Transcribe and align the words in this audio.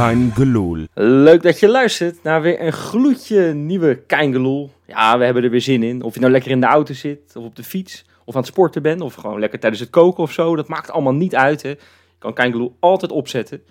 Kein 0.00 0.32
Geloel. 0.34 0.86
Leuk 0.94 1.42
dat 1.42 1.60
je 1.60 1.68
luistert 1.68 2.22
naar 2.22 2.42
weer 2.42 2.60
een 2.60 2.72
gloedje 2.72 3.54
nieuwe 3.54 3.94
Keingeloel. 4.06 4.70
Ja, 4.86 5.18
we 5.18 5.24
hebben 5.24 5.42
er 5.42 5.50
weer 5.50 5.60
zin 5.60 5.82
in. 5.82 6.02
Of 6.02 6.14
je 6.14 6.20
nou 6.20 6.32
lekker 6.32 6.50
in 6.50 6.60
de 6.60 6.66
auto 6.66 6.94
zit, 6.94 7.36
of 7.36 7.44
op 7.44 7.56
de 7.56 7.62
fiets, 7.62 8.04
of 8.24 8.34
aan 8.34 8.40
het 8.40 8.50
sporten 8.50 8.82
bent, 8.82 9.00
of 9.00 9.14
gewoon 9.14 9.40
lekker 9.40 9.58
tijdens 9.58 9.82
het 9.82 9.90
koken 9.90 10.22
of 10.22 10.32
zo. 10.32 10.56
Dat 10.56 10.68
maakt 10.68 10.90
allemaal 10.90 11.14
niet 11.14 11.34
uit. 11.34 11.62
Hè. 11.62 11.68
Je 11.68 11.78
kan 12.18 12.32
Keingeloel 12.32 12.76
altijd 12.78 13.12
opzetten. 13.12 13.62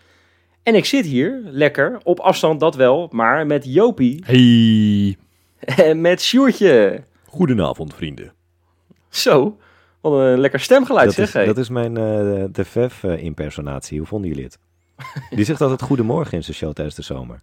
En 0.64 0.76
ik 0.76 0.86
zit 0.86 1.06
hier, 1.06 1.42
lekker, 1.46 2.00
op 2.04 2.20
afstand 2.20 2.60
dat 2.60 2.76
wel, 2.76 3.08
maar 3.12 3.46
met 3.46 3.74
Jopie 3.74 4.24
Hey. 4.26 5.18
en 5.86 6.02
met 6.02 6.22
Sjoertje. 6.22 7.04
Goedenavond, 7.26 7.96
vrienden. 7.96 8.34
Zo, 9.10 9.58
wat 10.02 10.14
een 10.14 10.40
lekker 10.40 10.60
stemgeluid 10.60 11.06
Dat 11.06 11.16
zeg. 11.16 11.42
is, 11.42 11.48
dat 11.48 11.58
is 11.58 11.70
mijn 11.70 11.98
eh 11.98 12.44
de 12.52 12.66
Vev-impersonatie. 12.66 13.98
Hoe 13.98 14.08
vonden 14.08 14.30
jullie 14.30 14.44
het? 14.44 14.58
Die 15.30 15.46
zegt 15.46 15.62
altijd 15.62 15.82
goedemorgen 15.82 16.34
in 16.38 16.44
zijn 16.44 16.56
show 16.58 16.74
tijdens 16.74 16.96
de 16.96 17.02
zomer. 17.02 17.40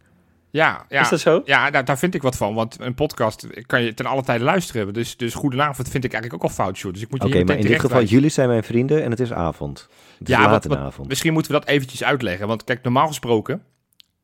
Ja, 0.50 0.84
ja. 0.88 1.00
Is 1.00 1.08
dat 1.08 1.20
zo? 1.20 1.42
Ja, 1.44 1.70
daar, 1.70 1.84
daar 1.84 1.98
vind 1.98 2.14
ik 2.14 2.22
wat 2.22 2.36
van. 2.36 2.54
Want 2.54 2.76
een 2.80 2.94
podcast 2.94 3.46
kan 3.66 3.82
je 3.82 3.94
ten 3.94 4.06
alle 4.06 4.22
tijde 4.22 4.44
luisteren. 4.44 4.94
Dus, 4.94 5.16
dus 5.16 5.34
goedenavond 5.34 5.88
vind 5.88 6.04
ik 6.04 6.12
eigenlijk 6.12 6.44
ook 6.44 6.50
al 6.50 6.56
fout, 6.56 6.76
Sjoerd. 6.76 6.94
Dus 6.94 7.02
ik 7.02 7.10
moet 7.10 7.20
je 7.22 7.26
Oké, 7.26 7.36
hier 7.36 7.46
maar 7.46 7.56
in 7.56 7.66
dit 7.66 7.80
geval, 7.80 8.02
jullie 8.02 8.30
zijn 8.30 8.48
mijn 8.48 8.62
vrienden 8.64 9.02
en 9.04 9.10
het 9.10 9.20
is 9.20 9.32
avond. 9.32 9.88
Het 10.18 10.28
is 10.28 10.34
Ja, 10.34 10.40
laat 10.50 10.64
wat- 10.66 10.78
avond. 10.78 11.08
Misschien 11.08 11.32
moeten 11.32 11.52
we 11.52 11.58
dat 11.58 11.68
eventjes 11.68 12.04
uitleggen. 12.04 12.46
Want 12.46 12.64
kijk, 12.64 12.82
normaal 12.82 13.06
gesproken 13.06 13.62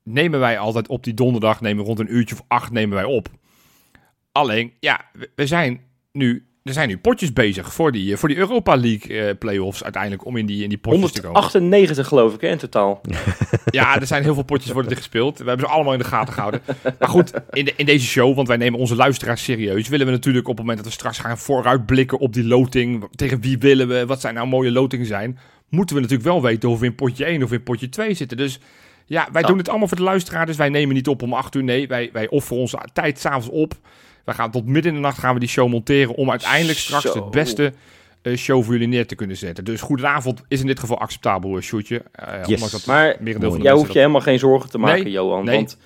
nemen 0.03 0.41
wij 0.41 0.59
altijd 0.59 0.89
op 0.89 1.05
die 1.05 1.15
donderdag, 1.15 1.61
nemen 1.61 1.85
rond 1.85 1.99
een 1.99 2.15
uurtje 2.15 2.35
of 2.35 2.43
acht 2.49 2.71
nemen 2.71 2.95
wij 2.97 3.05
op. 3.05 3.29
Alleen, 4.33 4.73
ja, 4.81 5.01
we, 5.13 5.31
we 5.35 5.47
zijn 5.47 5.81
nu, 6.13 6.47
er 6.65 6.73
zijn 6.73 6.89
nu 6.89 6.99
potjes 6.99 7.33
bezig 7.33 7.73
voor 7.73 7.93
die, 7.93 8.13
eh, 8.13 8.19
voor 8.19 8.29
die 8.29 8.39
Europa 8.39 8.77
League 8.77 9.19
eh, 9.21 9.39
playoffs 9.39 9.83
uiteindelijk 9.83 10.25
om 10.27 10.37
in 10.37 10.47
die, 10.47 10.63
in 10.63 10.69
die 10.69 10.79
potjes 10.79 11.13
te 11.13 11.21
komen. 11.21 11.37
198 11.41 12.07
geloof 12.09 12.35
ik 12.35 12.41
hè, 12.41 12.49
in 12.49 12.59
totaal. 12.59 13.01
Ja, 13.71 14.01
er 14.01 14.07
zijn 14.07 14.23
heel 14.23 14.35
veel 14.35 14.43
potjes 14.43 14.73
worden 14.73 14.91
er 14.91 14.97
gespeeld. 14.97 15.39
We 15.39 15.49
hebben 15.49 15.67
ze 15.67 15.73
allemaal 15.73 15.93
in 15.93 15.99
de 15.99 16.05
gaten 16.05 16.33
gehouden. 16.35 16.61
Maar 16.99 17.09
goed, 17.09 17.33
in, 17.51 17.65
de, 17.65 17.73
in 17.77 17.87
deze 17.87 18.07
show, 18.07 18.35
want 18.37 18.49
wij 18.49 18.57
nemen 18.57 18.81
onze 18.81 18.97
luisteraars 18.97 19.45
serieus, 19.45 19.89
willen 19.89 20.07
we 20.07 20.13
natuurlijk 20.13 20.49
op 20.49 20.57
het 20.57 20.61
moment 20.67 20.79
dat 20.79 20.87
we 20.87 20.93
straks 20.99 21.19
gaan 21.19 21.39
vooruitblikken 21.39 22.19
op 22.19 22.33
die 22.33 22.45
loting, 22.45 23.05
tegen 23.15 23.41
wie 23.41 23.59
willen 23.59 23.89
we, 23.89 24.07
wat 24.07 24.21
zijn 24.21 24.35
nou 24.35 24.47
mooie 24.47 24.71
lotingen 24.73 25.07
zijn, 25.07 25.39
moeten 25.69 25.97
we 25.97 26.03
natuurlijk 26.03 26.29
wel 26.29 26.43
weten 26.43 26.69
of 26.69 26.79
we 26.81 26.87
in 26.87 26.95
potje 26.95 27.25
1 27.25 27.43
of 27.43 27.53
in 27.53 27.63
potje 27.63 27.89
2 27.89 28.15
zitten. 28.15 28.37
Dus 28.37 28.61
ja, 29.07 29.29
wij 29.33 29.43
Ja. 29.43 29.49
doen 29.49 29.59
het 29.59 29.69
allemaal 29.69 29.89
voor 29.89 29.97
de 29.97 30.03
luisteraar, 30.03 30.47
dus 30.47 30.57
wij 30.57 30.69
nemen 30.69 30.95
niet 30.95 31.09
op 31.09 31.23
om 31.23 31.33
8 31.33 31.55
uur. 31.55 31.65
Nee, 31.65 31.89
wij, 31.89 32.11
wij 32.13 32.29
offeren 32.29 32.59
onze 32.61 32.79
tijd 32.93 33.19
s'avonds 33.19 33.49
op. 33.49 33.75
Wij 34.25 34.35
gaan 34.35 34.51
tot 34.51 34.67
midden 34.67 34.91
in 34.93 34.97
de 34.97 35.03
nacht 35.05 35.19
gaan 35.19 35.35
we 35.35 35.41
die 35.41 35.49
show 35.49 35.69
monteren 35.69 36.15
om 36.15 36.31
uiteindelijk 36.31 36.79
straks 36.79 37.03
Zo. 37.05 37.13
de 37.13 37.31
beste 37.31 37.73
eh, 38.23 38.37
show 38.37 38.63
voor 38.63 38.73
jullie 38.73 38.89
neer 38.89 39.07
te 39.07 39.15
kunnen 39.15 39.37
zetten. 39.37 39.65
Dus 39.65 39.81
goedenavond 39.81 40.43
is 40.49 40.61
in 40.61 40.67
dit 40.67 40.81
geval 40.81 40.99
acceptabel, 40.99 41.57
uh, 41.57 41.63
Sjoerdje. 41.63 42.03
Eh, 42.13 42.35
Yes. 42.39 42.49
ondanks 42.49 42.71
dat 42.71 42.87
Maar 42.87 43.17
merendeel 43.21 43.49
van 43.51 43.59
de 43.59 43.65
Jij 43.65 43.73
hoeft 43.75 43.93
je 43.93 43.99
helemaal 43.99 44.21
geen 44.21 44.39
zorgen 44.39 44.71
te 44.71 44.79
maken, 44.79 45.03
Nee, 45.03 45.13
Johan. 45.13 45.45
nee. 45.45 45.57
Want, 45.57 45.79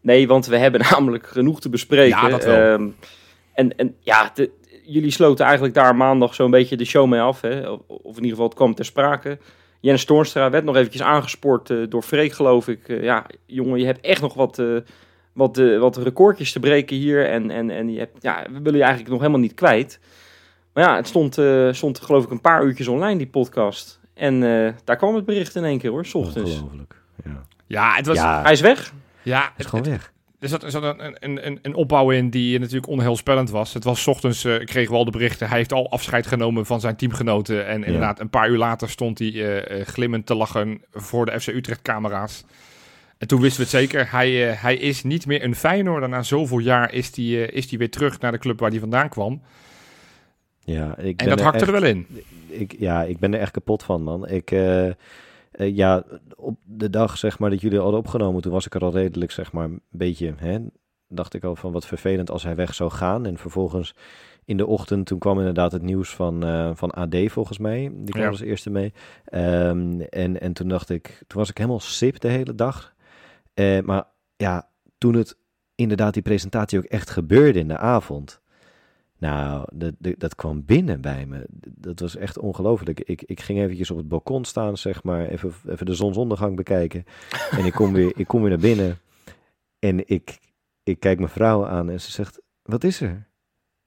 nee, 0.00 0.26
want 0.28 0.46
we 0.46 0.56
hebben 0.56 0.80
namelijk 0.90 1.26
genoeg 1.26 1.60
te 1.60 1.68
bespreken. 1.68 2.18
Ja, 2.22 2.28
dat 2.28 2.44
wel. 2.44 2.54
Ehm, 2.74 2.88
en, 3.54 3.76
en 3.76 3.94
ja, 4.00 4.30
de- 4.34 4.50
jullie 4.84 5.10
sloten 5.10 5.44
eigenlijk 5.44 5.74
daar 5.74 5.96
maandag 5.96 6.34
zo'n 6.34 6.50
beetje 6.50 6.76
de 6.76 6.84
show 6.84 7.08
mee 7.08 7.20
af. 7.20 7.40
Hè? 7.40 7.68
Of, 7.70 7.80
of 7.86 8.02
in 8.04 8.14
ieder 8.14 8.30
geval, 8.30 8.44
het 8.46 8.54
kwam 8.54 8.74
ter 8.74 8.84
sprake. 8.84 9.38
Jens 9.80 10.04
Toornstra 10.04 10.50
werd 10.50 10.64
nog 10.64 10.76
eventjes 10.76 11.02
aangespoord 11.02 11.70
eh, 11.70 11.76
door 11.88 12.02
Freek, 12.02 12.32
geloof 12.32 12.68
ik. 12.68 12.88
Eh, 12.88 13.02
ja, 13.02 13.26
jongen, 13.46 13.78
je 13.78 13.86
hebt 13.86 14.00
echt 14.00 14.20
nog 14.20 14.34
wat, 14.34 14.58
eh, 14.58 14.66
wat, 15.36 15.58
eh, 15.58 15.78
wat 15.78 15.96
recordjes 15.96 16.52
te 16.52 16.60
breken 16.60 16.96
hier. 16.96 17.26
En, 17.28 17.50
en, 17.50 17.70
en 17.70 17.92
je 17.92 17.98
hebt, 17.98 18.22
ja, 18.22 18.42
we 18.52 18.58
willen 18.58 18.78
je 18.78 18.82
eigenlijk 18.84 19.10
nog 19.10 19.20
helemaal 19.20 19.40
niet 19.40 19.54
kwijt. 19.54 20.00
Maar 20.72 20.84
ja, 20.84 20.96
het 20.96 21.06
stond, 21.06 21.38
eh, 21.38 21.68
stond 21.72 22.00
geloof 22.00 22.24
ik 22.24 22.30
een 22.30 22.40
paar 22.40 22.64
uurtjes 22.64 22.88
online, 22.88 23.18
die 23.18 23.26
podcast. 23.26 24.00
En 24.14 24.34
eh, 24.66 24.72
daar 24.84 24.96
kwam 24.96 25.14
het 25.14 25.24
bericht 25.24 25.54
in 25.54 25.64
één 25.64 25.78
keer 25.78 25.90
hoor, 25.90 26.06
s 26.06 26.14
ochtends. 26.14 26.52
Ongelooflijk. 26.52 26.94
Ja, 27.24 27.42
Ja, 27.66 27.94
het 27.96 28.06
was. 28.06 28.16
Ja, 28.16 28.36
ja 28.36 28.42
Hij 28.42 28.52
is 28.52 28.60
weg. 28.60 28.92
is 29.22 29.32
het, 29.56 29.66
gewoon 29.66 29.84
het- 29.84 29.90
weg. 29.94 30.12
er 30.40 30.48
zat, 30.48 30.62
er 30.62 30.70
zat 30.70 30.82
een, 30.82 31.16
een, 31.20 31.46
een, 31.46 31.58
een 31.62 31.74
opbouw 31.74 32.10
in 32.10 32.30
die 32.30 32.58
natuurlijk 32.58 32.86
onheilspellend 32.88 33.50
was. 33.50 33.74
Het 33.74 33.84
was 33.84 34.02
's 34.02 34.06
ochtends, 34.06 34.44
eh 34.44 34.58
kregen 34.64 34.92
we 34.92 34.98
al 34.98 35.04
de 35.04 35.10
berichten. 35.10 35.48
Hij 35.48 35.56
heeft 35.58 35.72
al 35.72 35.90
afscheid 35.90 36.26
genomen 36.26 36.66
van 36.66 36.80
zijn 36.80 36.96
teamgenoten. 36.96 37.66
En 37.66 37.84
inderdaad, 37.84 38.20
een 38.20 38.30
paar 38.30 38.48
uur 38.50 38.58
later 38.58 38.90
stond 38.90 39.18
hij 39.18 39.28
eh, 39.28 39.80
eh, 39.80 39.86
glimmend 39.86 40.26
te 40.26 40.34
lachen 40.34 40.82
voor 40.92 41.26
de 41.26 41.40
FC 41.40 41.46
Utrecht-camera's. 41.46 42.44
En 43.18 43.26
toen 43.26 43.40
wisten 43.40 43.64
we 43.64 43.70
het 43.70 43.78
zeker. 43.78 44.10
Hij, 44.10 44.50
eh, 44.50 44.62
hij 44.62 44.76
is 44.76 45.02
niet 45.02 45.26
meer 45.26 45.44
een 45.44 45.54
Feyenoorder. 45.54 46.08
Na 46.08 46.22
zoveel 46.22 46.58
jaar 46.58 46.92
is 46.92 47.16
hij, 47.16 47.24
eh, 47.24 47.56
is 47.56 47.70
hij 47.70 47.78
weer 47.78 47.90
terug 47.90 48.20
naar 48.20 48.32
de 48.32 48.38
club 48.38 48.60
waar 48.60 48.70
hij 48.70 48.78
vandaan 48.80 49.08
kwam. 49.08 49.42
Ja, 50.58 50.96
ik 50.98 51.22
En 51.22 51.28
dat 51.28 51.40
hakte 51.40 51.64
er 51.66 51.72
wel 51.72 51.84
in. 51.84 52.06
Ik, 52.48 52.76
ja, 52.78 53.02
ik 53.02 53.18
ben 53.18 53.34
er 53.34 53.40
echt 53.40 53.50
kapot 53.50 53.82
van, 53.82 54.02
man. 54.02 54.28
Ik, 54.28 54.50
eh, 54.50 54.90
ja, 55.56 56.04
op 56.36 56.58
de 56.64 56.90
dag 56.90 57.18
zeg 57.18 57.38
maar 57.38 57.50
dat 57.50 57.60
jullie 57.60 57.78
hadden 57.80 57.98
opgenomen, 57.98 58.42
toen 58.42 58.52
was 58.52 58.66
ik 58.66 58.74
er 58.74 58.80
al 58.80 58.92
redelijk, 58.92 59.30
zeg 59.30 59.52
maar, 59.52 59.64
een 59.64 59.80
beetje, 59.90 60.34
hè, 60.36 60.58
dacht 61.08 61.34
ik 61.34 61.44
al 61.44 61.56
van 61.56 61.72
wat 61.72 61.86
vervelend 61.86 62.30
als 62.30 62.42
hij 62.42 62.54
weg 62.54 62.74
zou 62.74 62.90
gaan. 62.90 63.26
En 63.26 63.38
vervolgens 63.38 63.94
in 64.44 64.56
de 64.56 64.66
ochtend, 64.66 65.06
toen 65.06 65.18
kwam 65.18 65.38
inderdaad 65.38 65.72
het 65.72 65.82
nieuws 65.82 66.14
van, 66.14 66.40
van 66.76 66.90
AD 66.90 67.16
volgens 67.26 67.58
mij. 67.58 67.90
Die 67.94 68.10
kwam 68.10 68.22
Ja. 68.22 68.28
als 68.28 68.40
eerste 68.40 68.70
mee. 68.70 68.92
Ehm, 69.24 70.00
en, 70.00 70.40
en 70.40 70.52
toen 70.52 70.68
dacht 70.68 70.90
ik, 70.90 71.22
toen 71.26 71.38
was 71.38 71.50
ik 71.50 71.56
helemaal 71.56 71.80
sip 71.80 72.20
de 72.20 72.28
hele 72.28 72.54
dag. 72.54 72.94
Eh, 73.56 73.80
maar 73.80 74.04
ja, 74.36 74.68
toen 74.98 75.14
het 75.14 75.36
inderdaad 75.74 76.14
die 76.14 76.22
presentatie 76.22 76.78
ook 76.78 76.84
echt 76.84 77.10
gebeurde 77.10 77.58
in 77.58 77.68
de 77.68 77.78
avond. 77.78 78.40
Nou, 79.18 79.68
dat, 79.72 79.94
dat, 79.98 80.34
kwam 80.34 80.64
binnen 80.64 81.00
bij 81.00 81.26
me. 81.26 81.46
Dat 81.60 82.00
was 82.00 82.16
echt 82.16 82.38
ongelooflijk. 82.38 83.00
Ik, 83.00 83.22
ik 83.22 83.40
ging 83.40 83.58
eventjes 83.58 83.90
op 83.90 83.96
het 83.96 84.08
balkon 84.08 84.44
staan, 84.44 84.76
zeg 84.76 85.02
maar, 85.02 85.26
even, 85.26 85.52
even 85.68 85.86
de 85.86 85.94
zonsondergang 85.94 86.56
bekijken. 86.56 87.04
En 87.50 87.64
ik 87.64 87.72
kom 87.72 87.92
weer, 87.92 88.12
ik 88.16 88.26
kom 88.26 88.40
weer 88.40 88.50
naar 88.50 88.58
binnen. 88.58 88.98
En 89.78 90.08
ik, 90.08 90.38
ik 90.82 91.00
kijk 91.00 91.18
mijn 91.18 91.30
vrouw 91.30 91.66
aan 91.66 91.90
en 91.90 92.00
ze 92.00 92.10
zegt, 92.10 92.40
wat 92.62 92.84
is 92.84 93.00
er? 93.00 93.28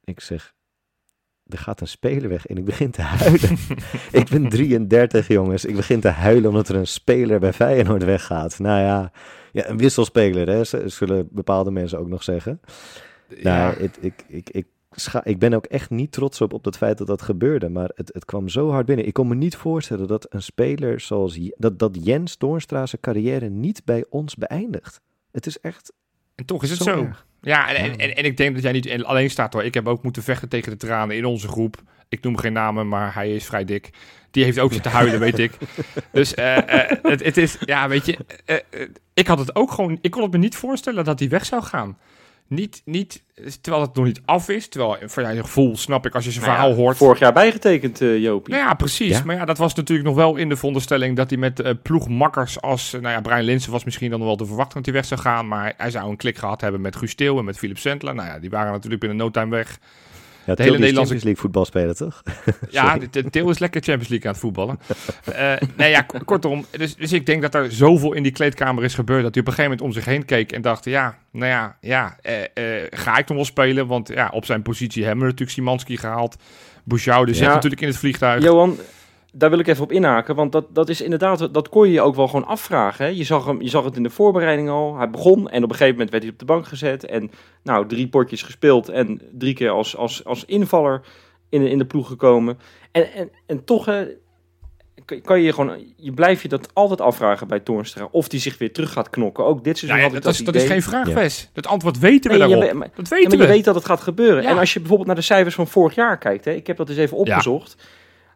Ik 0.04 0.20
zeg, 0.20 0.54
er 1.50 1.58
gaat 1.58 1.80
een 1.80 1.88
speler 1.88 2.28
weg 2.28 2.46
en 2.46 2.56
ik 2.56 2.64
begin 2.64 2.90
te 2.90 3.02
huilen. 3.02 3.56
ik 4.20 4.28
ben 4.28 4.48
33, 4.48 5.28
jongens. 5.28 5.64
Ik 5.64 5.76
begin 5.76 6.00
te 6.00 6.08
huilen 6.08 6.48
omdat 6.48 6.68
er 6.68 6.74
een 6.74 6.86
speler 6.86 7.40
bij 7.40 7.52
Feyenoord 7.52 8.04
weggaat. 8.04 8.58
Nou 8.58 8.80
ja, 8.80 9.12
ja 9.52 9.68
een 9.68 9.78
wisselspeler, 9.78 10.48
hè, 10.48 10.88
zullen 10.88 11.28
bepaalde 11.30 11.70
mensen 11.70 11.98
ook 11.98 12.08
nog 12.08 12.22
zeggen. 12.22 12.60
Nou, 13.42 13.80
het, 13.80 13.98
ik, 14.00 14.24
ik, 14.28 14.50
ik, 14.50 14.66
scha- 14.90 15.24
ik 15.24 15.38
ben 15.38 15.54
ook 15.54 15.66
echt 15.66 15.90
niet 15.90 16.12
trots 16.12 16.40
op, 16.40 16.52
op 16.52 16.64
het 16.64 16.76
feit 16.76 16.98
dat 16.98 17.06
dat 17.06 17.22
gebeurde. 17.22 17.68
Maar 17.68 17.90
het, 17.94 18.10
het 18.14 18.24
kwam 18.24 18.48
zo 18.48 18.70
hard 18.70 18.86
binnen. 18.86 19.06
Ik 19.06 19.12
kon 19.12 19.28
me 19.28 19.34
niet 19.34 19.56
voorstellen 19.56 20.06
dat 20.06 20.26
een 20.28 20.42
speler 20.42 21.00
zoals... 21.00 21.38
Dat, 21.56 21.78
dat 21.78 21.98
Jens 22.02 22.38
Doornstra 22.38 22.86
zijn 22.86 23.00
carrière 23.00 23.48
niet 23.48 23.84
bij 23.84 24.04
ons 24.08 24.36
beëindigt. 24.36 25.00
Het 25.30 25.46
is 25.46 25.60
echt 25.60 25.92
En 26.34 26.44
toch 26.44 26.62
is 26.62 26.70
het 26.70 26.78
zo, 26.78 26.84
zo. 26.84 27.08
Ja, 27.42 27.74
en, 27.74 27.98
en, 27.98 28.16
en, 28.16 28.24
ik 28.24 28.36
denk 28.36 28.54
dat 28.54 28.62
jij 28.62 28.72
niet 28.72 29.04
alleen 29.04 29.30
staat 29.30 29.52
hoor. 29.52 29.64
Ik 29.64 29.74
heb 29.74 29.88
ook 29.88 30.02
moeten 30.02 30.22
vechten 30.22 30.48
tegen 30.48 30.70
de 30.70 30.76
tranen 30.76 31.16
in 31.16 31.24
onze 31.24 31.48
groep. 31.48 31.82
Ik 32.08 32.22
noem 32.22 32.36
geen 32.36 32.52
namen, 32.52 32.88
maar 32.88 33.14
hij 33.14 33.34
is 33.34 33.46
vrij 33.46 33.64
dik. 33.64 33.90
Die 34.30 34.44
heeft 34.44 34.58
ook 34.58 34.72
zitten 34.72 34.90
huilen, 34.90 35.20
weet 35.20 35.38
ik. 35.38 35.52
Dus 36.12 36.34
eh, 36.34 36.56
eh, 36.56 36.98
het, 37.02 37.24
het 37.24 37.36
is, 37.36 37.56
ja, 37.64 37.88
weet 37.88 38.06
je, 38.06 38.16
eh, 38.44 38.56
ik 39.14 39.26
had 39.26 39.38
het 39.38 39.54
ook 39.54 39.70
gewoon, 39.70 39.98
ik 40.00 40.10
kon 40.10 40.22
het 40.22 40.32
me 40.32 40.38
niet 40.38 40.56
voorstellen 40.56 41.04
dat 41.04 41.18
hij 41.18 41.28
weg 41.28 41.44
zou 41.44 41.62
gaan. 41.62 41.98
Niet, 42.50 42.82
niet, 42.84 43.22
terwijl 43.60 43.84
het 43.84 43.94
nog 43.94 44.04
niet 44.04 44.20
af 44.24 44.48
is. 44.48 44.68
Terwijl, 44.68 44.96
van 45.06 45.22
jouw 45.22 45.42
gevoel 45.42 45.76
snap 45.76 46.06
ik 46.06 46.14
als 46.14 46.24
je 46.24 46.30
zijn 46.30 46.44
Nou 46.44 46.56
ja, 46.56 46.60
verhaal 46.60 46.78
hoort. 46.78 46.96
Vorig 46.96 47.18
jaar 47.18 47.32
bijgetekend, 47.32 48.00
eh 48.00 48.18
Jopie. 48.18 48.54
Nou 48.54 48.66
ja, 48.66 48.74
precies. 48.74 49.18
Ja. 49.18 49.24
Maar 49.24 49.36
ja, 49.36 49.44
dat 49.44 49.58
was 49.58 49.74
natuurlijk 49.74 50.08
nog 50.08 50.16
wel 50.16 50.36
in 50.36 50.48
de 50.48 50.56
veronderstelling 50.56 51.16
dat 51.16 51.30
hij 51.30 51.38
met 51.38 51.60
eh, 51.60 51.72
ploegmakkers 51.82 52.60
als... 52.60 52.92
eh, 52.92 53.00
nou 53.00 53.14
ja, 53.14 53.20
Brian 53.20 53.42
Linsen 53.42 53.72
was 53.72 53.84
misschien 53.84 54.10
dan 54.10 54.18
nog 54.18 54.28
wel 54.28 54.36
te 54.36 54.46
verwachten 54.46 54.74
dat 54.74 54.84
hij 54.84 54.94
weg 54.94 55.04
zou 55.04 55.20
gaan. 55.20 55.48
Maar 55.48 55.74
hij 55.76 55.90
zou 55.90 56.10
een 56.10 56.16
klik 56.16 56.38
gehad 56.38 56.60
hebben 56.60 56.80
met 56.80 56.96
Guus 56.96 57.14
en 57.14 57.44
met 57.44 57.58
Philip 57.58 57.78
Sendler. 57.78 58.14
Nou 58.14 58.28
ja, 58.28 58.38
die 58.38 58.50
waren 58.50 58.72
natuurlijk 58.72 59.00
binnen 59.00 59.18
no 59.18 59.30
time 59.30 59.50
weg. 59.50 59.78
Ja, 60.58 60.64
hele 60.64 60.76
hele 60.76 60.84
Nederlandse- 60.84 61.14
Champions 61.14 61.22
League 61.24 61.42
voetbal 61.42 61.64
spelen, 61.64 61.96
toch? 61.96 62.22
Ja, 62.70 62.98
de- 62.98 63.10
de- 63.10 63.30
Til 63.30 63.50
is 63.50 63.58
lekker 63.58 63.82
Champions 63.82 64.08
League 64.08 64.26
aan 64.26 64.32
het 64.32 64.40
voetballen. 64.42 64.78
Nee, 65.76 65.90
ja, 65.90 66.02
kortom. 66.24 66.64
Dus, 66.70 66.96
dus 66.96 67.12
ik 67.12 67.26
denk 67.26 67.42
dat 67.42 67.54
er 67.54 67.72
zoveel 67.72 68.12
in 68.12 68.22
die 68.22 68.32
kleedkamer 68.32 68.84
is 68.84 68.94
gebeurd... 68.94 69.22
dat 69.22 69.34
hij 69.34 69.42
op 69.42 69.48
een 69.48 69.54
gegeven 69.54 69.76
moment 69.78 69.96
om 69.96 70.02
zich 70.02 70.04
heen 70.12 70.24
keek 70.24 70.52
en 70.52 70.62
dacht... 70.62 70.84
ja, 70.84 71.18
nou 71.32 71.46
ja, 71.50 71.76
ja 71.80 72.16
eh, 72.22 72.40
eh, 72.42 72.86
ga 72.90 73.18
ik 73.18 73.26
nog 73.28 73.36
wel 73.36 73.44
spelen? 73.46 73.86
Want 73.86 74.08
ja, 74.08 74.28
op 74.32 74.44
zijn 74.44 74.62
positie 74.62 75.02
hebben 75.04 75.20
we 75.24 75.30
natuurlijk 75.30 75.58
Simanski 75.58 75.96
gehaald. 75.96 76.36
Bouchoude 76.84 77.34
zit 77.34 77.44
Ja. 77.46 77.54
natuurlijk 77.54 77.82
in 77.82 77.88
het 77.88 77.96
vliegtuig. 77.96 78.42
Johan, 78.42 78.76
daar 79.32 79.50
wil 79.50 79.58
ik 79.58 79.66
even 79.66 79.82
op 79.82 79.92
inhaken, 79.92 80.34
want 80.34 80.52
dat, 80.52 80.66
dat 80.74 80.88
is 80.88 81.00
inderdaad, 81.00 81.54
dat 81.54 81.68
kon 81.68 81.86
je 81.86 81.92
je 81.92 82.00
ook 82.00 82.14
wel 82.14 82.28
gewoon 82.28 82.46
afvragen. 82.46 83.04
Hè? 83.04 83.10
Je, 83.10 83.24
zag 83.24 83.44
hem, 83.46 83.62
je 83.62 83.68
zag 83.68 83.84
het 83.84 83.96
in 83.96 84.02
de 84.02 84.10
voorbereiding 84.10 84.68
al. 84.68 84.96
Hij 84.96 85.10
begon 85.10 85.50
en 85.50 85.62
op 85.62 85.68
een 85.70 85.76
gegeven 85.76 85.92
moment 85.92 86.10
werd 86.10 86.22
hij 86.22 86.32
op 86.32 86.38
de 86.38 86.44
bank 86.44 86.66
gezet. 86.66 87.04
En 87.04 87.30
nou, 87.62 87.86
drie 87.88 88.08
potjes 88.08 88.42
gespeeld 88.42 88.88
en 88.88 89.20
drie 89.32 89.54
keer 89.54 89.70
als, 89.70 89.96
als, 89.96 90.24
als 90.24 90.44
invaller 90.44 91.00
in, 91.48 91.60
de- 91.62 91.70
in 91.70 91.78
de 91.78 91.84
ploeg 91.86 92.06
gekomen. 92.08 92.58
En, 92.92 93.12
en, 93.12 93.30
en 93.46 93.64
toch 93.64 93.84
hè, 93.84 94.06
kan- 95.04 95.20
kan 95.20 95.38
je 95.38 95.44
je 95.44 95.52
gewoon, 95.52 95.92
je 95.96 96.12
blijft 96.12 96.42
je 96.42 96.48
dat 96.48 96.68
altijd 96.74 97.00
afvragen 97.00 97.48
bij 97.48 97.60
Toornstra. 97.60 98.08
Of 98.10 98.28
die 98.28 98.40
zich 98.40 98.58
weer 98.58 98.72
terug 98.72 98.92
gaat 98.92 99.10
knokken. 99.10 99.44
Ook 99.44 99.64
dit 99.64 99.78
seizoen 99.78 100.00
ja, 100.00 100.06
had 100.06 100.16
ik 100.16 100.22
dat, 100.22 100.32
is, 100.32 100.38
dat 100.44 100.54
is 100.54 100.64
geen 100.64 100.82
vraag, 100.82 101.08
Ja. 101.08 101.14
Wes. 101.14 101.50
Het 101.52 101.66
antwoord 101.66 101.98
weten 101.98 102.30
we 102.30 102.36
Nee, 102.38 102.48
je 102.48 102.54
daarop. 102.56 102.78
maar- 102.78 102.90
dat 102.94 103.08
Ja, 103.08 103.16
weten 103.16 103.28
maar 103.30 103.38
je 103.38 103.46
we. 103.46 103.52
weet 103.52 103.64
dat 103.64 103.74
het 103.74 103.84
gaat 103.84 104.00
gebeuren. 104.00 104.42
Ja. 104.42 104.48
En 104.50 104.58
als 104.58 104.72
je 104.72 104.78
bijvoorbeeld 104.78 105.08
naar 105.08 105.16
de 105.18 105.22
cijfers 105.22 105.54
van 105.54 105.66
vorig 105.66 105.94
jaar 105.94 106.18
kijkt, 106.18 106.44
hè, 106.44 106.50
ik 106.52 106.66
heb 106.66 106.76
dat 106.76 106.88
eens 106.88 106.98
even 106.98 107.16
opgezocht. 107.16 107.76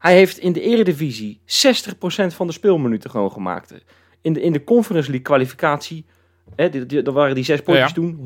Hij 0.04 0.14
heeft 0.14 0.38
in 0.38 0.52
de 0.52 0.60
eredivisie 0.60 1.40
60% 1.40 1.44
van 2.26 2.46
de 2.46 2.52
speelminuten 2.52 3.10
gewoon 3.10 3.32
gemaakt. 3.32 3.74
in 4.20 4.32
de, 4.32 4.40
in 4.40 4.52
de 4.52 4.64
Conference 4.64 5.06
League 5.08 5.26
kwalificatie, 5.26 6.04
hè, 6.56 6.68
die, 6.68 6.86
die, 6.86 7.02
dat 7.02 7.14
waren 7.14 7.34
die 7.34 7.44
zes 7.44 7.60
potjes 7.62 7.88
Ja. 7.88 7.92
toen, 7.92 8.18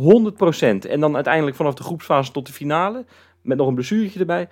100%. 0.87 0.91
En 0.91 1.01
dan 1.01 1.15
uiteindelijk 1.15 1.57
vanaf 1.57 1.75
de 1.75 1.83
groepsfase 1.83 2.33
tot 2.33 2.47
de 2.47 2.53
finale, 2.53 3.05
met 3.43 3.57
nog 3.59 3.69
een 3.69 3.75
blessuretje 3.75 4.21
erbij, 4.21 4.49
78%, 4.49 4.51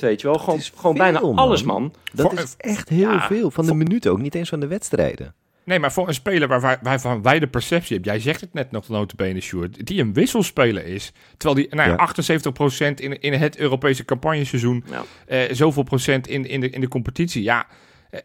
weet 0.00 0.20
je 0.20 0.26
wel. 0.26 0.34
Gewoon, 0.38 0.60
gewoon 0.60 0.96
bijna 0.96 1.18
alles, 1.20 1.62
man. 1.62 1.94
Dat 2.12 2.30
Voor- 2.30 2.38
is 2.40 2.54
echt 2.56 2.88
heel 2.88 3.10
ja, 3.10 3.26
veel. 3.26 3.50
Van 3.50 3.66
de 3.66 3.74
minuten 3.74 4.10
ook, 4.10 4.20
niet 4.20 4.34
eens 4.34 4.48
van 4.48 4.60
de 4.60 4.66
wedstrijden. 4.66 5.34
Nee, 5.64 5.78
maar 5.78 5.92
voor 5.92 6.08
een 6.08 6.14
speler 6.14 6.48
waar 6.48 6.60
wij, 6.60 6.78
waarvan 6.82 7.22
wij 7.22 7.38
de 7.38 7.46
perceptie 7.46 7.94
hebben, 7.96 8.12
jij 8.12 8.20
zegt 8.22 8.40
het 8.40 8.52
net 8.52 8.70
nog 8.70 8.88
notabene, 8.88 9.40
Sjoerd, 9.40 9.86
die 9.86 10.00
een 10.00 10.12
wisselspeler 10.12 10.86
is, 10.86 11.12
terwijl 11.36 11.54
die 11.54 11.74
nou 11.76 11.90
ja, 11.90 11.96
Ja. 11.96 12.90
78% 12.90 12.94
in, 12.94 13.20
in 13.20 13.32
het 13.32 13.56
Europese 13.56 14.04
campagneseizoen, 14.04 14.84
Ja. 14.90 15.02
eh, 15.26 15.54
zoveel 15.54 15.82
procent 15.82 16.26
in, 16.28 16.48
in, 16.48 16.60
de, 16.60 16.70
in 16.70 16.80
de 16.80 16.88
competitie, 16.88 17.42
ja, 17.42 17.66
eh, 18.10 18.20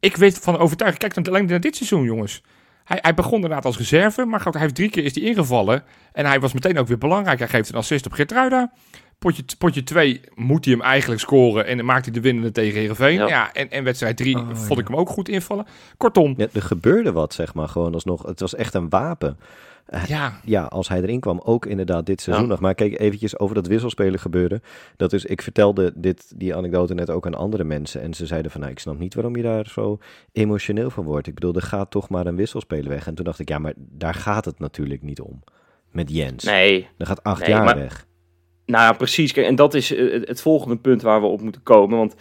ik 0.00 0.16
weet 0.16 0.38
van 0.38 0.58
overtuigd, 0.58 0.98
kijk 0.98 1.14
dan 1.14 1.24
alleen 1.26 1.46
naar 1.46 1.60
dit 1.60 1.76
seizoen, 1.76 2.04
jongens. 2.04 2.42
Hij, 2.84 2.98
hij 3.00 3.14
begon 3.14 3.34
inderdaad 3.34 3.64
als 3.64 3.78
reserve, 3.78 4.24
maar 4.24 4.40
goed, 4.40 4.52
hij 4.52 4.62
heeft 4.62 4.74
drie 4.74 4.90
keer 4.90 5.04
is 5.04 5.14
hij 5.14 5.24
ingevallen 5.24 5.84
en 6.12 6.26
hij 6.26 6.40
was 6.40 6.52
meteen 6.52 6.78
ook 6.78 6.86
weer 6.88 6.98
belangrijk. 6.98 7.38
Hij 7.38 7.48
geeft 7.48 7.68
een 7.68 7.74
assist 7.74 8.06
op 8.06 8.12
Geertruida. 8.12 8.72
Potje, 9.18 9.42
potje 9.58 9.82
2 9.82 10.20
moet 10.34 10.64
hij 10.64 10.74
hem 10.74 10.82
eigenlijk 10.82 11.20
scoren 11.20 11.66
en 11.66 11.76
dan 11.76 11.86
maakt 11.86 12.04
hij 12.04 12.14
de 12.14 12.20
winnende 12.20 12.52
tegen 12.52 12.78
Heerenveen. 12.80 13.14
Ja. 13.18 13.26
Ja. 13.28 13.52
en, 13.52 13.70
en 13.70 13.84
wedstrijd 13.84 14.16
3 14.16 14.36
Oh, 14.38 14.46
vond 14.54 14.74
ja. 14.74 14.80
ik 14.80 14.88
hem 14.88 14.96
ook 14.96 15.08
goed 15.08 15.28
invallen. 15.28 15.66
Kortom, 15.96 16.34
Ja, 16.36 16.46
er 16.52 16.62
gebeurde 16.62 17.12
wat, 17.12 17.34
zeg 17.34 17.54
maar, 17.54 17.68
gewoon 17.68 17.94
alsnog. 17.94 18.22
Het 18.26 18.40
was 18.40 18.54
echt 18.54 18.74
een 18.74 18.88
wapen. 18.88 19.38
ja, 20.06 20.40
Ja, 20.44 20.64
als 20.64 20.88
hij 20.88 21.00
erin 21.02 21.20
kwam, 21.20 21.40
ook 21.44 21.66
inderdaad 21.66 22.06
dit 22.06 22.20
seizoen 22.20 22.44
Ja. 22.44 22.50
nog. 22.50 22.60
Maar 22.60 22.74
kijk 22.74 23.00
eventjes 23.00 23.38
over 23.38 23.54
dat 23.54 23.66
wisselspelen 23.66 24.18
gebeuren. 24.20 24.62
Dat 24.96 25.12
is, 25.12 25.24
ik 25.24 25.42
vertelde 25.42 25.92
dit, 25.94 26.32
die 26.36 26.54
anekdote 26.54 26.94
net 26.94 27.10
ook 27.10 27.26
aan 27.26 27.34
andere 27.34 27.64
mensen. 27.64 28.02
En 28.02 28.14
ze 28.14 28.26
zeiden 28.26 28.50
van, 28.50 28.60
nou, 28.60 28.72
ik 28.72 28.78
snap 28.78 28.98
niet 28.98 29.14
waarom 29.14 29.36
je 29.36 29.42
daar 29.42 29.66
zo 29.66 29.98
emotioneel 30.32 30.90
van 30.90 31.04
wordt. 31.04 31.26
Ik 31.26 31.34
bedoel, 31.34 31.54
er 31.54 31.62
gaat 31.62 31.90
toch 31.90 32.08
maar 32.08 32.26
een 32.26 32.36
wisselspeler 32.36 32.88
weg. 32.88 33.06
En 33.06 33.14
toen 33.14 33.24
dacht 33.24 33.38
ik, 33.38 33.48
ja, 33.48 33.58
maar 33.58 33.72
daar 33.76 34.14
gaat 34.14 34.44
het 34.44 34.58
natuurlijk 34.58 35.02
niet 35.02 35.20
om. 35.20 35.42
Met 35.90 36.10
Jens. 36.10 36.44
Nee, 36.44 36.88
Er 36.98 37.06
gaat 37.06 37.22
acht 37.22 37.40
Nee, 37.40 37.48
jaar 37.50 37.64
maar- 37.64 37.76
weg. 37.78 38.06
Nou 38.66 38.84
ja, 38.84 38.92
precies. 38.92 39.32
Kijk, 39.32 39.46
en 39.46 39.54
dat 39.54 39.74
is 39.74 39.94
eh, 39.94 40.12
het- 40.26 40.40
volgende 40.40 40.76
punt 40.76 41.02
waar 41.02 41.20
we 41.20 41.26
op 41.26 41.40
moeten 41.40 41.62
komen. 41.62 41.98
Want 41.98 42.14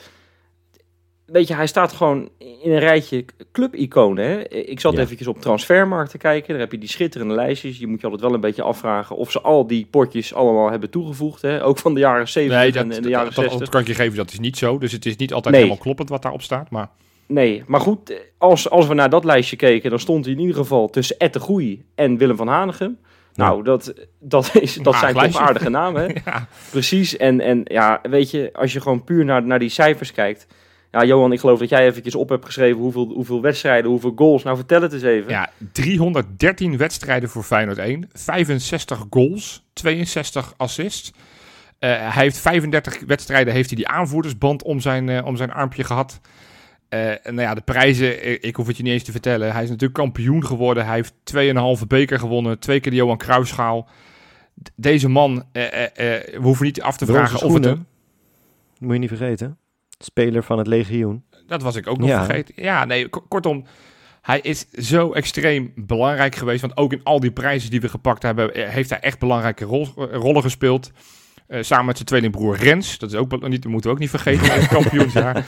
weet 1.26 1.48
je, 1.48 1.54
hij 1.56 1.68
staat 1.68 1.94
gewoon 1.94 2.30
in 2.38 2.72
een 2.72 2.80
rijtje 2.80 3.26
clubiconen. 3.52 4.52
Ik 4.70 4.80
zat 4.80 4.94
Ja. 4.94 5.00
eventjes 5.00 5.28
op 5.28 5.42
transfermarkt 5.42 6.12
te 6.12 6.18
kijken. 6.18 6.50
Daar 6.50 6.60
heb 6.60 6.72
je 6.72 6.78
die 6.78 6.90
schitterende 6.90 7.34
lijstjes. 7.34 7.78
Je 7.78 7.88
moet 7.88 7.98
je 8.00 8.04
altijd 8.06 8.24
wel 8.24 8.34
een 8.34 8.40
beetje 8.42 8.62
afvragen 8.62 9.16
of 9.16 9.32
ze 9.32 9.42
al 9.42 9.68
die 9.68 9.86
potjes 9.90 10.34
allemaal 10.34 10.70
hebben 10.72 10.90
toegevoegd. 10.90 11.42
Hè? 11.42 11.64
Ook 11.64 11.78
van 11.78 11.94
de 11.94 12.00
jaren 12.00 12.28
70 12.28 12.60
nee, 12.60 12.72
dat, 12.72 12.84
en, 12.84 13.02
de 13.04 13.10
jaren 13.10 13.26
dat, 13.26 13.36
dat, 13.36 13.44
60. 13.44 13.60
dat 13.60 13.70
kan 13.70 13.82
ik 13.82 13.88
je 13.88 13.94
geven, 13.94 14.18
dat 14.18 14.32
is 14.32 14.40
niet 14.40 14.58
zo. 14.58 14.78
Dus 14.78 14.92
het 14.92 15.06
is 15.06 15.16
niet 15.16 15.34
altijd 15.34 15.54
Nee. 15.54 15.64
helemaal 15.64 15.84
kloppend 15.84 16.10
wat 16.10 16.22
daarop 16.22 16.42
staat. 16.42 16.70
Maar 16.70 16.90
Nee, 17.28 17.64
maar 17.68 17.80
goed, 17.82 18.22
als, 18.38 18.70
als 18.70 18.88
we 18.88 18.94
naar 18.94 19.10
dat 19.10 19.26
lijstje 19.26 19.56
keken, 19.56 19.90
dan 19.90 20.00
stond 20.00 20.26
hij 20.26 20.34
in 20.34 20.40
ieder 20.40 20.56
geval 20.56 20.90
tussen 20.90 21.18
Goeie 21.40 21.86
en 21.96 22.18
Willem 22.18 22.36
van 22.36 22.48
Hanegem. 22.48 22.98
Nou, 23.36 23.64
dat, 23.64 23.94
dat, 24.20 24.56
is, 24.56 24.76
dat 24.76 24.96
zijn 24.96 25.14
toch 25.14 25.38
aardige 25.38 25.70
namen, 25.70 26.02
hè? 26.02 26.14
ja, 26.32 26.48
Precies, 26.72 27.18
en, 27.18 27.42
en 27.42 27.62
ja, 27.64 28.00
weet 28.10 28.32
je, 28.32 28.50
als 28.54 28.74
je 28.74 28.82
gewoon 28.82 29.04
puur 29.04 29.26
naar, 29.26 29.44
naar 29.44 29.60
die 29.60 29.70
cijfers 29.70 30.12
kijkt. 30.12 30.48
Ja, 30.92 31.06
Johan, 31.06 31.32
ik 31.32 31.40
geloof 31.40 31.60
dat 31.60 31.70
jij 31.70 31.86
eventjes 31.86 32.16
op 32.16 32.30
hebt 32.30 32.46
geschreven 32.46 32.82
hoeveel, 32.82 33.08
hoeveel 33.08 33.42
wedstrijden, 33.42 33.92
hoeveel 33.92 34.14
goals. 34.16 34.44
Nou, 34.44 34.56
vertel 34.56 34.82
het 34.82 34.94
eens 34.94 35.02
even. 35.02 35.32
ja, 35.32 35.50
313 35.72 36.78
wedstrijden 36.78 37.30
voor 37.30 37.44
Feyenoord 37.44 37.78
1. 37.78 38.10
65 38.14 39.06
goals, 39.10 39.66
62 39.74 40.54
assists. 40.58 41.12
Eh, 41.80 41.90
hij 41.90 42.24
heeft 42.24 42.38
35 42.38 43.00
wedstrijden 43.08 43.54
heeft 43.54 43.70
hij 43.70 43.78
die 43.78 43.88
aanvoerdersband 43.88 44.64
om 44.64 44.80
zijn, 44.80 45.10
eh, 45.10 45.26
om 45.26 45.36
zijn 45.36 45.52
armpje 45.54 45.84
gehad. 45.84 46.20
Eh, 46.90 47.00
nou 47.24 47.42
ja, 47.42 47.54
de 47.54 47.62
prijzen, 47.62 48.44
ik 48.44 48.56
hoef 48.56 48.68
het 48.68 48.78
je 48.78 48.84
niet 48.84 48.92
eens 48.92 49.04
te 49.04 49.12
vertellen. 49.12 49.52
Hij 49.52 49.64
is 49.64 49.70
natuurlijk 49.70 50.00
kampioen 50.00 50.46
geworden. 50.46 50.86
Hij 50.86 50.96
heeft 50.96 51.14
2,5 51.24 51.88
beker 51.88 52.20
gewonnen. 52.20 52.60
Twee 52.60 52.80
keer 52.80 52.92
de 52.92 52.98
Johan 52.98 53.18
Cruijffschaal. 53.18 53.88
D- 54.64 54.72
Deze 54.76 55.10
man, 55.10 55.44
eh, 55.52 55.62
we 55.94 56.38
hoeven 56.42 56.66
niet 56.66 56.82
af 56.82 56.98
te 56.98 57.06
vragen 57.06 57.42
of 57.48 57.54
het 57.54 57.66
een, 57.66 57.86
Moet 58.80 58.94
je 58.94 59.00
niet 59.00 59.10
vergeten. 59.10 59.58
Speler 60.00 60.44
van 60.44 60.58
het 60.58 60.68
legioen. 60.68 61.24
Dat 61.48 61.62
was 61.62 61.76
ik 61.76 61.88
ook 61.88 61.98
nog 61.98 62.10
Ja. 62.10 62.26
vergeten. 62.26 62.54
Ja, 62.58 62.86
nee, 62.86 63.10
kortom. 63.10 63.66
Hij 64.22 64.40
is 64.40 64.70
zo 64.72 65.12
extreem 65.14 65.72
belangrijk 65.76 66.36
geweest. 66.36 66.62
Want 66.62 66.78
ook 66.78 66.94
in 66.94 67.04
al 67.04 67.20
die 67.20 67.32
prijzen 67.32 67.70
die 67.70 67.82
we 67.82 67.90
gepakt 67.90 68.24
hebben, 68.24 68.70
heeft 68.70 68.90
hij 68.90 69.00
echt 69.00 69.20
belangrijke 69.20 69.66
rol, 69.66 69.88
rollen 69.96 70.42
gespeeld. 70.42 70.92
Eh, 71.48 71.62
samen 71.62 71.86
met 71.86 71.96
zijn 71.96 72.08
tweelingbroer 72.08 72.58
Rens. 72.58 72.98
Dat 72.98 73.12
is 73.12 73.18
ook 73.18 73.48
niet, 73.48 73.66
moeten 73.66 73.90
we 73.90 73.96
ook 73.96 74.02
niet 74.02 74.10
vergeten 74.10 74.46
in 74.46 74.52
het 74.52 74.68
kampioensjaar. 74.78 75.46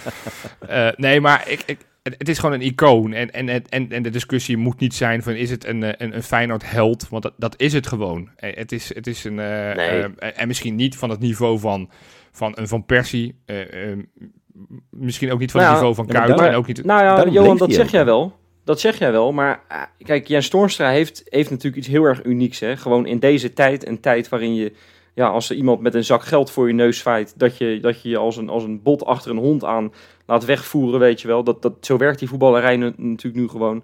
Eh, 0.68 0.88
nee, 0.96 1.22
maar 1.22 1.50
ik, 1.50 1.64
ik, 1.66 1.78
het, 2.04 2.30
is 2.30 2.40
gewoon 2.40 2.56
een 2.56 2.62
icoon. 2.62 3.14
En, 3.14 3.32
en, 3.32 3.50
en, 3.70 3.92
en 3.92 4.04
de 4.04 4.10
discussie 4.10 4.58
moet 4.58 4.80
niet 4.80 4.94
zijn 4.94 5.24
van 5.24 5.34
is 5.34 5.50
het 5.50 5.66
een, 5.66 5.84
eh, 5.84 5.94
een, 5.98 6.16
een 6.16 6.24
Feyenoord 6.24 6.70
held? 6.72 7.10
Want 7.10 7.24
dat, 7.24 7.34
dat 7.38 7.54
is 7.58 7.74
het 7.74 7.88
gewoon. 7.88 8.30
Het 8.36 8.72
is, 8.72 8.96
het 8.96 9.08
is 9.08 9.24
een... 9.24 9.36
Nee. 9.36 9.76
en 10.16 10.48
misschien 10.48 10.76
niet 10.76 10.96
van 10.96 11.10
het 11.10 11.20
niveau 11.20 11.60
van, 11.60 11.90
van 12.32 12.52
een 12.56 12.68
Van 12.68 12.86
Persie. 12.86 13.36
misschien 14.90 15.32
ook 15.32 15.40
niet 15.40 15.52
van 15.52 15.62
Nou 15.62 15.74
het 15.74 15.82
ja, 15.82 15.88
niveau 15.88 15.96
van 15.96 16.06
ja, 16.08 16.14
maar 16.14 16.28
Kuit. 16.28 16.40
daar- 16.40 16.50
en 16.50 16.56
ook 16.56 16.68
niet... 16.68 16.84
Nou 16.84 17.04
ja, 17.04 17.16
Daarom 17.16 17.34
Johan, 17.34 17.58
dat 17.58 17.74
zeg 17.74 17.86
ook. 17.86 17.92
jij 17.92 18.06
wel. 18.06 18.36
Dat 18.64 18.80
zeg 18.80 18.98
jij 19.00 19.12
wel, 19.12 19.32
maar 19.32 19.62
kijk, 19.98 20.28
Jens 20.28 20.50
Toornstra 20.50 20.90
heeft, 20.90 21.22
heeft 21.26 21.50
natuurlijk 21.50 21.78
iets 21.78 21.88
heel 21.88 22.04
erg 22.04 22.24
unieks. 22.24 22.60
Hè? 22.60 22.78
Gewoon 22.78 23.06
in 23.06 23.20
deze 23.20 23.54
tijd, 23.54 23.88
een 23.88 24.00
tijd 24.00 24.30
waarin 24.30 24.56
je, 24.56 24.74
ja, 25.18 25.28
als 25.28 25.50
er 25.50 25.56
iemand 25.56 25.82
met 25.82 25.94
een 25.94 26.04
zak 26.04 26.24
geld 26.24 26.52
voor 26.52 26.68
je 26.68 26.74
neus 26.74 27.02
vaait, 27.02 27.34
dat 27.40 27.58
je 27.58 27.80
dat 27.80 28.02
je, 28.02 28.10
je 28.10 28.18
als, 28.18 28.38
een, 28.38 28.50
als 28.50 28.64
een 28.64 28.82
bot 28.82 29.06
achter 29.06 29.32
een 29.32 29.38
hond 29.38 29.64
aan 29.64 29.94
laat 30.26 30.46
wegvoeren, 30.46 31.00
weet 31.00 31.22
je 31.22 31.28
wel. 31.28 31.44
Dat, 31.44 31.62
dat, 31.62 31.74
zo 31.82 31.98
werkt 31.98 32.20
die 32.20 32.28
voetballerij 32.28 32.78
natuurlijk 32.78 33.36
nu 33.36 33.48
gewoon. 33.48 33.84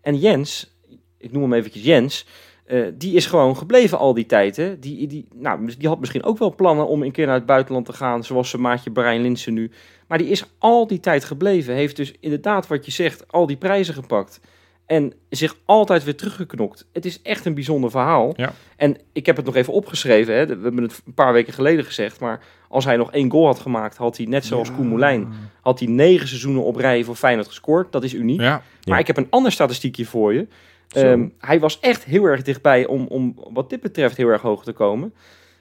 En 0.00 0.16
Jens, 0.16 0.76
ik 1.18 1.32
noem 1.32 1.42
hem 1.42 1.52
eventjes 1.52 1.84
Jens, 1.84 2.26
eh, 2.66 2.86
die 2.94 3.14
is 3.14 3.26
gewoon 3.26 3.56
gebleven 3.56 3.98
al 3.98 4.14
die 4.14 4.26
tijd. 4.26 4.56
Hè? 4.56 4.78
Die, 4.78 5.06
die, 5.06 5.28
nou, 5.34 5.74
die 5.78 5.88
had 5.88 6.00
misschien 6.00 6.24
ook 6.24 6.38
wel 6.38 6.54
plannen 6.54 6.86
om 6.86 7.02
een 7.02 7.12
keer 7.12 7.26
naar 7.26 7.34
het 7.34 7.46
buitenland 7.46 7.86
te 7.86 7.92
gaan, 7.92 8.24
zoals 8.24 8.50
zijn 8.50 8.62
maatje 8.62 8.90
Brian 8.90 9.22
Linsen 9.22 9.54
nu. 9.54 9.70
Maar 10.06 10.18
die 10.18 10.28
is 10.28 10.44
al 10.58 10.86
die 10.86 11.00
tijd 11.00 11.24
gebleven. 11.24 11.74
Heeft 11.74 11.96
dus 11.96 12.14
inderdaad, 12.20 12.66
wat 12.66 12.84
je 12.84 12.92
zegt, 12.92 13.32
al 13.32 13.46
die 13.46 13.56
prijzen 13.56 13.94
gepakt. 13.94 14.40
En 14.86 15.12
zich 15.28 15.56
altijd 15.64 16.04
weer 16.04 16.16
teruggeknokt. 16.16 16.86
Het 16.92 17.04
is 17.04 17.22
echt 17.22 17.44
een 17.44 17.54
bijzonder 17.54 17.90
verhaal. 17.90 18.32
Ja. 18.36 18.52
En 18.76 18.96
ik 19.12 19.26
heb 19.26 19.36
het 19.36 19.44
nog 19.44 19.56
even 19.56 19.72
opgeschreven. 19.72 20.34
Hè. 20.34 20.46
We 20.46 20.62
hebben 20.62 20.82
het 20.82 21.02
een 21.06 21.14
paar 21.14 21.32
weken 21.32 21.52
geleden 21.52 21.84
gezegd. 21.84 22.20
Maar 22.20 22.40
als 22.68 22.84
hij 22.84 22.96
nog 22.96 23.12
één 23.12 23.30
goal 23.30 23.46
had 23.46 23.58
gemaakt, 23.58 23.96
had 23.96 24.16
hij 24.16 24.26
net 24.26 24.44
zoals 24.44 24.72
Koen 24.72 24.88
Moulijn... 24.88 25.28
had 25.60 25.78
hij 25.78 25.88
negen 25.88 26.28
seizoenen 26.28 26.64
op 26.64 26.76
rij 26.76 27.04
voor 27.04 27.14
Feyenoord 27.14 27.46
gescoord. 27.46 27.92
Dat 27.92 28.04
is 28.04 28.14
uniek. 28.14 28.40
Ja, 28.40 28.62
Maar 28.88 28.98
ik 28.98 29.06
heb 29.06 29.16
een 29.16 29.30
ander 29.30 29.52
statistiekje 29.52 30.04
voor 30.04 30.34
je. 30.34 30.46
Ehm, 30.88 31.28
hij 31.38 31.60
was 31.60 31.80
echt 31.80 32.04
heel 32.04 32.24
erg 32.24 32.42
dichtbij 32.42 32.86
om, 32.86 33.06
om 33.08 33.34
wat 33.52 33.70
dit 33.70 33.80
betreft 33.80 34.16
heel 34.16 34.28
erg 34.28 34.42
hoog 34.42 34.64
te 34.64 34.72
komen. 34.72 35.14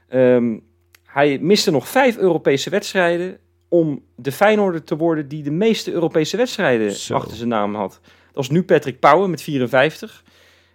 Ehm, 0.10 0.58
hij 1.06 1.38
miste 1.42 1.72
nog 1.72 1.88
vijf 1.88 2.18
Europese 2.18 2.70
wedstrijden 2.70 3.38
om 3.70 4.04
de 4.16 4.32
Feyenoorder 4.32 4.84
te 4.84 4.96
worden 4.98 5.28
die 5.28 5.44
de 5.44 5.52
meeste 5.52 5.92
Europese 5.92 6.38
wedstrijden 6.38 6.92
Zo. 6.92 7.14
achter 7.14 7.38
zijn 7.38 7.50
naam 7.50 7.76
had. 7.76 8.00
Dat 8.34 8.44
is 8.44 8.50
nu 8.50 8.64
Patrick 8.64 9.00
Pauwen 9.00 9.30
met 9.30 9.42
54. 9.42 10.24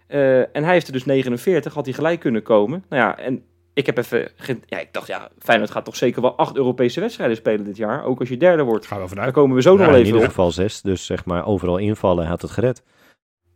Eh, 0.07 0.39
en 0.39 0.63
hij 0.63 0.73
heeft 0.73 0.87
er 0.87 0.93
dus 0.93 1.05
49, 1.05 1.73
had 1.73 1.85
hij 1.85 1.93
gelijk 1.93 2.19
kunnen 2.19 2.43
komen. 2.43 2.83
Nou 2.89 3.01
ja, 3.03 3.17
en 3.17 3.43
ik 3.73 3.85
heb 3.85 3.97
even... 3.97 4.29
ge- 4.35 4.59
Ja, 4.65 4.79
ik 4.79 4.87
dacht, 4.91 5.07
ja, 5.07 5.29
Feyenoord 5.39 5.71
gaat 5.71 5.85
toch 5.85 5.95
zeker 5.95 6.21
wel 6.21 6.35
acht 6.37 6.55
Europese 6.55 6.99
wedstrijden 6.99 7.35
spelen 7.37 7.65
dit 7.65 7.77
jaar. 7.77 8.03
Ook 8.03 8.19
als 8.19 8.29
je 8.29 8.37
derde 8.37 8.63
wordt. 8.63 8.85
gaan 8.85 8.97
we 8.97 9.03
Daar 9.05 9.13
vanuit. 9.15 9.33
komen 9.33 9.55
we 9.55 9.61
zo 9.61 9.69
nog 9.69 9.79
wel 9.79 9.87
in 9.89 9.93
even 9.95 10.05
ieder 10.07 10.21
op. 10.21 10.27
geval 10.27 10.51
zes. 10.51 10.81
Dus 10.81 11.05
zeg 11.05 11.25
maar 11.25 11.45
overal 11.45 11.77
invallen 11.77 12.25
had 12.27 12.41
het 12.41 12.51
gered. 12.51 12.83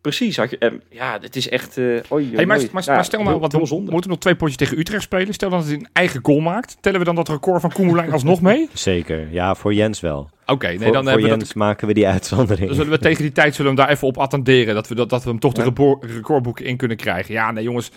Precies. 0.02 0.38
Had 0.38 0.50
je, 0.50 0.58
eh, 0.58 0.72
ja, 0.90 1.18
het 1.22 1.36
is 1.36 1.50
echt... 1.50 1.78
eh 1.78 1.84
oei, 1.86 2.02
oei, 2.12 2.36
Hey, 2.36 2.46
maar, 2.46 2.58
oei. 2.58 2.70
maar, 2.72 2.84
Ja, 2.86 2.94
maar 2.94 3.06
stel 3.06 3.24
nou, 3.24 3.40
want 3.40 3.52
heel 3.52 3.62
we 3.62 3.68
zonde. 3.68 3.92
moeten 3.92 4.10
nog 4.10 4.20
twee 4.20 4.36
potjes 4.36 4.58
tegen 4.58 4.80
Utrecht 4.80 5.04
spelen. 5.04 5.34
Stel 5.34 5.50
dat 5.50 5.66
hij 5.66 5.74
een 5.74 5.88
eigen 5.94 6.20
goal 6.24 6.40
maakt. 6.40 6.78
Tellen 6.82 7.00
we 7.00 7.06
dan 7.06 7.16
dat 7.16 7.30
record 7.30 7.62
van 7.62 7.72
Koen 7.72 7.86
Moulijn 7.86 8.12
alsnog 8.12 8.42
mee? 8.42 8.70
Zeker. 8.90 9.28
Ja, 9.32 9.56
voor 9.56 9.74
Jens 9.74 10.00
wel. 10.00 10.30
Oké, 10.46 10.68
nee, 10.68 10.78
dan, 10.78 10.88
voor 10.88 10.96
hebben 10.96 11.14
we 11.16 11.28
Jens 11.28 11.48
dat, 11.48 11.56
maken 11.56 11.88
we 11.88 11.94
die 11.94 12.08
uitzondering. 12.08 12.68
dan 12.68 12.76
zullen 12.76 12.92
we 12.92 13.00
tegen 13.00 13.22
die 13.22 13.32
tijd 13.32 13.56
zullen 13.56 13.72
we 13.72 13.78
hem 13.78 13.88
daar 13.88 13.96
even 13.96 14.08
op 14.08 14.18
attenderen. 14.18 14.74
Dat 14.76 14.88
we, 14.88 14.96
dat, 14.96 15.10
dat 15.10 15.24
we 15.24 15.30
hem 15.30 15.40
toch 15.40 15.54
de 15.54 15.62
Ja. 15.76 15.98
recordboeken 16.14 16.66
in 16.66 16.78
kunnen 16.78 16.98
krijgen. 16.98 17.34
Ja, 17.34 17.52
nee 17.52 17.64
jongens, 17.64 17.92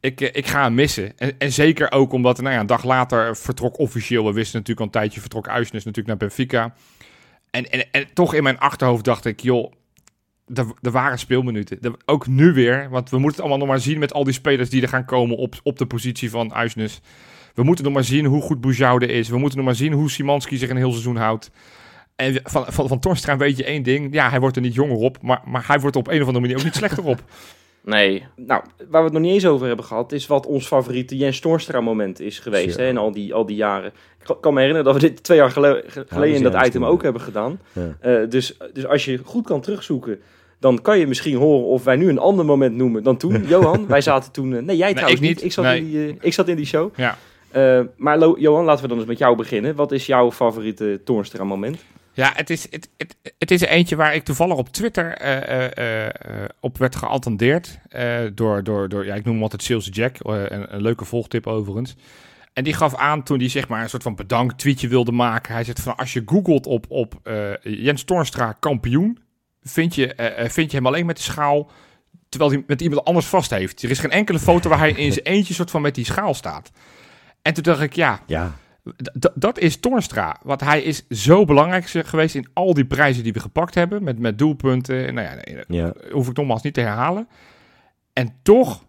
ik, 0.00 0.20
eh, 0.20 0.28
ik 0.32 0.46
ga 0.46 0.62
hem 0.62 0.74
missen. 0.74 1.18
En, 1.18 1.32
en 1.38 1.52
zeker 1.52 1.92
ook 1.92 2.12
omdat, 2.12 2.40
nou 2.40 2.54
ja, 2.54 2.60
een 2.60 2.66
dag 2.66 2.84
later 2.84 3.36
vertrok 3.36 3.78
officieel. 3.78 4.24
We 4.24 4.32
wisten 4.32 4.58
natuurlijk 4.58 4.80
al 4.80 4.86
een 4.86 5.00
tijdje, 5.02 5.20
vertrok 5.20 5.48
Uisnes 5.48 5.84
natuurlijk 5.84 6.06
naar 6.06 6.28
Benfica. 6.28 6.74
En, 7.50 7.70
en, 7.70 7.90
en 7.90 8.06
toch 8.14 8.34
in 8.34 8.42
mijn 8.42 8.58
achterhoofd 8.58 9.04
dacht 9.04 9.24
ik, 9.24 9.40
joh, 9.40 9.72
er, 10.54 10.66
er 10.82 10.90
waren 10.90 11.18
speelminuten. 11.18 11.78
Er- 11.80 11.94
ook 12.06 12.26
nu 12.26 12.52
weer, 12.52 12.88
want 12.90 13.10
we 13.10 13.16
moeten 13.18 13.30
het 13.30 13.40
allemaal 13.40 13.58
nog 13.58 13.68
maar 13.68 13.84
zien 13.86 13.98
met 13.98 14.12
al 14.12 14.24
die 14.24 14.32
spelers 14.34 14.70
die 14.70 14.82
er 14.82 14.88
gaan 14.88 15.04
komen 15.04 15.36
op, 15.36 15.54
op 15.62 15.78
de 15.78 15.86
positie 15.86 16.30
van 16.30 16.54
Uisnes. 16.54 17.00
We 17.54 17.62
moeten 17.62 17.84
nog 17.84 17.92
maar 17.94 18.04
zien 18.04 18.24
hoe 18.24 18.42
goed 18.42 18.60
Boujoude 18.60 19.06
is. 19.06 19.28
We 19.28 19.38
moeten 19.38 19.56
nog 19.58 19.66
maar 19.66 19.76
zien 19.76 19.92
hoe 19.92 20.10
Simanski 20.10 20.56
zich 20.56 20.70
een 20.70 20.76
heel 20.76 20.90
seizoen 20.90 21.16
houdt. 21.16 21.50
En 22.20 22.40
van, 22.44 22.64
van, 22.68 22.88
van 22.88 22.98
Torstra 22.98 23.36
weet 23.36 23.56
je 23.56 23.64
één 23.64 23.82
ding. 23.82 24.14
Ja, 24.14 24.30
hij 24.30 24.40
wordt 24.40 24.56
er 24.56 24.62
niet 24.62 24.74
jonger 24.74 24.96
op, 24.96 25.16
maar, 25.22 25.40
maar 25.44 25.64
hij 25.66 25.80
wordt 25.80 25.96
er 25.96 26.02
op 26.02 26.08
een 26.08 26.20
of 26.20 26.26
andere 26.26 26.40
manier 26.40 26.56
ook 26.58 26.64
niet 26.64 26.74
slechter 26.76 27.04
op. 27.04 27.22
Nee. 27.84 28.24
Nou, 28.36 28.62
waar 28.88 29.00
we 29.00 29.04
het 29.04 29.12
nog 29.12 29.22
niet 29.22 29.32
eens 29.32 29.46
over 29.46 29.66
hebben 29.66 29.84
gehad, 29.84 30.12
is 30.12 30.26
wat 30.26 30.46
ons 30.46 30.66
favoriete 30.66 31.16
Jens 31.16 31.40
Toornstra 31.40 31.80
moment 31.80 32.20
is 32.20 32.38
geweest 32.38 32.76
hè, 32.76 32.88
in 32.88 32.96
al 32.96 33.12
die, 33.12 33.34
al 33.34 33.46
die 33.46 33.56
jaren. 33.56 33.92
Ik 34.26 34.36
kan- 34.40 34.54
me 34.54 34.60
herinneren 34.60 34.92
dat 34.92 35.02
we 35.02 35.08
dit 35.08 35.22
twee 35.22 35.38
jaar 35.38 35.50
gele- 35.50 35.82
ge- 35.86 36.04
geleden 36.08 36.36
in 36.36 36.42
dat 36.42 36.66
item 36.66 36.84
ook 36.84 37.02
hebben 37.02 37.22
gedaan. 37.22 37.60
Ja. 37.72 37.96
Eh, 38.00 38.28
dus, 38.28 38.56
dus 38.72 38.86
als 38.86 39.04
je 39.04 39.20
goed 39.24 39.44
kan 39.46 39.60
terugzoeken, 39.60 40.20
dan 40.58 40.82
kan 40.82 40.98
je 40.98 41.06
misschien 41.06 41.36
horen 41.36 41.66
of 41.66 41.84
wij 41.84 41.96
nu 41.96 42.08
een 42.08 42.18
ander 42.18 42.44
moment 42.44 42.76
noemen 42.76 43.02
dan 43.02 43.16
toen. 43.16 43.44
Johan, 43.48 43.86
wij 43.86 44.00
zaten 44.00 44.32
toen... 44.32 44.54
eh, 44.56 44.62
nee, 44.62 44.76
jij 44.76 44.92
trouwens 44.94 45.20
ik 45.20 45.28
niet. 45.28 45.44
Ik 45.44 45.52
zat, 45.52 45.64
Nee. 45.64 45.78
in 45.78 45.90
die, 45.90 46.08
eh, 46.08 46.14
ik 46.20 46.32
zat 46.32 46.48
in 46.48 46.56
die 46.56 46.66
show. 46.66 46.90
Ja. 46.96 47.16
Eh, 47.50 47.80
maar 47.96 48.18
Lo- 48.18 48.36
Johan, 48.38 48.64
laten 48.64 48.82
we 48.82 48.88
dan 48.88 48.98
eens 48.98 49.06
met 49.06 49.18
jou 49.18 49.36
beginnen. 49.36 49.74
Wat 49.74 49.92
is 49.92 50.06
jouw 50.06 50.32
favoriete 50.32 51.00
Toornstra 51.04 51.44
moment? 51.44 51.78
Ja, 52.12 52.32
het 52.34 52.50
is, 52.50 52.66
het, 52.70 52.88
het, 52.96 53.16
het 53.38 53.50
is 53.50 53.60
eentje 53.60 53.96
waar 53.96 54.14
ik 54.14 54.24
toevallig 54.24 54.56
op 54.56 54.68
Twitter 54.68 55.12
eh, 55.12 55.66
eh, 55.66 56.06
eh, 56.06 56.48
op 56.60 56.78
werd 56.78 56.96
geattendeerd. 56.96 57.78
door, 58.34 58.64
door, 58.64 58.88
door, 58.88 59.04
ja, 59.04 59.14
ik 59.14 59.24
noem 59.24 59.34
hem 59.34 59.42
altijd 59.42 59.62
Sales 59.62 59.88
Jack, 59.90 60.16
een, 60.20 60.74
een 60.74 60.82
leuke 60.82 61.04
volgtip 61.04 61.46
overigens. 61.46 61.96
En 62.52 62.64
die 62.64 62.74
gaf 62.74 62.94
aan 62.94 63.22
toen 63.22 63.38
hij 63.38 63.48
zeg 63.48 63.68
maar 63.68 63.82
een 63.82 63.88
soort 63.88 64.02
van 64.02 64.14
bedankt 64.14 64.58
tweetje 64.58 64.88
wilde 64.88 65.12
maken. 65.12 65.54
Hij 65.54 65.64
zegt 65.64 65.80
van 65.80 65.96
als 65.96 66.12
je 66.12 66.22
googelt 66.26 66.66
op, 66.66 66.84
op 66.88 67.20
Jens 67.62 68.02
Toornstra 68.04 68.52
kampioen, 68.52 69.18
vind 69.62 69.94
je, 69.94 70.14
vind 70.50 70.70
je 70.70 70.76
hem 70.76 70.86
alleen 70.86 71.06
met 71.06 71.16
de 71.16 71.22
schaal, 71.22 71.70
terwijl 72.28 72.50
hij 72.50 72.64
met 72.66 72.80
iemand 72.80 73.04
anders 73.04 73.26
vast 73.26 73.50
heeft. 73.50 73.82
Er 73.82 73.90
is 73.90 73.98
geen 73.98 74.10
enkele 74.10 74.38
foto 74.38 74.68
waar 74.68 74.78
hij 74.78 74.92
in 74.92 75.12
zijn 75.12 75.24
eentje 75.24 75.54
soort 75.54 75.70
van 75.70 75.82
met 75.82 75.94
die 75.94 76.04
schaal 76.04 76.34
staat. 76.34 76.70
En 77.42 77.54
toen 77.54 77.62
dacht 77.62 77.80
ik, 77.80 77.94
ja, 77.94 78.20
Ja, 78.26 78.54
dat 79.34 79.58
is 79.58 79.76
Toornstra. 79.76 80.36
Want 80.42 80.60
hij 80.60 80.82
is 80.82 81.06
zo 81.08 81.44
belangrijk 81.44 81.86
geweest 81.86 82.34
in 82.34 82.48
al 82.52 82.74
die 82.74 82.84
prijzen 82.84 83.22
die 83.22 83.32
we 83.32 83.40
gepakt 83.40 83.74
hebben. 83.74 84.04
Met, 84.04 84.18
met 84.18 84.38
doelpunten. 84.38 85.06
En 85.06 85.14
Nou 85.14 85.26
ja, 85.26 85.34
nee, 85.34 85.56
dat 85.56 85.64
ja. 85.68 85.92
hoef 86.10 86.28
ik 86.28 86.36
nogmaals 86.36 86.62
niet 86.62 86.74
te 86.74 86.80
herhalen. 86.80 87.28
En 88.12 88.34
toch 88.42 88.88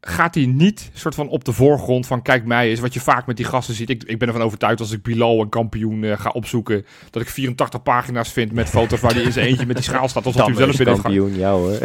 gaat 0.00 0.34
hij 0.34 0.46
niet 0.46 0.90
soort 0.94 1.14
van 1.14 1.28
op 1.28 1.44
de 1.44 1.52
voorgrond 1.52 2.06
van 2.06 2.22
kijk 2.22 2.44
mij 2.44 2.70
is 2.70 2.80
wat 2.80 2.94
je 2.94 3.00
vaak 3.00 3.26
met 3.26 3.36
die 3.36 3.46
gasten 3.46 3.74
ziet. 3.74 3.90
Ik, 3.90 4.02
ik 4.04 4.18
ben 4.18 4.28
ervan 4.28 4.42
overtuigd 4.42 4.80
als 4.80 4.92
ik 4.92 5.02
Bilal 5.02 5.40
een 5.40 5.48
kampioen 5.48 6.04
eh, 6.04 6.18
ga 6.18 6.30
opzoeken 6.30 6.86
dat 7.10 7.22
ik 7.22 7.28
84 7.28 7.82
pagina's 7.82 8.32
vind 8.32 8.52
met 8.52 8.68
foto's 8.68 9.00
waar 9.00 9.14
hij 9.14 9.22
in 9.22 9.32
zijn 9.32 9.46
eentje 9.46 9.66
met 9.66 9.76
die 9.76 9.84
schaal 9.84 10.08
staat 10.08 10.26
alsof 10.26 10.46
hij 10.46 10.54
zelf 10.54 10.78
het 10.78 11.00
kampioen, 11.00 11.34
ja 11.34 11.50
hoor. 11.50 11.78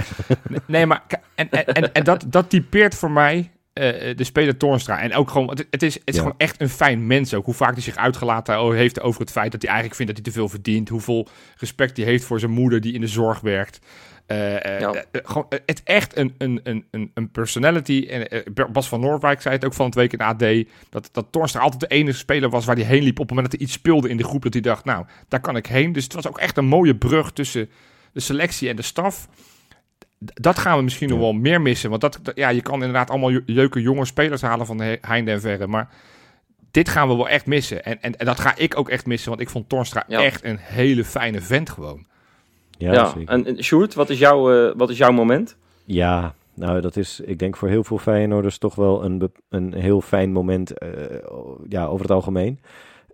Nee, 0.65 0.85
maar 0.85 1.03
en, 1.35 1.49
en, 1.49 1.65
en, 1.65 1.93
en 1.93 2.03
dat, 2.03 2.25
dat 2.27 2.49
typeert 2.49 2.95
voor 2.95 3.11
mij 3.11 3.51
eh, 3.73 4.15
de 4.15 4.23
speler 4.23 4.57
Toornstra. 4.57 4.99
En 5.01 5.13
ook 5.13 5.29
gewoon, 5.29 5.49
het, 5.49 5.67
het 5.69 5.83
is, 5.83 5.93
het 5.93 6.01
is 6.05 6.15
Ja. 6.15 6.21
gewoon 6.21 6.37
echt 6.37 6.61
een 6.61 6.69
fijn 6.69 7.07
mens 7.07 7.33
ook. 7.33 7.45
Hoe 7.45 7.53
vaak 7.53 7.73
hij 7.73 7.81
zich 7.81 7.95
uitgelaten 7.95 8.73
heeft 8.75 9.01
over 9.01 9.21
het 9.21 9.31
feit 9.31 9.51
dat 9.51 9.61
hij 9.61 9.71
eigenlijk 9.71 9.99
vindt 10.01 10.15
dat 10.15 10.23
hij 10.25 10.33
te 10.33 10.39
veel 10.39 10.49
verdient. 10.49 10.89
Hoeveel 10.89 11.27
respect 11.57 11.97
hij 11.97 12.05
heeft 12.05 12.23
voor 12.25 12.39
zijn 12.39 12.51
moeder 12.51 12.81
die 12.81 12.93
in 12.93 13.01
de 13.01 13.07
zorg 13.07 13.39
werkt. 13.39 13.79
Eh, 14.25 14.65
eh, 14.65 14.79
Ja. 14.79 14.91
eh, 14.93 15.01
eh, 15.11 15.21
gewoon, 15.23 15.45
eh, 15.49 15.59
het 15.65 15.81
echt 15.83 16.17
een, 16.17 16.35
een, 16.37 16.59
een, 16.63 17.11
een, 17.13 17.31
personality. 17.31 18.07
En 18.09 18.27
eh, 18.29 18.65
Bas 18.71 18.87
van 18.87 18.99
Noordwijk 18.99 19.41
zei 19.41 19.55
het 19.55 19.65
ook 19.65 19.73
van 19.73 19.85
het 19.85 19.95
week 19.95 20.13
in 20.13 20.19
AD. 20.19 20.43
Dat, 20.89 21.09
dat 21.11 21.27
Toornstra 21.31 21.61
altijd 21.61 21.79
de 21.81 21.87
enige 21.87 22.17
speler 22.17 22.49
was 22.49 22.65
waar 22.65 22.75
hij 22.75 22.85
heen 22.85 23.03
liep. 23.03 23.19
Op 23.19 23.27
het 23.27 23.29
moment 23.29 23.51
dat 23.51 23.59
hij 23.59 23.67
iets 23.69 23.77
speelde 23.77 24.09
in 24.09 24.17
de 24.17 24.23
groep. 24.23 24.41
Dat 24.43 24.53
hij 24.53 24.61
dacht, 24.61 24.85
nou, 24.85 25.05
daar 25.27 25.39
kan 25.39 25.55
ik 25.55 25.65
heen. 25.65 25.91
Dus 25.91 26.03
het 26.03 26.13
was 26.13 26.27
ook 26.27 26.39
echt 26.39 26.57
een 26.57 26.65
mooie 26.65 26.95
brug 26.95 27.31
tussen 27.31 27.69
de 28.13 28.19
selectie 28.19 28.69
en 28.69 28.75
de 28.75 28.81
staf. 28.81 29.27
Dat 30.33 30.57
gaan 30.59 30.77
we 30.77 30.83
misschien 30.83 31.09
nog 31.09 31.19
wel 31.19 31.33
meer 31.33 31.61
missen. 31.61 31.89
Want 31.89 32.01
dat, 32.01 32.19
dat- 32.21 32.35
ja, 32.35 32.49
je 32.49 32.61
kan 32.61 32.73
inderdaad 32.73 33.09
allemaal 33.09 33.39
leuke 33.45 33.81
jonge 33.81 34.05
spelers 34.05 34.41
halen 34.41 34.65
van 34.65 34.77
de 34.77 34.97
heinde 35.01 35.31
en 35.31 35.41
verre. 35.41 35.67
Maar 35.67 35.89
dit 36.71 36.89
gaan 36.89 37.07
we 37.07 37.15
wel 37.15 37.29
echt 37.29 37.45
missen. 37.45 37.85
En, 37.85 38.01
en, 38.01 38.17
en 38.17 38.25
dat 38.25 38.39
ga 38.39 38.53
ik 38.57 38.77
ook 38.77 38.89
echt 38.89 39.05
missen. 39.05 39.29
Want 39.29 39.41
ik 39.41 39.49
vond 39.49 39.69
Torstra 39.69 40.03
Ja. 40.07 40.23
echt 40.23 40.43
een 40.43 40.57
hele 40.59 41.03
fijne 41.05 41.41
vent 41.41 41.69
gewoon. 41.69 42.05
Ja, 42.77 42.93
Ja, 42.93 43.05
zeker. 43.09 43.29
en, 43.33 43.45
en 43.45 43.63
Sjoerd, 43.63 43.93
wat 43.93 44.09
is, 44.09 44.19
jouw, 44.19 44.67
eh, 44.69 44.73
wat 44.77 44.89
is 44.89 44.97
jouw 44.97 45.11
moment? 45.11 45.57
Ja, 45.85 46.33
nou 46.53 46.81
dat 46.81 46.95
is, 46.95 47.19
ik 47.19 47.39
denk 47.39 47.55
voor 47.55 47.67
heel 47.67 47.83
veel 47.83 47.97
Feyenoorders 47.97 48.57
toch 48.57 48.75
wel 48.75 49.03
een, 49.03 49.31
een 49.49 49.73
heel 49.73 50.01
fijn 50.01 50.31
moment, 50.31 50.77
eh, 50.77 50.89
ja, 51.69 51.85
over 51.85 52.01
het 52.05 52.11
algemeen. 52.15 52.59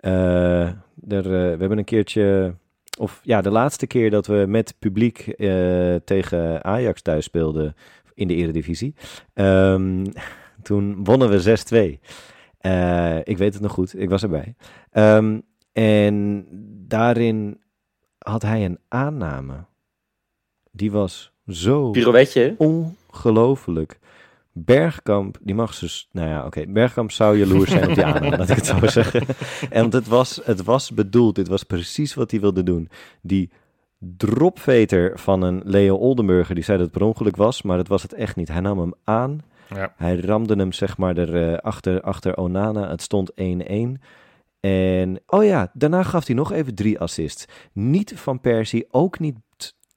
Eh, 0.02 0.62
er, 0.62 0.76
eh, 1.10 1.22
we 1.32 1.56
hebben 1.60 1.78
een 1.78 1.84
keertje, 1.84 2.54
of 3.00 3.20
ja, 3.24 3.42
de 3.42 3.50
laatste 3.50 3.88
keer 3.88 4.10
dat 4.10 4.28
we 4.28 4.46
met 4.48 4.76
publiek 4.80 5.28
eh, 5.28 5.96
tegen 5.96 6.64
Ajax 6.64 7.02
thuis 7.02 7.26
speelden 7.26 7.76
in 8.14 8.28
de 8.28 8.36
Eredivisie, 8.36 8.96
ehm, 9.34 10.06
toen 10.62 11.04
wonnen 11.04 11.30
we 11.30 11.40
6-2. 11.40 12.00
Eh, 12.58 13.18
ik 13.24 13.38
weet 13.38 13.54
het 13.54 13.62
nog 13.62 13.72
goed, 13.72 14.00
ik 14.00 14.10
was 14.10 14.24
erbij. 14.24 14.56
Ehm, 14.92 15.40
en 15.72 16.46
daarin 16.88 17.62
had 18.18 18.42
hij 18.42 18.66
een 18.66 18.80
aanname. 18.88 19.66
Die 20.72 20.92
was 20.92 21.32
zo 21.48 21.92
ongelooflijk. 22.58 24.00
Bergkamp, 24.54 25.38
die 25.42 25.56
mag 25.56 25.80
dus, 25.80 26.10
nou 26.12 26.30
ja, 26.30 26.46
oké, 26.46 26.66
Bergkamp 26.68 27.12
zou 27.12 27.38
jaloers 27.38 27.70
zijn 27.70 27.88
op 27.90 27.96
die 27.96 28.06
aanname, 28.06 28.38
laat 28.38 28.50
ik 28.50 28.56
het 28.56 28.66
zo 28.66 28.88
zeggen. 28.88 29.22
En 29.70 29.82
want 29.82 29.94
het 29.94 30.08
was, 30.08 30.42
het 30.44 30.64
was 30.64 30.92
bedoeld, 30.94 31.36
dit 31.36 31.48
was 31.48 31.64
precies 31.64 32.14
wat 32.14 32.32
hij 32.32 32.40
wilde 32.40 32.64
doen. 32.64 32.90
Die 33.22 33.52
dropveter 34.18 35.20
van 35.20 35.42
een 35.42 35.62
Leo 35.66 35.96
Oldenburger, 35.96 36.56
die 36.56 36.64
zei 36.64 36.78
dat 36.78 36.88
het 36.88 36.98
per 36.98 37.08
ongeluk 37.08 37.36
was, 37.36 37.62
maar 37.62 37.78
dat 37.78 37.88
was 37.88 38.02
het 38.02 38.14
echt 38.14 38.36
niet. 38.36 38.48
Hij 38.48 38.60
nam 38.60 38.80
hem 38.80 38.94
aan, 39.04 39.42
Ja. 39.76 39.94
hij 39.98 40.16
ramde 40.20 40.56
hem 40.56 40.72
zeg 40.72 40.98
maar 40.98 41.18
er, 41.18 41.52
eh, 41.52 41.58
achter, 41.58 42.02
achter 42.02 42.38
Onana, 42.38 42.90
het 42.90 43.02
stond 43.02 43.32
1-1. 43.36 44.02
En, 44.60 45.20
oh 45.28 45.44
ja, 45.44 45.72
daarna 45.74 46.04
gaf 46.04 46.26
hij 46.26 46.36
nog 46.36 46.52
even 46.52 46.76
drie 46.76 47.00
assists. 47.00 47.46
Niet 47.74 48.14
van 48.16 48.42
Persie, 48.42 48.88
ook 48.92 49.20
niet 49.20 49.36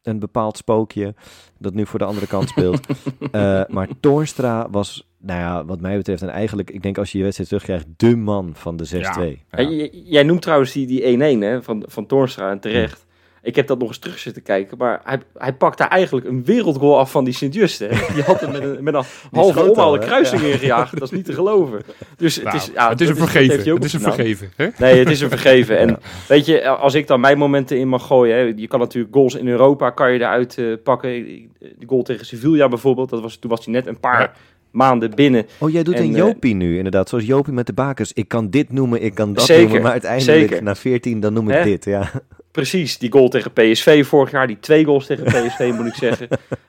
een 0.03 0.19
bepaald 0.19 0.57
spookje 0.57 1.15
dat 1.59 1.75
nu 1.75 1.87
voor 1.87 1.99
de 1.99 2.05
andere 2.05 2.27
kant 2.27 2.49
speelt. 2.49 2.87
Eh, 3.33 3.63
maar 3.69 3.89
Toornstra 4.01 4.69
was, 4.71 5.09
nou 5.19 5.41
ja, 5.41 5.65
wat 5.65 5.81
mij 5.81 5.97
betreft, 5.97 6.23
en 6.23 6.29
eigenlijk, 6.29 6.71
ik 6.71 6.83
denk 6.83 6.99
als 6.99 7.13
je 7.13 7.19
je 7.19 7.25
wedstrijd 7.25 7.51
terugkrijgt, 7.51 7.87
de 7.97 8.17
man 8.17 8.51
van 8.55 8.77
de 8.77 8.89
6-2. 8.95 8.99
Ja. 8.99 9.13
Hey, 9.49 9.65
j- 9.67 10.03
jij 10.05 10.23
noemt 10.23 10.43
trouwens 10.43 10.73
die, 10.73 10.87
die 10.87 11.37
1-1 11.37 11.39
hè, 11.43 11.63
van, 11.63 11.83
van 11.87 12.07
Toornstra 12.07 12.51
en 12.51 12.61
terecht. 12.61 13.07
Ik 13.45 13.57
heb 13.57 13.67
dat 13.67 13.79
nog 13.79 13.89
eens 13.89 13.99
terug 13.99 14.19
zitten 14.19 14.43
kijken, 14.43 14.79
maar 14.79 15.01
hij, 15.05 15.19
hij 15.39 15.53
pakt 15.53 15.79
daar 15.79 15.89
eigenlijk 15.89 16.27
een 16.27 16.45
wereldgoal 16.45 16.99
af 16.99 17.11
van 17.11 17.25
die 17.25 17.35
Sint-Just. 17.35 17.79
hè. 17.79 17.89
Die 18.15 18.23
had 18.23 18.41
hem 18.41 18.53
met 18.53 18.63
een, 18.63 18.85
met 18.85 18.95
een 18.95 19.05
halve 19.33 19.53
schoot 19.53 19.65
al, 19.67 19.71
omhaalde 19.73 19.99
hè? 19.99 20.05
kruising 20.05 20.43
ingejaagd. 20.43 20.93
Dat 20.93 21.03
is 21.03 21.11
niet 21.11 21.25
te 21.25 21.33
geloven. 21.33 21.83
Dus 22.17 22.35
het 22.35 22.45
Nou, 22.45 22.57
is, 22.57 22.71
ja, 22.75 22.89
het 22.89 23.01
is 23.01 23.09
een 23.09 23.17
vergeven. 23.17 23.75
Het 23.75 23.85
is 23.85 23.93
een 23.93 24.01
vergeven. 24.01 24.51
Hè? 24.57 24.69
Nee, 24.79 24.99
het 24.99 25.11
is 25.11 25.21
een 25.21 25.29
vergeven. 25.29 25.79
En 25.79 25.89
Ja. 25.93 25.99
weet 26.29 26.47
je, 26.47 26.69
als 26.69 26.95
ik 26.95 27.07
dan 27.07 27.21
mijn 27.21 27.39
momenten 27.39 27.79
in 27.79 27.89
mag 27.89 28.07
gooien, 28.07 28.37
hè, 28.37 28.53
je 28.57 28.67
kan 28.69 28.79
natuurlijk 28.81 29.15
goals 29.15 29.35
in 29.35 29.49
Europa 29.49 29.91
kan 29.91 30.13
je 30.13 30.19
eruit 30.19 30.59
eh, 30.59 30.67
pakken. 30.85 31.11
De 31.59 31.87
goal 31.87 32.03
tegen 32.03 32.27
Sevilla 32.27 32.69
bijvoorbeeld, 32.69 33.11
dat 33.11 33.21
was, 33.21 33.37
toen 33.37 33.51
was 33.51 33.65
hij 33.65 33.75
net 33.75 33.87
een 33.87 34.01
paar 34.01 34.21
Ja. 34.21 34.33
maanden 34.71 35.11
binnen. 35.15 35.47
Oh, 35.59 35.71
jij 35.71 35.83
doet 35.83 35.95
En, 35.95 36.03
een 36.03 36.11
eh, 36.13 36.17
Jopie 36.19 36.55
nu, 36.55 36.77
inderdaad. 36.77 37.09
Zoals 37.09 37.25
Jopie 37.25 37.53
met 37.53 37.67
de 37.67 37.73
bakers. 37.73 38.13
Ik 38.13 38.29
kan 38.29 38.51
dit 38.51 38.73
noemen, 38.73 39.03
ik 39.03 39.15
kan 39.15 39.33
dat 39.33 39.45
Zeker, 39.45 39.63
noemen. 39.63 39.83
Maar 39.83 39.91
uiteindelijk, 39.93 40.39
zeker. 40.49 40.63
na 40.63 40.75
14, 40.75 41.21
dan 41.21 41.33
noem 41.33 41.51
ik 41.51 41.57
Hè? 41.57 41.65
dit. 41.65 41.85
Ja. 41.85 42.11
Precies, 42.53 42.99
die 42.99 43.13
goal 43.13 43.29
tegen 43.29 43.53
PSV 43.53 44.07
vorig 44.07 44.31
jaar, 44.31 44.47
die 44.47 44.61
twee 44.61 44.85
goals 44.85 45.07
tegen 45.07 45.25
PSV 45.47 45.73
moet 45.75 45.87
ik 45.87 45.95
zeggen. 45.95 46.29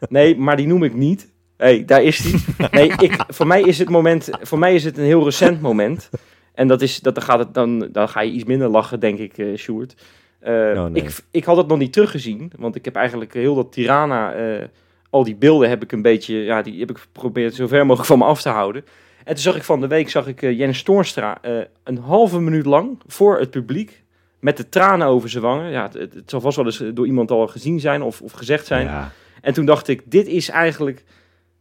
Nee, 0.09 0.37
maar 0.37 0.55
die 0.57 0.67
noem 0.67 0.83
ik 0.83 0.93
niet. 0.93 1.31
hey, 1.57 1.85
daar 1.85 2.03
is 2.03 2.17
die. 2.17 2.43
Nee, 2.71 2.93
ik, 2.97 3.23
voor 3.27 3.47
mij 3.47 3.61
is 3.61 3.79
het 3.79 3.89
moment, 3.89 4.29
voor 4.41 4.59
mij 4.59 4.75
is 4.75 4.83
het 4.83 4.97
een 4.97 5.03
heel 5.03 5.23
recent 5.23 5.61
moment. 5.61 6.09
En 6.53 6.67
dat 6.67 6.81
is, 6.81 6.99
dat, 6.99 7.15
dan, 7.15 7.23
gaat 7.23 7.39
het, 7.39 7.53
dan, 7.53 7.87
dan 7.91 8.09
ga 8.09 8.21
je 8.21 8.31
iets 8.31 8.43
minder 8.43 8.69
lachen, 8.69 8.99
denk 8.99 9.19
ik, 9.19 9.37
eh 9.37 9.57
Sjoerd. 9.57 9.95
Eh, 10.39 10.53
Oh, 10.53 10.85
nee. 10.85 11.03
ik, 11.03 11.17
ik 11.31 11.43
had 11.43 11.57
het 11.57 11.67
nog 11.67 11.77
niet 11.77 11.93
teruggezien, 11.93 12.51
want 12.57 12.75
ik 12.75 12.85
heb 12.85 12.95
eigenlijk 12.95 13.33
heel 13.33 13.55
dat 13.55 13.71
Tirana, 13.71 14.33
eh, 14.33 14.65
al 15.09 15.23
die 15.23 15.35
beelden 15.35 15.69
heb 15.69 15.83
ik 15.83 15.91
een 15.91 16.01
beetje, 16.01 16.35
ja, 16.35 16.61
die 16.61 16.79
heb 16.79 16.89
ik 16.89 16.97
geprobeerd 16.97 17.53
zo 17.53 17.67
ver 17.67 17.85
mogelijk 17.85 18.07
van 18.07 18.17
me 18.17 18.25
af 18.25 18.41
te 18.41 18.49
houden. 18.49 18.85
En 19.17 19.33
toen 19.33 19.43
zag 19.43 19.55
ik 19.55 19.63
van 19.63 19.81
de 19.81 19.87
week, 19.87 20.09
zag 20.09 20.27
ik 20.27 20.41
Jens 20.41 20.83
Toornstra 20.83 21.37
een 21.83 21.97
halve 21.97 22.39
minuut 22.39 22.65
lang 22.65 22.99
voor 23.07 23.39
het 23.39 23.49
publiek, 23.49 24.02
met 24.43 24.57
de 24.57 24.69
tranen 24.69 25.07
over 25.07 25.29
zijn 25.29 25.43
wangen. 25.43 25.71
Ja, 25.71 25.83
het, 25.83 25.93
het, 25.93 26.13
het 26.13 26.29
zal 26.29 26.41
vast 26.41 26.55
wel 26.55 26.65
eens 26.65 26.83
door 26.93 27.05
iemand 27.05 27.31
al 27.31 27.47
gezien 27.47 27.79
zijn 27.79 28.01
of, 28.01 28.21
of 28.21 28.31
gezegd 28.31 28.65
zijn. 28.65 28.85
Ja. 28.85 29.11
En 29.41 29.53
toen 29.53 29.65
dacht 29.65 29.87
ik, 29.87 30.01
dit 30.05 30.27
is 30.27 30.49
eigenlijk 30.49 31.03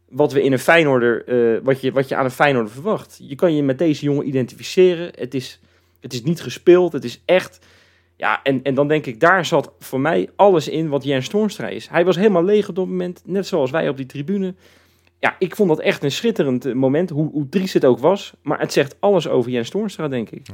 wat 0.09 0.31
we 0.31 0.43
in 0.43 0.51
een 0.51 0.59
Feyenoorder, 0.59 1.25
eh, 1.25 1.59
wat, 1.63 1.81
je, 1.81 1.91
wat 1.91 2.09
je 2.09 2.15
aan 2.15 2.25
een 2.25 2.31
Feyenoorder 2.31 2.71
verwacht. 2.71 3.19
Je 3.21 3.35
kan 3.35 3.55
je 3.55 3.63
met 3.63 3.77
deze 3.77 4.05
jongen 4.05 4.27
identificeren. 4.27 5.11
Het 5.15 5.33
is, 5.33 5.59
het 5.99 6.13
is 6.13 6.23
niet 6.23 6.41
gespeeld, 6.41 6.93
het 6.93 7.03
is 7.03 7.21
echt. 7.25 7.65
Ja, 8.15 8.39
en, 8.43 8.63
en 8.63 8.73
dan 8.73 8.87
denk 8.87 9.05
ik, 9.05 9.19
daar 9.19 9.45
zat 9.45 9.71
voor 9.79 9.99
mij 9.99 10.29
alles 10.35 10.67
in 10.67 10.89
wat 10.89 11.03
Jens 11.03 11.27
Toornstra 11.27 11.67
is. 11.67 11.89
Hij 11.89 12.05
was 12.05 12.15
helemaal 12.15 12.43
leeg 12.43 12.69
op 12.69 12.75
dat 12.75 12.87
moment, 12.87 13.21
net 13.25 13.47
zoals 13.47 13.71
wij 13.71 13.89
op 13.89 13.97
die 13.97 14.05
tribune. 14.05 14.53
Ja, 15.19 15.35
ik 15.39 15.55
vond 15.55 15.69
dat 15.69 15.79
echt 15.79 16.03
een 16.03 16.11
schitterend 16.11 16.65
eh, 16.65 16.73
moment, 16.73 17.09
hoe, 17.09 17.31
hoe 17.31 17.49
triest 17.49 17.73
het 17.73 17.85
ook 17.85 17.99
was. 17.99 18.33
Maar 18.41 18.59
het 18.59 18.73
zegt 18.73 18.95
alles 18.99 19.27
over 19.27 19.51
Jens 19.51 19.69
Toornstra, 19.69 20.07
denk 20.07 20.29
ik. 20.29 20.47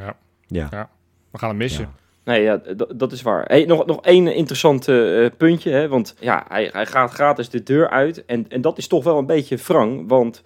Ja. 0.48 0.90
We 1.32 1.38
gaan 1.38 1.50
hem 1.50 1.58
missen. 1.58 1.84
Ja. 1.84 2.08
Nee, 2.24 2.42
ja, 2.42 2.62
dat 2.96 3.12
is 3.12 3.22
waar. 3.22 3.46
Hey, 3.46 3.66
nog, 3.66 3.86
nog 3.86 4.02
één 4.02 4.36
interessant 4.36 4.88
eh, 4.88 5.26
puntje, 5.38 5.72
hè, 5.72 5.88
want 5.88 6.16
ja, 6.20 6.46
hij, 6.48 6.70
hij 6.72 6.86
gaat 6.86 7.12
gratis 7.12 7.50
de 7.50 7.64
deur 7.64 7.90
uit. 7.90 8.26
En, 8.26 8.46
en 8.50 8.62
dat 8.62 8.78
is 8.78 8.88
toch 8.88 9.04
wel 9.04 9.18
een 9.18 9.26
beetje 9.26 9.58
wrang, 9.58 10.08
want 10.08 10.42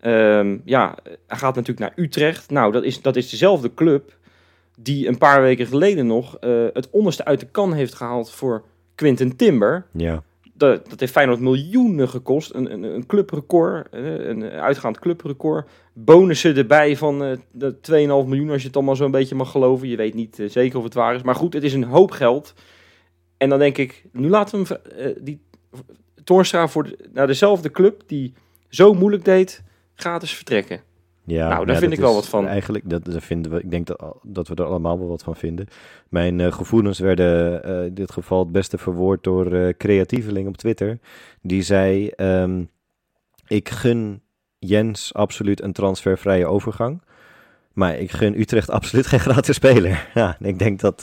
ehm, 0.00 0.58
ja, 0.64 0.94
hij 1.26 1.38
gaat 1.38 1.54
natuurlijk 1.54 1.78
naar 1.78 2.04
Utrecht. 2.04 2.50
Nou, 2.50 2.72
dat 2.72 2.84
is, 2.84 3.02
dat 3.02 3.16
is 3.16 3.30
dezelfde 3.30 3.74
club 3.74 4.16
die 4.76 5.08
een 5.08 5.18
paar 5.18 5.42
weken 5.42 5.66
geleden 5.66 6.06
nog 6.06 6.38
eh, 6.38 6.64
het 6.72 6.90
onderste 6.90 7.24
uit 7.24 7.40
de 7.40 7.46
kan 7.46 7.72
heeft 7.72 7.94
gehaald 7.94 8.30
voor 8.30 8.64
Quinten 8.94 9.36
Timber. 9.36 9.86
ja. 9.92 10.22
Dat, 10.56 10.90
dat 10.90 11.00
heeft 11.00 11.12
Feyenoord 11.12 11.40
miljoenen 11.40 12.08
gekost. 12.08 12.54
Een, 12.54 12.72
een, 12.72 12.82
een 12.82 13.06
clubrecord, 13.06 13.86
een 13.90 14.42
uitgaand 14.42 14.98
clubrecord. 14.98 15.68
Bonussen 15.92 16.56
erbij 16.56 16.96
van 16.96 17.24
uh, 17.24 17.36
de 17.50 17.74
2,5 17.74 18.28
miljoen, 18.28 18.50
als 18.50 18.60
je 18.60 18.66
het 18.66 18.76
allemaal 18.76 18.96
zo'n 18.96 19.10
beetje 19.10 19.34
mag 19.34 19.50
geloven. 19.50 19.88
Je 19.88 19.96
weet 19.96 20.14
niet 20.14 20.42
zeker 20.46 20.78
of 20.78 20.84
het 20.84 20.94
waar 20.94 21.14
is. 21.14 21.22
Maar 21.22 21.34
goed, 21.34 21.52
het 21.52 21.62
is 21.62 21.74
een 21.74 21.84
hoop 21.84 22.10
geld. 22.10 22.54
En 23.36 23.48
dan 23.48 23.58
denk 23.58 23.78
ik, 23.78 24.04
nu 24.12 24.28
laten 24.28 24.62
we 24.62 24.80
hem, 24.94 25.14
die 25.20 25.40
Toornstra 26.24 26.68
voor 26.68 26.94
naar 27.12 27.26
dezelfde 27.26 27.70
club 27.70 28.02
die 28.06 28.34
zo 28.68 28.94
moeilijk 28.94 29.24
deed, 29.24 29.62
gratis 29.94 30.34
vertrekken. 30.34 30.80
Ja, 31.26 31.48
nou, 31.48 31.66
daar 31.66 31.76
vind 31.76 31.92
ik 31.92 31.98
wel 31.98 32.14
wat 32.14 32.28
van. 32.28 32.46
Eigenlijk, 32.46 32.90
dat, 32.90 33.04
dat, 33.04 33.22
vinden 33.22 33.52
we, 33.52 33.60
ik 33.60 33.70
denk 33.70 33.86
dat, 33.86 34.16
dat 34.22 34.48
we 34.48 34.54
er 34.54 34.64
allemaal 34.64 34.98
wel 34.98 35.08
wat 35.08 35.22
van 35.22 35.36
vinden. 35.36 35.66
Mijn 36.08 36.38
uh, 36.38 36.52
gevoelens 36.52 36.98
werden 36.98 37.62
uh, 37.66 37.84
in 37.84 37.94
dit 37.94 38.12
geval 38.12 38.38
het 38.38 38.52
beste 38.52 38.78
verwoord 38.78 39.24
door 39.24 39.52
uh, 39.52 39.72
Creatieveling 39.78 40.48
op 40.48 40.56
Twitter. 40.56 40.98
Die 41.42 41.62
zei, 41.62 42.10
um, 42.16 42.70
ik 43.46 43.68
gun 43.68 44.22
Jens 44.58 45.14
absoluut 45.14 45.62
een 45.62 45.72
transfervrije 45.72 46.46
overgang. 46.46 47.02
Maar 47.72 47.98
ik 47.98 48.10
gun 48.10 48.40
Utrecht 48.40 48.70
absoluut 48.78 49.06
geen 49.06 49.20
gratis 49.20 49.56
speler. 49.56 50.08
Ja, 50.14 50.36
ik 50.40 50.58
denk 50.58 50.80
dat 50.80 51.00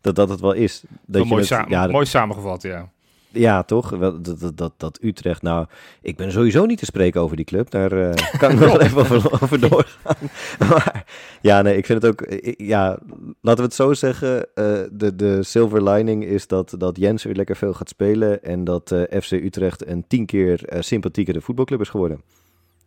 dat, 0.00 0.16
dat 0.16 0.28
het 0.28 0.40
wel 0.40 0.52
is. 0.52 0.84
Dat 1.06 1.24
mooi, 1.24 1.44
het, 1.46 1.68
ja, 1.68 1.86
mooi 1.86 2.06
samengevat, 2.06 2.62
ja. 2.62 2.92
Ja, 3.34 3.62
toch? 3.62 3.98
Dat, 3.98 4.24
dat, 4.24 4.56
dat, 4.56 4.72
dat, 4.76 4.98
Utrecht. 5.02 5.42
Nou, 5.42 5.66
ik 6.02 6.16
ben 6.16 6.32
sowieso 6.32 6.66
niet 6.66 6.78
te 6.78 6.84
spreken 6.84 7.20
over 7.20 7.36
die 7.36 7.44
club. 7.44 7.70
Daar 7.70 7.92
uh, 7.92 8.10
kan 8.38 8.50
ik 8.50 8.58
nog 8.58 8.70
wel 8.70 8.80
even 8.80 8.98
over, 8.98 9.42
over 9.42 9.60
doorgaan. 9.60 10.16
maar 10.70 11.04
ja, 11.40 11.62
nee, 11.62 11.76
ik 11.76 11.86
vind 11.86 12.02
het 12.02 12.10
ook. 12.10 12.20
Eh, 12.20 12.54
ja, 12.56 12.98
laten 13.40 13.60
we 13.60 13.68
het 13.68 13.74
zo 13.74 13.92
zeggen. 13.92 14.36
Uh, 14.36 14.44
de, 14.92 15.16
de 15.16 15.42
silver 15.42 15.82
lining 15.82 16.24
is 16.24 16.46
dat, 16.46 16.74
dat 16.78 16.96
Jens 16.96 17.24
weer 17.24 17.34
lekker 17.34 17.56
veel 17.56 17.74
gaat 17.74 17.88
spelen. 17.88 18.42
En 18.42 18.64
dat 18.64 18.90
uh, 18.90 19.20
FC 19.20 19.30
Utrecht 19.30 19.86
een 19.86 20.04
tien 20.08 20.26
keer 20.26 20.60
sympathiekere 20.78 21.40
voetbalclub 21.40 21.80
is 21.80 21.88
geworden. 21.88 22.22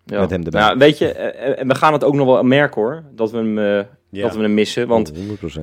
Ja. 0.05 0.19
Met 0.19 0.29
hem 0.29 0.43
erbij. 0.43 0.61
Ja, 0.61 0.77
weet 0.77 0.97
je, 0.97 1.11
en 1.11 1.67
we 1.67 1.75
gaan 1.75 1.93
het 1.93 2.03
ook 2.03 2.15
nog 2.15 2.27
wel 2.27 2.43
merken 2.43 2.81
hoor. 2.81 3.03
Dat 3.15 3.31
we 3.31 3.37
hem 3.37 3.85
dat 4.09 4.35
we 4.35 4.41
hem 4.41 4.53
missen. 4.53 4.87
Want 4.87 5.13
100%. 5.13 5.17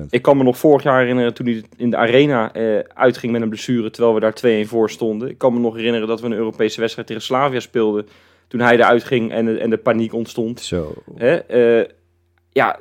ik 0.09 0.21
kan 0.21 0.37
me 0.37 0.43
nog 0.43 0.57
vorig 0.57 0.83
jaar 0.83 0.99
herinneren 0.99 1.33
toen 1.33 1.45
hij 1.45 1.63
in 1.77 1.89
de 1.89 1.97
arena 1.97 2.53
eh, 2.53 2.79
uitging 2.93 3.31
met 3.31 3.41
een 3.41 3.49
blessure, 3.49 3.89
terwijl 3.89 4.13
we 4.13 4.19
daar 4.19 4.63
2-1 4.65 4.67
voor 4.67 4.89
stonden. 4.89 5.29
Ik 5.29 5.37
kan 5.37 5.53
me 5.53 5.59
nog 5.59 5.75
herinneren 5.75 6.07
dat 6.07 6.21
we 6.21 6.25
een 6.25 6.33
Europese 6.33 6.79
wedstrijd 6.79 7.07
tegen 7.07 7.23
Slavia 7.23 7.59
speelden. 7.59 8.07
Toen 8.47 8.59
hij 8.59 8.75
eruit 8.75 9.03
ging 9.03 9.31
en 9.31 9.45
de, 9.45 9.57
en 9.57 9.69
de 9.69 9.77
paniek 9.77 10.13
ontstond. 10.13 10.61
Zo. 10.61 10.93
Hè? 11.15 11.55
Uh, 11.79 11.85
ja, 12.51 12.79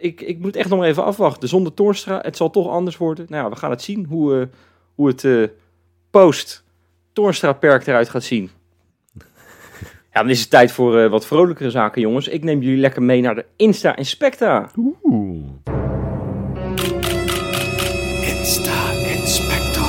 ik, 0.00 0.20
ik 0.20 0.38
moet 0.38 0.56
echt 0.56 0.68
nog 0.68 0.84
even 0.84 1.04
afwachten. 1.04 1.48
Zonder 1.48 1.74
Torstra, 1.74 2.20
het 2.22 2.36
zal 2.36 2.50
toch 2.50 2.68
anders 2.68 2.96
worden. 2.96 3.26
Nou 3.28 3.44
ja, 3.44 3.50
we 3.50 3.56
gaan 3.56 3.70
het 3.70 3.82
zien 3.82 4.04
hoe, 4.04 4.34
uh, 4.34 4.42
hoe 4.94 5.08
het 5.08 5.22
uh, 5.22 5.48
post-Torstra-perk 6.10 7.86
eruit 7.86 8.08
gaat 8.08 8.22
zien. 8.22 8.50
Ja, 10.12 10.20
dan 10.20 10.30
is 10.30 10.40
het 10.40 10.50
tijd 10.50 10.72
voor 10.72 10.98
uh, 10.98 11.10
wat 11.10 11.26
vrolijkere 11.26 11.70
zaken, 11.70 12.00
jongens. 12.00 12.28
Ik 12.28 12.44
neem 12.44 12.62
jullie 12.62 12.80
lekker 12.80 13.02
mee 13.02 13.20
naar 13.20 13.34
de 13.34 13.44
Insta 13.56 13.96
Inspecta. 13.96 14.70
Oeh. 14.76 15.48
Insta 18.22 18.90
Inspector. 18.92 19.84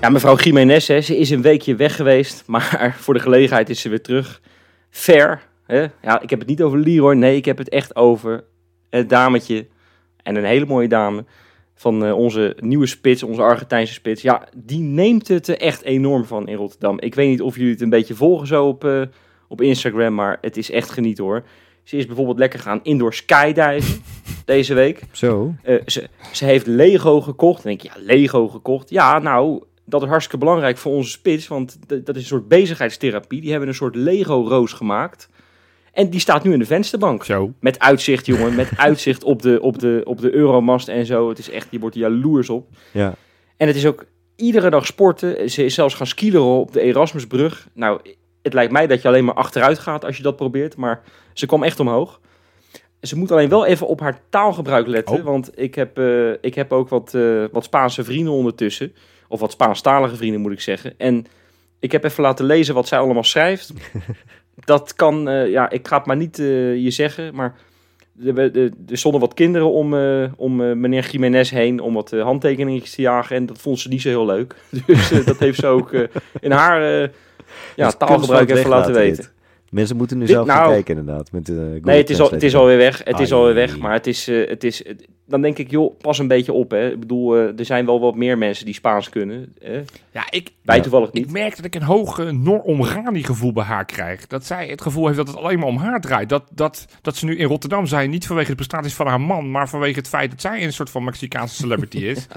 Ja, 0.00 0.08
mevrouw 0.08 0.36
Jiménez, 0.36 0.88
hè, 0.88 1.00
ze 1.00 1.18
is 1.18 1.30
een 1.30 1.42
weekje 1.42 1.74
weg 1.74 1.96
geweest, 1.96 2.42
maar 2.46 2.96
voor 3.02 3.14
de 3.14 3.20
gelegenheid 3.20 3.70
is 3.70 3.80
ze 3.80 3.88
weer 3.88 4.02
terug. 4.02 4.40
Fair. 4.90 5.42
Hè? 5.66 5.86
Ja, 6.02 6.20
ik 6.20 6.30
heb 6.30 6.38
het 6.38 6.48
niet 6.48 6.62
over 6.62 6.78
Leroy, 6.78 7.14
nee, 7.14 7.36
ik 7.36 7.44
heb 7.44 7.58
het 7.58 7.68
echt 7.68 7.96
over 7.96 8.44
het 8.90 9.08
dametje. 9.08 9.66
En 10.22 10.36
een 10.36 10.44
hele 10.44 10.66
mooie 10.66 10.88
dame 10.88 11.24
van 11.74 12.04
uh, 12.04 12.16
onze 12.16 12.56
nieuwe 12.60 12.86
spits, 12.86 13.22
onze 13.22 13.42
Argentijnse 13.42 13.92
spits. 13.92 14.22
Ja, 14.22 14.48
die 14.56 14.80
neemt 14.80 15.28
het 15.28 15.48
er 15.48 15.58
echt 15.58 15.82
enorm 15.82 16.24
van 16.24 16.48
in 16.48 16.56
Rotterdam. 16.56 17.00
Ik 17.00 17.14
weet 17.14 17.28
niet 17.28 17.42
of 17.42 17.56
jullie 17.56 17.72
het 17.72 17.80
een 17.80 17.90
beetje 17.90 18.14
volgen 18.14 18.46
zo 18.46 18.66
op, 18.66 18.84
uh, 18.84 19.02
op 19.48 19.60
Instagram, 19.60 20.14
maar 20.14 20.38
het 20.40 20.56
is 20.56 20.70
echt 20.70 20.90
geniet 20.90 21.18
hoor. 21.18 21.44
Ze 21.82 21.96
is 21.96 22.06
bijvoorbeeld 22.06 22.38
lekker 22.38 22.58
gaan 22.58 22.80
indoor 22.82 23.14
skydiven 23.14 24.02
deze 24.44 24.74
week. 24.74 25.02
Zo. 25.12 25.54
Uh, 25.64 25.80
ze, 25.86 26.08
ze 26.32 26.44
heeft 26.44 26.66
Lego 26.66 27.20
gekocht. 27.20 27.62
Dan 27.62 27.76
denk 27.76 27.80
je, 27.80 28.00
ja, 28.00 28.04
Lego 28.06 28.48
gekocht. 28.48 28.90
Ja, 28.90 29.18
nou, 29.18 29.62
dat 29.84 30.02
is 30.02 30.08
hartstikke 30.08 30.44
belangrijk 30.44 30.76
voor 30.76 30.92
onze 30.92 31.10
spits, 31.10 31.48
want 31.48 31.78
dat 31.86 32.16
is 32.16 32.22
een 32.22 32.28
soort 32.28 32.48
bezigheidstherapie. 32.48 33.40
Die 33.40 33.50
hebben 33.50 33.68
een 33.68 33.74
soort 33.74 33.94
Lego-roos 33.94 34.72
gemaakt. 34.72 35.28
En 35.94 36.10
die 36.10 36.20
staat 36.20 36.44
nu 36.44 36.52
in 36.52 36.58
de 36.58 36.66
vensterbank. 36.66 37.24
Zo. 37.24 37.52
Met 37.60 37.78
uitzicht, 37.78 38.26
jongen. 38.26 38.54
Met 38.54 38.68
uitzicht 38.88 39.24
op 39.24 39.42
de, 39.42 39.60
op, 39.60 39.78
de, 39.78 40.00
op 40.04 40.20
de 40.20 40.34
Euromast 40.34 40.88
en 40.88 41.06
zo. 41.06 41.28
Het 41.28 41.38
is 41.38 41.50
echt, 41.50 41.66
je 41.70 41.78
wordt 41.78 41.94
er 41.94 42.00
jaloers 42.00 42.50
op. 42.50 42.68
Ja. 42.90 43.14
En 43.56 43.66
het 43.66 43.76
is 43.76 43.86
ook 43.86 44.04
iedere 44.36 44.70
dag 44.70 44.86
sporten. 44.86 45.50
Ze 45.50 45.64
is 45.64 45.74
zelfs 45.74 45.94
gaan 45.94 46.06
skileren 46.06 46.46
op 46.46 46.72
de 46.72 46.80
Erasmusbrug. 46.80 47.68
Nou, 47.72 48.00
het 48.42 48.52
lijkt 48.52 48.72
mij 48.72 48.86
dat 48.86 49.02
je 49.02 49.08
alleen 49.08 49.24
maar 49.24 49.34
achteruit 49.34 49.78
gaat 49.78 50.04
als 50.04 50.16
je 50.16 50.22
dat 50.22 50.36
probeert. 50.36 50.76
Maar 50.76 51.02
ze 51.32 51.46
kwam 51.46 51.62
echt 51.62 51.80
omhoog. 51.80 52.20
Ze 53.00 53.16
moet 53.16 53.30
alleen 53.30 53.48
wel 53.48 53.66
even 53.66 53.86
op 53.86 54.00
haar 54.00 54.20
taalgebruik 54.30 54.86
letten. 54.86 55.16
Oh. 55.16 55.24
Want 55.24 55.50
ik 55.60 55.74
heb, 55.74 55.98
uh, 55.98 56.30
ik 56.40 56.54
heb 56.54 56.72
ook 56.72 56.88
wat, 56.88 57.12
uh, 57.14 57.44
wat 57.52 57.64
Spaanse 57.64 58.04
vrienden 58.04 58.32
ondertussen. 58.32 58.94
Of 59.28 59.40
wat 59.40 59.52
Spaanstalige 59.52 60.16
vrienden 60.16 60.40
moet 60.40 60.52
ik 60.52 60.60
zeggen. 60.60 60.94
En 60.98 61.26
ik 61.78 61.92
heb 61.92 62.04
even 62.04 62.22
laten 62.22 62.44
lezen 62.44 62.74
wat 62.74 62.88
zij 62.88 62.98
allemaal 62.98 63.24
schrijft. 63.24 63.72
dat 64.54 64.94
kan, 64.94 65.28
uh, 65.28 65.50
ja, 65.50 65.70
ik 65.70 65.88
ga 65.88 65.96
het 65.96 66.06
maar 66.06 66.16
niet 66.16 66.38
uh, 66.38 66.76
je 66.76 66.90
zeggen, 66.90 67.34
maar 67.34 67.54
er, 68.24 68.70
stonden 68.92 69.20
wat 69.20 69.34
kinderen 69.34 69.70
om, 69.70 69.94
uh, 69.94 70.32
om 70.36 70.80
meneer 70.80 71.08
Jiménez 71.10 71.50
heen 71.50 71.80
om 71.80 71.94
wat 71.94 72.10
handtekeningen 72.10 72.82
te 72.82 73.02
jagen 73.02 73.36
en 73.36 73.46
dat 73.46 73.58
vond 73.58 73.78
ze 73.80 73.88
niet 73.88 74.02
zo 74.02 74.08
heel 74.08 74.26
leuk. 74.26 74.54
Dus 74.86 75.24
dat 75.24 75.38
heeft 75.38 75.58
ze 75.58 75.66
ook 75.66 75.92
in 76.40 76.50
haar 76.50 77.10
ja, 77.76 77.84
dus 77.86 77.94
taalgebruik 77.98 78.50
even 78.50 78.70
laten 78.70 78.94
weten. 78.94 79.33
Mensen 79.74 79.96
moeten 79.96 80.18
nu 80.18 80.26
zelf 80.26 80.46
nou, 80.46 80.58
gaan 80.58 80.68
kijken 80.68 80.98
inderdaad. 80.98 81.32
Met, 81.32 81.48
uh, 81.48 81.56
nee, 81.82 81.98
het 81.98 82.10
is, 82.10 82.20
al, 82.20 82.30
het 82.30 82.42
is 82.42 82.54
alweer 82.54 82.76
weg. 82.76 83.00
Het 83.04 83.20
is 83.20 83.32
alweer 83.32 83.54
weg. 83.54 83.78
Maar 83.78 83.92
het 83.92 84.06
is, 84.06 84.28
uh, 84.28 84.48
het 84.48 84.64
is, 84.64 84.82
dan 85.26 85.40
denk 85.40 85.58
ik, 85.58 85.70
joh, 85.70 85.98
pas 85.98 86.18
een 86.18 86.28
beetje 86.28 86.52
op. 86.52 86.70
Hè. 86.70 86.90
Ik 86.90 87.00
bedoel, 87.00 87.36
uh, 87.36 87.58
er 87.58 87.64
zijn 87.64 87.86
wel 87.86 88.00
wat 88.00 88.14
meer 88.14 88.38
mensen 88.38 88.64
die 88.64 88.74
Spaans 88.74 89.08
kunnen. 89.08 89.54
Hè. 89.58 89.82
Ja, 90.10 90.26
ik, 90.30 90.50
Wij 90.62 90.76
ja. 90.76 90.82
toevallig 90.82 91.12
niet. 91.12 91.24
Ik 91.24 91.32
merk 91.32 91.56
dat 91.56 91.64
ik 91.64 91.74
een 91.74 91.82
hoog 91.82 92.32
Nor-Omrani 92.32 93.22
gevoel 93.22 93.52
bij 93.52 93.64
haar 93.64 93.84
krijg. 93.84 94.26
Dat 94.26 94.44
zij 94.44 94.68
het 94.68 94.82
gevoel 94.82 95.04
heeft 95.04 95.18
dat 95.18 95.28
het 95.28 95.36
alleen 95.36 95.58
maar 95.58 95.68
om 95.68 95.76
haar 95.76 96.00
draait. 96.00 96.28
Dat, 96.28 96.44
dat, 96.50 96.86
dat 97.02 97.16
ze 97.16 97.24
nu 97.24 97.36
in 97.36 97.46
Rotterdam 97.46 97.86
zijn, 97.86 98.10
niet 98.10 98.26
vanwege 98.26 98.50
de 98.50 98.54
prestaties 98.54 98.94
van 98.94 99.06
haar 99.06 99.20
man, 99.20 99.50
maar 99.50 99.68
vanwege 99.68 99.98
het 99.98 100.08
feit 100.08 100.30
dat 100.30 100.40
zij 100.40 100.64
een 100.64 100.72
soort 100.72 100.90
van 100.90 101.04
Mexicaanse 101.04 101.54
celebrity 101.54 101.98
is. 101.98 102.26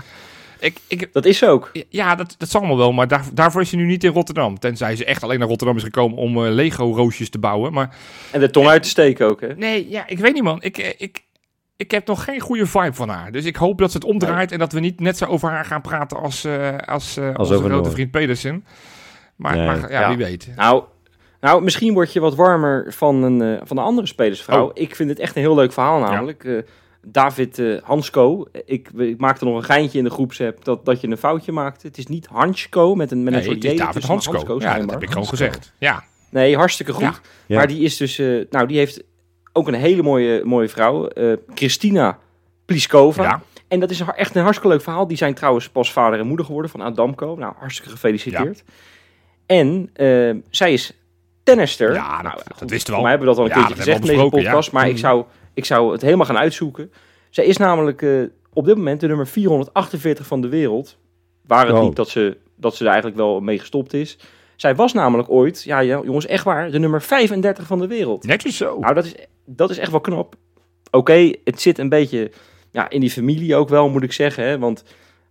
Ik, 0.59 0.79
ik, 0.87 1.13
dat 1.13 1.25
is 1.25 1.43
ook. 1.43 1.71
Ja, 1.89 2.15
dat, 2.15 2.35
dat 2.37 2.49
zal 2.49 2.59
allemaal 2.59 2.77
wel. 2.77 2.91
Maar 2.91 3.07
daar, 3.07 3.25
daarvoor 3.33 3.61
is 3.61 3.69
ze 3.69 3.75
nu 3.75 3.85
niet 3.85 4.03
in 4.03 4.11
Rotterdam. 4.11 4.59
Tenzij 4.59 4.95
ze 4.95 5.05
echt 5.05 5.23
alleen 5.23 5.39
naar 5.39 5.47
Rotterdam 5.47 5.77
is 5.77 5.83
gekomen 5.83 6.17
om 6.17 6.37
uh, 6.37 6.51
Lego-roosjes 6.51 7.29
te 7.29 7.39
bouwen. 7.39 7.73
Maar, 7.73 7.95
en 8.31 8.39
de 8.39 8.49
tong 8.49 8.67
uit 8.67 8.83
te 8.83 8.89
steken 8.89 9.29
ook, 9.29 9.41
hè? 9.41 9.55
Nee, 9.55 9.89
ja, 9.89 10.07
ik 10.07 10.19
weet 10.19 10.33
niet, 10.33 10.43
man. 10.43 10.61
Ik, 10.61 10.77
ik, 10.97 11.23
ik 11.75 11.91
heb 11.91 12.07
nog 12.07 12.23
geen 12.23 12.39
goede 12.39 12.65
vibe 12.65 12.93
van 12.93 13.09
haar. 13.09 13.31
Dus 13.31 13.45
ik 13.45 13.55
hoop 13.55 13.77
dat 13.77 13.91
ze 13.91 13.97
het 13.97 14.05
omdraait 14.05 14.51
en 14.51 14.59
dat 14.59 14.71
we 14.71 14.79
niet 14.79 14.99
net 14.99 15.17
zo 15.17 15.25
over 15.25 15.49
haar 15.49 15.65
gaan 15.65 15.81
praten 15.81 16.17
als, 16.17 16.45
uh, 16.45 16.77
als, 16.77 17.17
uh, 17.17 17.35
als 17.35 17.49
onze 17.49 17.63
grote 17.63 17.91
vriend 17.91 18.11
Pedersen. 18.11 18.65
Maar, 19.35 19.57
maar 19.57 19.91
ja, 19.91 19.99
ja, 19.99 20.07
wie 20.07 20.25
weet. 20.25 20.49
Nou, 20.55 20.83
nou, 21.41 21.63
misschien 21.63 21.93
word 21.93 22.13
je 22.13 22.19
wat 22.19 22.35
warmer 22.35 22.93
van 22.93 23.23
een, 23.23 23.59
van 23.63 23.77
een 23.77 23.83
andere 23.83 24.07
spelersvrouw. 24.07 24.65
Oh. 24.65 24.71
Ik 24.73 24.95
vind 24.95 25.09
het 25.09 25.19
echt 25.19 25.35
een 25.35 25.41
heel 25.41 25.55
leuk 25.55 25.73
verhaal 25.73 25.99
namelijk. 25.99 26.43
Ja. 26.43 26.61
David 27.11 27.57
uh, 27.57 27.81
Hansko. 27.83 28.45
Ik, 28.65 28.89
ik, 28.97 29.19
maakte 29.19 29.45
nog 29.45 29.55
een 29.55 29.63
geintje 29.63 29.97
in 29.97 30.03
de 30.03 30.09
groepsapp 30.09 30.65
dat, 30.65 30.85
dat 30.85 31.01
je 31.01 31.07
een 31.07 31.17
foutje 31.17 31.51
maakte. 31.51 31.87
Het 31.87 31.97
is 31.97 32.07
niet 32.07 32.25
Hansko 32.25 32.95
met 32.95 33.11
een, 33.11 33.23
met 33.23 33.33
een 33.33 33.39
nee, 33.39 33.49
het 33.49 33.63
is 33.63 33.77
David 33.77 34.03
Hansko. 34.03 34.31
Hansko 34.31 34.59
ja, 34.59 34.79
dat 34.79 34.91
heb 34.91 35.03
ik 35.03 35.09
gewoon 35.09 35.27
gezegd. 35.27 35.73
Ja. 35.77 36.03
Nee, 36.29 36.55
hartstikke 36.55 36.93
goed. 36.93 37.21
Ja. 37.45 37.57
Maar 37.57 37.67
die 37.67 37.81
is 37.81 37.97
dus, 37.97 38.19
uh, 38.19 38.45
nou, 38.49 38.67
die 38.67 38.77
heeft 38.77 39.03
ook 39.53 39.67
een 39.67 39.73
hele 39.73 40.03
mooie, 40.03 40.41
mooie 40.43 40.69
vrouw. 40.69 41.09
Uh, 41.13 41.33
Christina 41.53 42.19
Pliskova. 42.65 43.23
Ja. 43.23 43.41
En 43.67 43.79
dat 43.79 43.89
is 43.89 44.01
echt 44.15 44.35
een 44.35 44.41
hartstikke 44.41 44.73
leuk 44.73 44.83
verhaal. 44.83 45.07
Die 45.07 45.17
zijn 45.17 45.33
trouwens 45.33 45.69
pas 45.69 45.91
vader 45.91 46.19
en 46.19 46.27
moeder 46.27 46.45
geworden 46.45 46.71
van 46.71 46.81
Adamko. 46.81 47.35
Nou, 47.35 47.53
hartstikke 47.57 47.91
gefeliciteerd. 47.91 48.63
En 49.45 49.89
zij 50.49 50.73
is 50.73 50.93
tennister. 51.43 51.93
Ja, 51.93 52.21
nou, 52.21 52.39
dat 52.59 52.69
wisten 52.69 52.89
we 52.89 52.95
al. 52.95 53.01
Maar 53.01 53.11
hebben 53.11 53.27
we 53.29 53.35
dat 53.35 53.43
al 53.43 53.49
een 53.49 53.57
keertje 53.57 53.75
gezegd 53.75 53.99
in 53.99 54.07
deze 54.07 54.29
podcast. 54.29 54.71
Maar 54.71 54.85
ik 54.85 54.91
mm. 54.91 54.97
zou 54.97 55.25
ik 55.57 55.65
zou 55.65 55.91
het 55.91 56.01
helemaal 56.01 56.25
gaan 56.25 56.37
uitzoeken. 56.37 56.91
Zij 57.29 57.45
is 57.45 57.57
namelijk 57.57 58.01
uh, 58.01 58.27
op 58.53 58.65
dit 58.65 58.75
moment 58.75 58.99
de 58.99 59.07
nummer 59.07 59.27
448 59.27 60.27
van 60.27 60.41
de 60.41 60.47
wereld. 60.47 60.97
Waar 61.41 61.67
het 61.67 61.75
oh. 61.75 61.81
niet 61.81 61.95
dat 61.95 62.09
ze, 62.09 62.37
dat 62.55 62.75
ze 62.75 62.83
er 62.83 62.89
eigenlijk 62.89 63.17
wel 63.17 63.39
mee 63.39 63.59
gestopt 63.59 63.93
is. 63.93 64.17
Zij 64.55 64.75
was 64.75 64.93
namelijk 64.93 65.29
ooit, 65.29 65.63
ja, 65.63 65.83
jongens, 65.83 66.25
echt 66.25 66.43
waar, 66.43 66.71
de 66.71 66.79
nummer 66.79 67.01
35 67.01 67.67
van 67.67 67.79
de 67.79 67.87
wereld. 67.87 68.23
Netjes 68.23 68.57
zo. 68.57 68.79
Nou, 68.79 68.93
dat 68.93 69.05
is, 69.05 69.15
dat 69.45 69.69
is 69.69 69.77
echt 69.77 69.91
wel 69.91 70.01
knap. 70.01 70.35
Oké, 70.91 71.31
het 71.43 71.61
zit 71.61 71.77
een 71.77 71.89
beetje 71.89 72.31
ja, 72.71 72.89
in 72.89 72.99
die 72.99 73.11
familie 73.11 73.55
ook 73.55 73.69
wel, 73.69 73.89
moet 73.89 74.03
ik 74.03 74.13
zeggen. 74.13 74.43
Hè, 74.43 74.59
want 74.59 74.83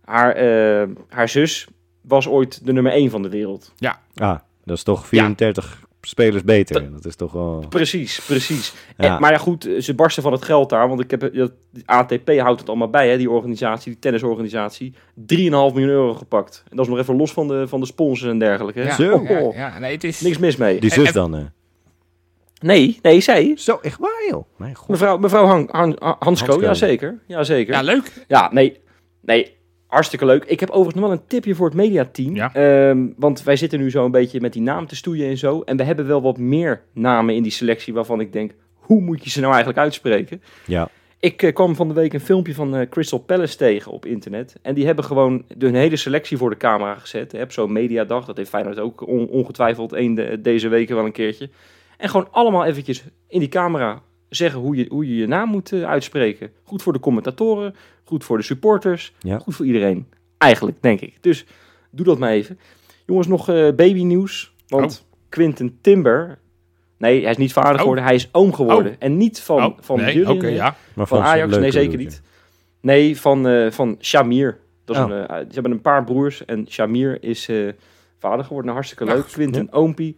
haar, 0.05 0.43
uh, 0.43 0.95
haar 1.09 1.29
zus 1.29 1.67
was 2.01 2.27
ooit 2.27 2.65
de 2.65 2.73
nummer 2.73 2.91
1 2.91 3.09
van 3.09 3.21
de 3.21 3.29
wereld. 3.29 3.73
Ja. 3.75 4.01
Ah, 4.15 4.37
dat 4.63 4.77
is 4.77 4.83
toch 4.83 5.07
34 5.07 5.86
spelers 6.07 6.43
beter. 6.43 6.91
Dat 6.91 7.05
is 7.05 7.15
toch 7.15 7.31
wel... 7.31 7.65
Precies, 7.69 8.19
precies. 8.19 8.73
Ja. 8.97 9.15
En, 9.15 9.21
maar 9.21 9.31
ja 9.31 9.37
goed, 9.37 9.69
ze 9.79 9.93
barsten 9.93 10.23
van 10.23 10.31
het 10.31 10.45
geld 10.45 10.69
daar. 10.69 10.87
Want 10.87 10.99
ik 10.99 11.11
heb, 11.11 11.33
dat, 11.33 11.51
ATP 11.85 12.39
houdt 12.39 12.59
het 12.59 12.69
allemaal 12.69 12.89
bij, 12.89 13.09
hè, 13.09 13.17
die 13.17 13.29
organisatie, 13.29 13.91
die 13.91 13.99
tennisorganisatie. 13.99 14.93
3,5 14.93 15.25
miljoen 15.25 15.89
euro 15.89 16.13
gepakt. 16.13 16.63
En 16.69 16.75
dat 16.75 16.85
is 16.85 16.91
nog 16.91 17.01
even 17.01 17.15
los 17.15 17.31
van 17.31 17.47
de, 17.47 17.67
van 17.67 17.79
de 17.79 17.85
sponsors 17.85 18.31
en 18.31 18.39
dergelijke. 18.39 18.79
Hè. 18.79 18.87
Ja, 18.87 18.95
Zo. 18.95 19.13
Oh, 19.13 19.29
ja, 19.29 19.67
ja, 19.67 19.79
nee, 19.79 19.93
het 19.93 20.03
is... 20.03 20.21
Niks 20.21 20.37
mis 20.37 20.55
mee. 20.55 20.79
Die 20.79 20.91
zus 20.91 21.11
dan, 21.11 21.33
hè? 21.33 21.43
Nee, 22.61 22.99
nee, 23.01 23.21
zij. 23.21 23.53
Zo, 23.57 23.79
echt 23.81 23.99
waar, 23.99 24.25
joh. 24.29 24.45
Mijn 24.57 24.75
god. 24.75 24.87
Mevrouw, 24.87 25.17
mevrouw 25.17 25.45
Han, 25.45 25.67
Han, 25.71 25.95
Hansko, 25.99 26.19
Hansko. 26.19 26.61
jazeker. 26.61 27.19
jazeker. 27.27 27.73
Ja, 27.73 27.81
leuk. 27.81 28.25
Ja, 28.27 28.49
nee. 28.53 28.79
Nee, 29.21 29.56
hartstikke 29.87 30.25
leuk. 30.25 30.45
Ik 30.45 30.59
heb 30.59 30.69
overigens 30.69 30.95
nog 30.95 31.09
wel 31.09 31.13
een 31.17 31.27
tipje 31.27 31.55
voor 31.55 31.65
het 31.67 31.75
mediateam. 31.75 32.35
Ja. 32.35 32.53
Ehm, 32.53 33.05
want 33.17 33.43
wij 33.43 33.55
zitten 33.55 33.79
nu 33.79 33.89
zo 33.91 34.05
een 34.05 34.11
beetje 34.11 34.41
met 34.41 34.53
die 34.53 34.61
naam 34.61 34.87
te 34.87 34.95
stoeien 34.95 35.29
en 35.29 35.37
zo. 35.37 35.61
En 35.61 35.77
we 35.77 35.83
hebben 35.83 36.07
wel 36.07 36.21
wat 36.21 36.37
meer 36.37 36.81
namen 36.93 37.35
in 37.35 37.43
die 37.43 37.51
selectie 37.51 37.93
waarvan 37.93 38.19
ik 38.19 38.33
denk... 38.33 38.51
Hoe 38.73 39.01
moet 39.01 39.23
je 39.23 39.29
ze 39.29 39.39
nou 39.39 39.51
eigenlijk 39.53 39.83
uitspreken? 39.83 40.41
Ja. 40.65 40.89
Ik 41.19 41.43
eh, 41.43 41.53
kwam 41.53 41.75
van 41.75 41.87
de 41.87 41.93
week 41.93 42.13
een 42.13 42.19
filmpje 42.19 42.53
van 42.53 42.75
eh, 42.75 42.89
Crystal 42.89 43.19
Palace 43.19 43.57
tegen 43.57 43.91
op 43.91 44.05
internet. 44.05 44.55
En 44.61 44.73
die 44.75 44.85
hebben 44.85 45.03
gewoon 45.03 45.43
hun 45.57 45.75
hele 45.75 45.95
selectie 45.95 46.37
voor 46.37 46.49
de 46.49 46.57
camera 46.57 46.95
gezet. 46.95 47.31
Heb 47.31 47.51
zo'n 47.51 47.71
mediadag, 47.71 48.25
dat 48.25 48.37
heeft 48.37 48.49
Feyenoord 48.49 48.79
ook 48.79 49.07
on- 49.07 49.27
ongetwijfeld 49.27 49.93
één 49.93 50.13
de- 50.15 50.41
deze 50.41 50.67
weken 50.67 50.95
wel 50.95 51.05
een 51.05 51.11
keertje. 51.11 51.49
En 51.97 52.09
gewoon 52.09 52.27
allemaal 52.31 52.65
eventjes 52.65 53.03
in 53.27 53.39
die 53.39 53.49
camera 53.49 54.01
zeggen 54.29 54.59
hoe 54.59 54.75
je 54.75 54.85
hoe 54.89 55.07
je, 55.07 55.15
je 55.15 55.27
naam 55.27 55.49
moet 55.49 55.71
eh, 55.73 55.83
uitspreken. 55.83 56.51
Goed 56.63 56.81
voor 56.81 56.93
de 56.93 56.99
commentatoren, 56.99 57.75
goed 58.03 58.23
voor 58.23 58.37
de 58.37 58.43
supporters, 58.43 59.13
Ja. 59.19 59.39
goed 59.39 59.55
voor 59.55 59.65
iedereen. 59.65 60.07
Eigenlijk, 60.37 60.77
denk 60.81 61.01
ik. 61.01 61.17
Dus 61.21 61.45
doe 61.91 62.05
dat 62.05 62.17
maar 62.19 62.31
even. 62.31 62.59
Jongens, 63.05 63.27
nog 63.27 63.49
eh 63.49 63.55
babynieuws. 63.55 64.53
Want 64.67 65.05
Quinten 65.29 65.77
Timber... 65.81 66.37
Nee, 66.97 67.21
hij 67.21 67.31
is 67.31 67.37
niet 67.37 67.53
vader 67.53 67.73
Oh. 67.73 67.79
geworden, 67.79 68.03
hij 68.03 68.15
is 68.15 68.29
oom 68.31 68.53
geworden. 68.53 68.91
Oh. 68.91 68.97
En 68.99 69.17
niet 69.17 69.39
van, 69.41 69.65
oh, 69.65 69.77
van 69.79 69.97
nee, 69.99 70.13
Julian, 70.15 70.39
hè. 70.39 70.47
ja. 70.47 70.75
Maar 70.95 71.07
Van 71.07 71.21
Ajax? 71.21 71.57
Nee, 71.57 71.71
zeker 71.71 71.97
niet. 71.97 72.21
Nee, 72.81 73.19
van, 73.19 73.47
eh, 73.47 73.71
van 73.71 73.97
Shamir. 74.01 74.59
Dat 74.85 74.95
is 74.95 75.01
Oh. 75.01 75.09
een, 75.09 75.27
eh, 75.27 75.37
ze 75.37 75.53
hebben 75.53 75.71
een 75.71 75.81
paar 75.81 76.03
broers 76.03 76.45
en 76.45 76.65
Shamir 76.69 77.23
is 77.23 77.47
eh, 77.49 77.67
vader 78.19 78.39
geworden. 78.45 78.65
Nou, 78.71 78.73
hartstikke 78.73 79.05
leuk. 79.13 79.25
Quinten 79.25 79.73
Oompie. 79.73 80.15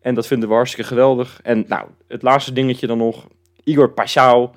En 0.00 0.14
dat 0.14 0.26
vinden 0.26 0.48
we 0.48 0.54
hartstikke 0.54 0.88
geweldig. 0.88 1.40
En 1.42 1.64
nou, 1.68 1.88
het 2.08 2.22
laatste 2.22 2.52
dingetje 2.52 2.86
dan 2.86 2.98
nog. 2.98 3.26
Igor 3.64 3.90
Paschal 3.90 4.54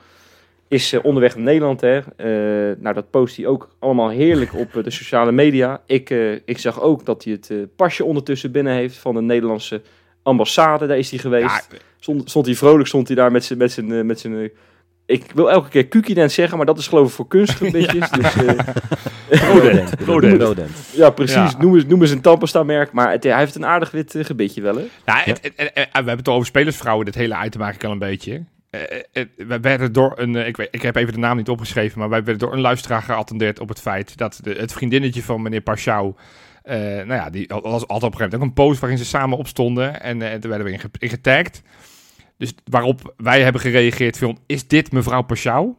is 0.67 0.93
eh, 0.93 0.99
onderweg 1.03 1.35
naar 1.35 1.43
Nederland. 1.43 1.81
Hè. 1.81 1.97
Eh, 1.97 2.77
nou, 2.79 2.93
dat 2.95 3.09
post 3.09 3.35
hij 3.37 3.45
ook 3.47 3.69
allemaal 3.79 4.09
heerlijk 4.09 4.53
op 4.55 4.75
eh, 4.77 4.83
de 4.83 4.91
sociale 4.91 5.31
media. 5.31 5.81
Ik, 5.85 6.09
eh, 6.09 6.31
ik 6.33 6.57
zag 6.57 6.81
ook 6.81 7.05
dat 7.05 7.23
hij 7.23 7.33
het 7.33 7.75
pasje 7.75 8.03
ondertussen 8.05 8.51
binnen 8.51 8.73
heeft 8.73 8.97
van 8.97 9.15
de 9.15 9.21
Nederlandse 9.21 9.81
ambassade. 10.23 10.85
Daar 10.87 10.97
is 10.97 11.09
hij 11.09 11.19
geweest. 11.19 11.67
Ja, 11.71 11.77
Stond, 11.99 12.29
stond 12.29 12.45
hij 12.45 12.55
vrolijk, 12.55 12.87
stond 12.87 13.07
hij 13.07 13.15
daar 13.15 13.31
met 13.31 13.45
zijn... 13.45 13.59
Met 13.59 13.71
zijn, 13.71 14.05
met 14.05 14.19
zijn 14.19 14.51
ik 15.05 15.31
wil 15.33 15.51
elke 15.51 15.69
keer 15.69 15.87
Kukident 15.87 16.31
zeggen, 16.31 16.57
maar 16.57 16.65
dat 16.65 16.77
is 16.77 16.87
geloof 16.87 17.07
ik 17.07 17.13
voor 17.13 17.27
kunstgebitjes. 17.27 18.09
Dus, 18.19 18.35
eh, 18.35 19.49
Rodent. 19.53 19.93
Rodent. 20.05 20.41
Rodent. 20.41 20.71
ja, 20.91 21.09
precies. 21.09 21.35
Ja. 21.51 21.57
Noem, 21.59 21.75
eens, 21.75 21.85
noem 21.85 22.01
eens 22.01 22.11
een 22.11 22.21
tandpasta-merk. 22.21 22.91
Maar 22.91 23.11
het, 23.11 23.23
hij 23.23 23.37
heeft 23.37 23.55
een 23.55 23.65
aardig 23.65 23.91
wit 23.91 24.15
gebitje 24.19 24.61
wel, 24.61 24.75
hè? 24.75 24.81
Ja, 25.05 25.21
het- 25.23 25.39
het- 25.41 25.53
het- 25.55 25.73
we 25.73 25.89
hebben 25.91 26.17
het 26.17 26.27
al 26.27 26.33
over 26.33 26.47
spelersvrouwen, 26.47 27.05
dit 27.05 27.15
hele 27.15 27.33
item 27.45 27.61
eigenlijk 27.61 27.83
al 27.83 27.91
een 27.91 28.09
beetje. 28.09 28.43
Eh, 28.73 28.99
eh, 29.11 29.25
we 29.37 29.59
werden 29.59 29.93
door 29.93 30.13
een, 30.19 30.35
eh, 30.35 30.47
ik, 30.47 30.57
weet, 30.57 30.67
ik 30.71 30.81
heb 30.81 30.95
even 30.95 31.13
de 31.13 31.19
naam 31.19 31.37
niet 31.37 31.49
opgeschreven, 31.49 31.99
maar 31.99 32.09
wij 32.09 32.23
werden 32.23 32.39
door 32.47 32.53
een 32.53 32.61
luisteraar 32.61 33.01
geattendeerd 33.01 33.59
op 33.59 33.69
het 33.69 33.79
feit 33.81 34.17
dat 34.17 34.39
de, 34.43 34.51
het 34.53 34.73
vriendinnetje 34.73 35.23
van 35.23 35.41
meneer 35.41 35.63
eh 35.63 36.75
nou 36.81 37.13
ja, 37.13 37.29
die 37.29 37.47
was 37.47 37.63
altijd 37.63 37.81
op 37.81 37.91
een 37.91 38.01
gegeven 38.01 38.19
moment 38.19 38.33
ook 38.33 38.41
een 38.41 38.53
post 38.53 38.79
waarin 38.79 38.97
ze 38.97 39.05
samen 39.05 39.37
opstonden 39.37 40.01
en 40.01 40.21
eh 40.21 40.31
toen 40.39 40.49
werden 40.49 40.67
we 40.67 40.73
in, 40.73 40.79
ge- 40.79 40.89
in 40.99 41.09
getagd. 41.09 41.61
Dus 42.37 42.53
waarop 42.69 43.13
wij 43.17 43.41
hebben 43.43 43.61
gereageerd 43.61 44.17
van, 44.17 44.37
is 44.45 44.67
dit 44.67 44.91
mevrouw 44.91 45.21
Pashao? 45.21 45.77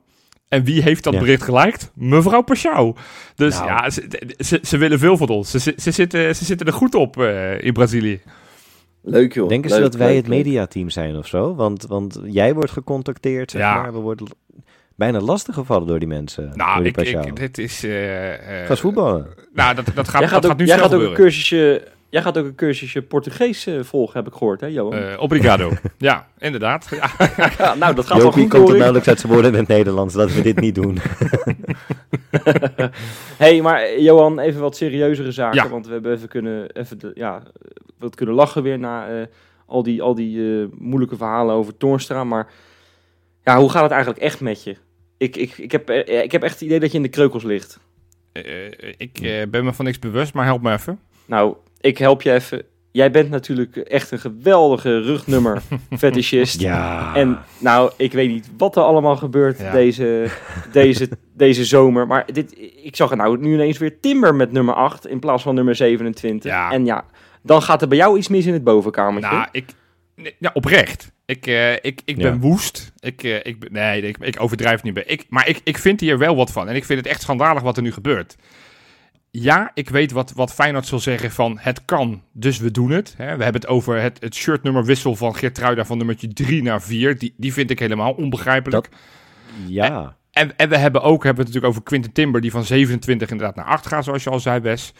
En 0.49 0.65
wie 0.65 0.83
heeft 0.83 1.05
dat 1.05 1.13
Ja. 1.13 1.19
bericht 1.19 1.43
geliked? 1.43 1.91
Mevrouw 1.95 2.43
Pashao. 2.43 2.97
Dus 3.35 3.55
Nou. 3.59 3.67
ja, 3.69 3.91
ze, 3.91 4.33
ze, 4.39 4.59
ze 4.63 4.77
willen 4.77 4.99
veel 4.99 5.17
van 5.17 5.29
ons. 5.29 5.51
Ze, 5.51 5.59
ze, 5.61 5.75
ze 5.77 5.91
zitten, 5.91 6.37
ze 6.37 6.45
zitten 6.45 6.67
er 6.67 6.73
goed 6.73 6.95
op 6.95 7.21
eh, 7.21 7.61
in 7.65 7.73
Brazilië. 7.73 8.21
Leuk, 9.05 9.35
joh. 9.35 9.49
Denken 9.49 9.71
ze 9.71 9.81
dat 9.81 9.95
wij 9.95 10.17
het 10.17 10.29
mediateam 10.29 10.91
zijn 10.91 11.17
of 11.17 11.27
zo? 11.27 11.55
Want, 11.55 11.87
want 11.87 12.21
jij 12.25 12.55
wordt 12.55 12.71
gecontacteerd, 12.71 13.51
zeg 13.51 13.61
Ja. 13.61 13.75
maar. 13.83 13.93
We 13.93 13.99
worden 13.99 14.27
bijna 14.97 15.21
lastig 15.21 15.55
gevallen 15.55 15.87
door 15.87 15.99
die 15.99 16.09
mensen. 16.09 16.49
door 16.49 16.57
Nou, 16.57 16.79
die 16.83 16.93
ik, 16.93 16.97
ik, 17.27 17.37
dit 17.37 17.59
is... 17.59 17.85
eh, 17.85 18.61
eh, 18.63 18.67
Ga 18.67 18.77
voetballen. 18.77 19.27
Nou, 19.53 19.75
dat, 19.75 19.85
dat 19.95 20.09
gaat, 20.09 20.21
Jij 20.21 20.29
gaat, 20.29 20.43
dat 20.43 20.45
ook, 20.45 20.51
gaat 20.51 20.59
nu 20.61 20.67
jij 20.67 20.77
snel 20.77 20.89
gaat 20.89 20.99
ook 20.99 21.09
een 21.09 21.15
cursusje... 21.15 21.83
Jij 22.15 22.23
gaat 22.23 22.39
ook 22.39 22.45
een 22.45 22.55
cursusje 22.55 23.03
Portugees 23.03 23.67
eh, 23.67 23.83
volgen, 23.83 24.19
heb 24.19 24.27
ik 24.27 24.39
gehoord, 24.39 24.61
hè, 24.61 24.67
Johan? 24.67 24.99
Eh, 24.99 25.21
obrigado. 25.21 25.71
ja, 25.99 26.29
inderdaad. 26.39 26.89
Ja. 27.59 27.75
nou, 27.75 27.95
dat 27.95 28.07
gaat 28.07 28.23
wel 28.23 28.33
goed, 28.33 28.49
komt 28.49 28.69
er 28.69 28.77
nauwelijks 28.77 29.09
uit 29.09 29.21
zijn 29.21 29.33
woorden 29.33 29.53
in 29.53 29.59
het 29.59 29.69
Nederlands 29.69 30.15
dat 30.15 30.33
we 30.33 30.43
dit 30.43 30.61
niet 30.61 30.75
doen. 30.75 30.99
hey, 33.45 33.63
maar 33.63 34.01
Johan, 34.01 34.39
even 34.39 34.61
wat 34.61 34.77
serieuzere 34.77 35.33
zaken. 35.33 35.63
Ja. 35.63 35.69
Want 35.69 35.87
we 35.87 35.93
hebben 35.93 36.13
even 36.13 36.29
kunnen, 36.29 36.71
even 36.71 36.99
de, 36.99 37.11
ja, 37.15 37.43
wat 37.99 38.15
kunnen 38.15 38.35
lachen 38.35 38.63
weer 38.63 38.79
na 38.79 39.09
eh, 39.09 39.27
al 39.67 39.83
die, 39.83 40.03
al 40.03 40.15
die 40.15 40.61
eh, 40.61 40.67
moeilijke 40.79 41.17
verhalen 41.17 41.55
over 41.55 41.77
Toornstra. 41.77 42.25
Maar 42.25 42.53
ja, 43.43 43.59
hoe 43.59 43.71
gaat 43.71 43.83
het 43.83 43.93
eigenlijk 43.93 44.23
echt 44.23 44.41
met 44.41 44.65
je? 44.65 44.77
Ik, 45.17 45.37
ik, 45.37 45.59
ik, 45.59 45.73
heb, 45.73 45.91
ik 45.91 46.33
heb 46.33 46.43
echt 46.43 46.55
het 46.55 46.63
idee 46.63 46.81
dat 46.81 46.91
je 46.91 46.97
in 46.97 47.03
de 47.03 47.09
kreukels 47.09 47.43
ligt. 47.43 47.81
Ik 48.97 49.21
eh, 49.21 49.47
ben 49.49 49.65
me 49.65 49.73
van 49.73 49.85
niks 49.85 49.99
bewust, 49.99 50.35
maar 50.35 50.45
help 50.45 50.63
me 50.63 50.73
even. 50.73 50.99
Nou, 51.27 51.55
ik 51.85 51.99
help 51.99 52.23
je 52.23 52.33
even. 52.33 52.63
Jij 52.91 53.11
bent 53.11 53.31
natuurlijk 53.31 53.77
echt 53.77 54.11
een 54.11 54.19
geweldige 54.19 55.01
rugnummer 55.01 55.63
fetischist. 55.99 56.61
ja. 56.61 57.15
En 57.15 57.39
nou, 57.59 57.91
ik 57.97 58.13
weet 58.13 58.29
niet 58.29 58.51
wat 58.57 58.77
er 58.77 58.83
allemaal 58.83 59.17
gebeurt 59.17 59.59
Ja. 59.59 59.73
deze, 59.73 60.27
deze, 60.73 61.09
deze 61.37 61.65
zomer. 61.65 62.07
Maar 62.07 62.25
dit, 62.33 62.55
ik 62.83 62.97
zag 62.97 63.11
er 63.11 63.17
nou 63.17 63.39
nu 63.39 63.53
ineens 63.55 63.79
weer 63.79 64.01
Timber 64.01 64.35
met 64.35 64.53
nummer 64.53 64.75
8 64.75 65.07
in 65.07 65.19
plaats 65.19 65.43
van 65.43 65.55
nummer 65.55 65.75
27. 65.75 66.51
Ja. 66.51 66.71
En 66.73 66.85
ja, 66.85 67.05
dan 67.43 67.63
gaat 67.63 67.83
er 67.83 67.89
bij 67.89 67.99
jou 67.99 68.19
iets 68.19 68.29
mis 68.29 68.47
in 68.47 68.53
het 68.53 68.65
bovenkamertje. 68.65 69.31
Nou, 69.31 69.47
ik... 69.53 69.65
ja, 70.39 70.51
oprecht. 70.55 71.13
Ik, 71.27 71.47
eh, 71.47 71.73
ik, 71.73 72.01
ik 72.05 72.17
ben 72.17 72.33
Ja. 72.33 72.39
woest. 72.39 72.93
Ik, 72.99 73.23
eh, 73.23 73.37
ik, 73.43 73.71
nee, 73.71 74.03
ik, 74.03 74.17
ik 74.21 74.41
overdrijf 74.43 74.83
niet 74.83 74.95
meer. 74.95 75.09
Ik, 75.09 75.25
maar 75.29 75.49
ik, 75.49 75.61
ik 75.65 75.79
vind 75.79 76.01
hier 76.01 76.19
wel 76.19 76.37
wat 76.37 76.53
van. 76.53 76.69
En 76.69 76.75
ik 76.75 76.85
vind 76.85 76.99
het 76.99 77.09
echt 77.09 77.21
schandalig 77.23 77.63
wat 77.63 77.77
er 77.77 77.83
nu 77.83 77.93
gebeurt. 77.93 78.37
Ja, 79.37 79.71
ik 79.75 79.89
weet 79.89 80.13
wat, 80.13 80.33
wat 80.33 80.55
Feyenoord 80.55 80.87
zal 80.87 80.99
zeggen 80.99 81.31
van 81.31 81.59
het 81.61 81.85
kan, 81.85 82.23
dus 82.33 82.59
we 82.59 82.71
doen 82.71 82.91
het. 82.91 83.15
Hè, 83.17 83.37
we 83.37 83.43
hebben 83.43 83.61
het 83.61 83.67
over 83.71 84.01
het, 84.01 84.21
het 84.21 84.35
shirtnummerwissel 84.35 85.17
van 85.17 85.35
Geertruida 85.35 85.85
van 85.85 85.97
nummertje 85.97 86.29
3 86.29 86.63
naar 86.63 86.83
4. 86.83 87.19
Die, 87.19 87.35
die 87.37 87.53
vind 87.53 87.71
ik 87.71 87.79
helemaal 87.79 88.13
onbegrijpelijk. 88.13 88.89
ja. 89.67 90.17
En, 90.31 90.57
en 90.57 90.69
we 90.69 90.77
hebben 90.77 91.03
ook 91.03 91.25
hebben 91.25 91.45
het 91.45 91.55
natuurlijk 91.55 91.73
over 91.73 91.83
Quinten 91.83 92.13
Timber, 92.13 92.41
die 92.41 92.51
van 92.51 92.65
27 92.65 93.31
inderdaad 93.31 93.57
naar 93.57 93.65
8 93.65 93.87
gaat, 93.87 94.05
zoals 94.05 94.25
je 94.25 94.31
al 94.31 94.41
zei, 94.41 94.61
Wes. 94.61 94.93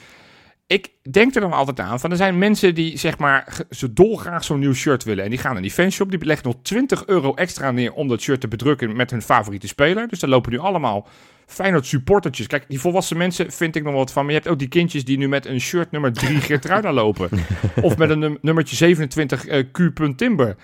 Ik 0.67 0.91
denk 1.11 1.35
er 1.35 1.41
dan 1.41 1.53
altijd 1.53 1.81
aan 1.81 2.01
van 2.01 2.11
er 2.11 2.17
zijn 2.17 2.39
mensen 2.39 2.75
die 2.75 2.99
zeg 2.99 3.19
maar 3.19 3.57
zo 3.71 3.87
dolgraag 3.93 4.45
zo'n 4.45 4.59
nieuw 4.59 4.73
shirt 4.75 5.05
willen. 5.05 5.25
En 5.25 5.31
die 5.31 5.39
gaan 5.39 5.53
naar 5.53 5.63
die 5.63 5.71
fanshop, 5.71 6.11
die 6.11 6.25
leggen 6.25 6.47
nog 6.47 6.57
20 6.63 7.07
euro 7.07 7.35
extra 7.35 7.71
neer 7.71 7.93
om 7.93 8.09
dat 8.09 8.21
shirt 8.21 8.41
te 8.41 8.49
bedrukken 8.49 8.97
met 8.97 9.11
hun 9.11 9.23
favoriete 9.23 9.67
speler. 9.69 10.09
Dus 10.09 10.19
daar 10.21 10.31
lopen 10.31 10.53
nu 10.53 10.59
allemaal 10.59 11.09
Feyenoord 11.47 11.87
supportertjes. 11.87 12.47
Kijk, 12.47 12.65
die 12.69 12.81
volwassen 12.81 13.17
mensen 13.17 13.53
vind 13.53 13.77
ik 13.77 13.83
nog 13.83 13.95
wat 13.95 14.13
van. 14.13 14.25
Maar 14.25 14.33
je 14.33 14.39
hebt 14.39 14.51
ook 14.53 14.59
die 14.59 14.69
kindjes 14.69 15.05
die 15.05 15.19
nu 15.19 15.29
met 15.29 15.47
een 15.47 15.61
shirt 15.61 15.91
nummer 15.91 16.13
3 16.13 16.41
Geertruida 16.41 16.93
lopen. 16.93 17.29
of 17.83 17.97
met 17.97 18.11
een 18.11 18.19
num- 18.19 18.39
nummertje 18.41 18.77
27 18.77 19.47
eh, 19.47 19.65
Q. 19.73 19.91
Timber. 20.17 20.57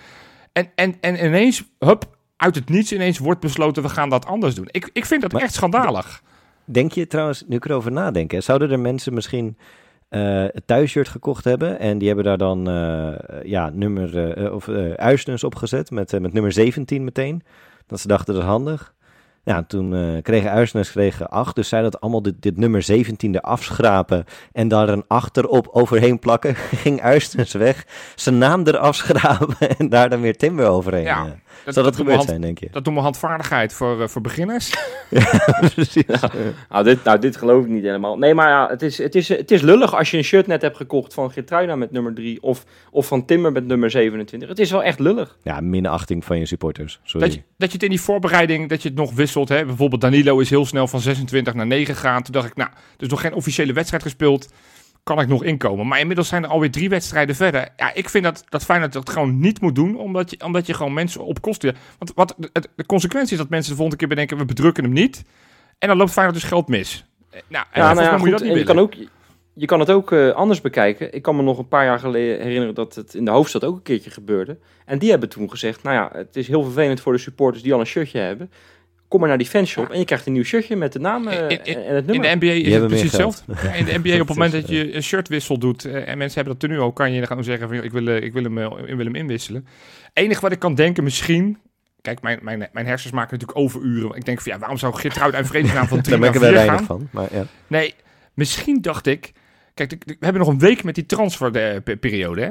En, 0.53 0.71
en, 0.75 1.01
en 1.01 1.25
ineens, 1.25 1.63
hup, 1.79 2.17
uit 2.37 2.55
het 2.55 2.69
niets 2.69 2.91
ineens 2.93 3.17
wordt 3.17 3.39
besloten, 3.39 3.83
we 3.83 3.89
gaan 3.89 4.09
dat 4.09 4.25
anders 4.25 4.55
doen. 4.55 4.67
Ik, 4.71 4.89
ik 4.93 5.05
vind 5.05 5.21
dat 5.21 5.31
Maar- 5.31 5.41
echt 5.41 5.53
schandalig. 5.53 6.21
Denk 6.65 6.91
je 6.91 7.07
trouwens, 7.07 7.43
nu 7.47 7.55
ik 7.55 7.65
erover 7.65 7.91
nadenk, 7.91 8.31
hè, 8.31 8.41
zouden 8.41 8.71
er 8.71 8.79
mensen 8.79 9.13
misschien 9.13 9.57
het 10.17 10.67
thuisshirt 10.67 11.07
gekocht 11.07 11.43
hebben 11.43 11.79
en 11.79 11.97
die 11.97 12.07
hebben 12.07 12.25
daar 12.25 12.37
dan 12.37 12.69
eh, 12.69 13.43
ja, 13.43 13.69
nummer 13.73 14.31
eh, 14.31 14.53
of 14.53 14.67
eh 14.67 14.93
Uisnes 14.93 15.43
op 15.43 15.55
gezet 15.55 15.91
met, 15.91 16.13
eh, 16.13 16.19
met 16.19 16.33
nummer 16.33 16.51
17 16.51 17.03
meteen. 17.03 17.43
Dat 17.87 17.99
ze 17.99 18.07
dachten 18.07 18.33
dat 18.33 18.43
is 18.43 18.49
handig. 18.49 18.93
Ja, 19.43 19.63
toen 19.63 19.95
eh, 19.95 20.21
kregen 20.21 20.51
Uisnes 20.51 20.91
kregen 20.91 21.29
8, 21.29 21.55
dus 21.55 21.69
zij 21.69 21.81
dat 21.81 22.01
allemaal 22.01 22.21
dit, 22.21 22.41
dit 22.41 22.57
nummer 22.57 22.81
17 22.81 23.35
eraf 23.35 23.63
schrapen 23.63 24.25
en 24.51 24.67
daar 24.67 24.89
een 24.89 25.03
achterop 25.07 25.67
overheen 25.71 26.19
plakken. 26.19 26.55
Ging 26.83 27.01
Uisnes 27.01 27.53
weg, 27.53 27.85
zijn 28.15 28.37
naam 28.37 28.63
eraf 28.67 28.95
schrapen 28.95 29.55
en 29.77 29.89
daar 29.89 30.09
dan 30.09 30.21
weer 30.21 30.37
Timber 30.37 30.67
overheen. 30.67 31.03
Ja. 31.03 31.35
Dat, 31.65 31.73
Zou 31.73 31.85
dat 31.85 31.95
doen 31.95 32.05
we 32.05 32.11
gebeurd 32.11 32.15
hand- 32.15 32.29
zijn, 32.29 32.41
denk 32.41 32.59
je? 32.59 32.67
Dat 32.71 32.83
doen 32.83 32.93
we 32.93 32.99
handvaardigheid 32.99 33.73
voor, 33.73 34.01
eh, 34.01 34.07
voor 34.07 34.21
beginners. 34.21 34.75
Precies. 35.75 36.03
Nou, 36.69 36.83
dit, 36.83 37.03
nou, 37.03 37.19
dit 37.19 37.37
geloof 37.37 37.63
ik 37.63 37.69
niet 37.69 37.83
helemaal. 37.83 38.17
Nee, 38.17 38.33
maar 38.33 38.49
ja, 38.49 38.67
het 38.69 38.81
is, 38.81 38.97
het, 38.97 39.15
is, 39.15 39.27
het 39.27 39.51
is 39.51 39.61
lullig 39.61 39.95
als 39.95 40.11
je 40.11 40.17
een 40.17 40.23
shirt 40.23 40.47
net 40.47 40.61
hebt 40.61 40.77
gekocht 40.77 41.13
van 41.13 41.31
Geertruida 41.31 41.75
met 41.75 41.91
nummer 41.91 42.13
3 42.13 42.41
of, 42.43 42.65
of 42.91 43.07
van 43.07 43.25
Timber 43.25 43.51
met 43.51 43.65
nummer 43.65 43.91
27. 43.91 44.49
Het 44.49 44.59
is 44.59 44.71
wel 44.71 44.83
echt 44.83 44.99
lullig. 44.99 45.37
Ja, 45.43 45.59
minachting 45.61 46.25
van 46.25 46.39
je 46.39 46.45
supporters. 46.45 46.99
Sorry. 47.03 47.27
Dat 47.27 47.35
je, 47.35 47.41
dat 47.57 47.67
je 47.67 47.73
het 47.73 47.83
in 47.83 47.89
die 47.89 48.01
voorbereiding, 48.01 48.69
dat 48.69 48.81
je 48.81 48.89
het 48.89 48.97
nog 48.97 49.13
wisselt. 49.33 49.59
Hè? 49.59 49.65
Bijvoorbeeld 49.65 50.01
Danilo 50.01 50.39
is 50.39 50.49
heel 50.49 50.65
snel 50.65 50.87
van 50.87 50.99
26 50.99 51.53
naar 51.53 51.67
9 51.67 51.95
gegaan. 51.95 52.23
Toen 52.23 52.33
dacht 52.33 52.47
ik, 52.47 52.55
nou, 52.55 52.69
er 52.69 53.03
is 53.03 53.07
nog 53.07 53.21
geen 53.21 53.33
officiële 53.33 53.73
wedstrijd 53.73 54.03
gespeeld. 54.03 54.53
kan 55.03 55.19
ik 55.19 55.27
nog 55.27 55.43
inkomen. 55.43 55.87
Maar 55.87 55.99
inmiddels 55.99 56.27
zijn 56.27 56.43
er 56.43 56.49
alweer 56.49 56.71
drie 56.71 56.89
wedstrijden 56.89 57.35
verder. 57.35 57.69
Ja, 57.77 57.93
ik 57.93 58.09
vind 58.09 58.23
dat, 58.23 58.43
dat 58.49 58.63
Feyenoord 58.63 58.93
dat 58.93 59.09
gewoon 59.09 59.39
niet 59.39 59.61
moet 59.61 59.75
doen, 59.75 59.97
omdat 59.97 60.29
je, 60.29 60.45
omdat 60.45 60.65
je 60.65 60.73
gewoon 60.73 60.93
mensen 60.93 61.25
op 61.25 61.41
kosten... 61.41 61.75
Want 61.97 62.11
wat, 62.15 62.35
de, 62.37 62.49
de 62.75 62.85
consequentie 62.85 63.31
is 63.31 63.37
dat 63.37 63.49
mensen 63.49 63.69
de 63.71 63.77
volgende 63.77 63.99
keer 63.99 64.15
bedenken, 64.15 64.37
we 64.37 64.45
bedrukken 64.45 64.83
hem 64.83 64.93
niet. 64.93 65.23
En 65.79 65.87
dan 65.87 65.97
loopt 65.97 66.11
Feyenoord 66.11 66.39
dus 66.39 66.49
geld 66.49 66.67
mis. 66.67 67.05
Eh, 67.29 67.41
Nou, 67.47 67.65
en 67.71 67.81
Ja, 67.81 67.93
nou 67.93 68.05
ja, 68.05 68.17
moet 68.17 68.25
je 68.25 68.31
dat 68.31 68.41
niet 68.41 68.51
en 68.51 68.57
je 68.57 68.63
kan 68.63 68.79
ook, 68.79 68.93
je 69.53 69.65
kan 69.65 69.79
het 69.79 69.91
ook 69.91 70.11
eh, 70.11 70.29
anders 70.29 70.61
bekijken. 70.61 71.13
Ik 71.13 71.21
kan 71.21 71.35
me 71.35 71.41
nog 71.41 71.57
een 71.57 71.67
paar 71.67 71.85
jaar 71.85 71.99
geleden 71.99 72.41
herinneren 72.41 72.75
dat 72.75 72.95
het 72.95 73.13
in 73.13 73.25
de 73.25 73.31
hoofdstad 73.31 73.63
ook 73.63 73.75
een 73.75 73.81
keertje 73.81 74.09
gebeurde. 74.09 74.57
En 74.85 74.99
die 74.99 75.09
hebben 75.09 75.29
toen 75.29 75.49
gezegd, 75.49 75.83
nou 75.83 75.95
ja, 75.95 76.09
het 76.13 76.35
is 76.35 76.47
heel 76.47 76.63
vervelend 76.63 77.01
voor 77.01 77.13
de 77.13 77.19
supporters 77.19 77.63
die 77.63 77.73
al 77.73 77.79
een 77.79 77.85
shirtje 77.85 78.19
hebben. 78.19 78.51
Kom 79.11 79.19
maar 79.19 79.29
naar 79.29 79.37
die 79.37 79.47
fanshop 79.47 79.89
en 79.89 79.99
je 79.99 80.05
krijgt 80.05 80.25
een 80.25 80.33
nieuw 80.33 80.43
shirtje 80.43 80.75
met 80.75 80.93
de 80.93 80.99
naam 80.99 81.27
eh, 81.27 81.49
In- 81.49 81.49
in- 81.63 81.75
en 81.77 81.95
het 81.95 82.05
In 82.07 82.11
nummer. 82.11 82.39
de 82.39 82.45
NBA 82.45 82.51
is 82.51 82.73
het 82.73 82.87
precies 82.87 83.03
hetzelfde. 83.03 83.53
Ja, 83.63 83.73
in 83.73 83.85
de 83.85 83.99
NBA 84.03 84.13
op 84.21 84.27
het 84.27 84.37
moment 84.37 84.51
dat 84.51 84.67
je 84.67 84.95
een 84.95 85.03
shirtwissel 85.03 85.57
doet 85.59 85.85
eh, 85.85 86.07
en 86.07 86.17
mensen 86.17 86.41
hebben 86.41 86.59
dat 86.59 86.69
nu 86.69 86.79
al, 86.79 86.91
kan 86.91 87.11
je 87.13 87.25
gewoon 87.25 87.43
zeggen 87.43 87.67
van 87.67 87.77
ik 87.83 87.91
wil, 87.91 88.07
eh, 88.07 88.23
ik 88.23 88.33
wil, 88.33 88.43
hem, 88.43 88.57
ik 88.87 88.95
wil 88.95 89.05
hem 89.05 89.15
inwisselen. 89.15 89.67
Enig 90.13 90.39
wat 90.39 90.51
ik 90.51 90.59
kan 90.59 90.75
denken 90.75 91.03
misschien, 91.03 91.57
kijk 92.01 92.21
mijn, 92.21 92.39
mijn, 92.41 92.69
mijn 92.73 92.85
hersens 92.85 93.13
maken 93.13 93.31
natuurlijk 93.33 93.59
overuren. 93.59 94.15
Ik 94.15 94.25
denk 94.25 94.41
van 94.41 94.51
ja, 94.51 94.59
waarom 94.59 94.77
zou 94.77 94.93
Geertruid 94.95 95.33
en 95.33 95.45
vredesnaam 95.45 95.87
van 95.87 96.01
3 96.01 96.09
Daar 96.19 96.19
naar 96.19 96.31
merken 96.31 96.41
wij 96.41 96.49
4 96.49 96.57
weinig 96.67 96.87
gaan? 96.87 96.97
van. 96.99 97.07
Maar 97.11 97.27
ja. 97.31 97.45
Nee, 97.67 97.93
misschien 98.33 98.81
dacht 98.81 99.05
ik, 99.07 99.31
kijk 99.73 99.91
we 100.05 100.15
hebben 100.19 100.41
nog 100.41 100.49
een 100.51 100.59
week 100.59 100.83
met 100.83 100.95
die 100.95 101.05
transferperiode 101.05 102.41
hè. 102.41 102.49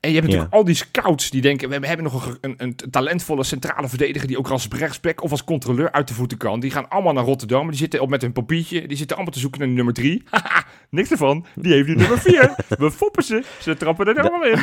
En 0.00 0.08
je 0.10 0.14
hebt 0.14 0.26
natuurlijk 0.26 0.54
al 0.54 0.64
die 0.64 0.74
scouts 0.74 1.30
die 1.30 1.40
denken, 1.40 1.68
we 1.80 1.86
hebben 1.86 2.04
nog 2.04 2.26
een, 2.40 2.54
een, 2.56 2.72
een 2.82 2.90
talentvolle 2.90 3.44
centrale 3.44 3.88
verdediger 3.88 4.28
die 4.28 4.38
ook 4.38 4.48
als 4.48 4.68
rechtsback 4.70 5.22
of 5.22 5.30
als 5.30 5.44
controleur 5.44 5.92
uit 5.92 6.08
de 6.08 6.14
voeten 6.14 6.38
kan. 6.38 6.60
Die 6.60 6.70
gaan 6.70 6.88
allemaal 6.88 7.12
naar 7.12 7.24
Rotterdam, 7.24 7.68
die 7.68 7.76
zitten 7.78 8.00
op 8.00 8.08
met 8.08 8.22
hun 8.22 8.32
papiertje, 8.32 8.86
die 8.88 8.96
zitten 8.96 9.16
allemaal 9.16 9.34
te 9.34 9.40
zoeken 9.40 9.60
naar 9.60 9.68
nummer 9.68 9.94
drie. 9.94 10.22
Haha, 10.30 10.64
niks 10.90 11.10
ervan, 11.10 11.46
die 11.54 11.72
heeft 11.72 11.86
nu 11.88 11.94
nummer 11.94 12.18
vier. 12.18 12.54
We 12.78 12.90
foppen 12.90 13.22
ze, 13.22 13.42
ze 13.60 13.76
trappen 13.76 14.06
er 14.06 14.20
allemaal 14.20 14.44
in. 14.48 14.56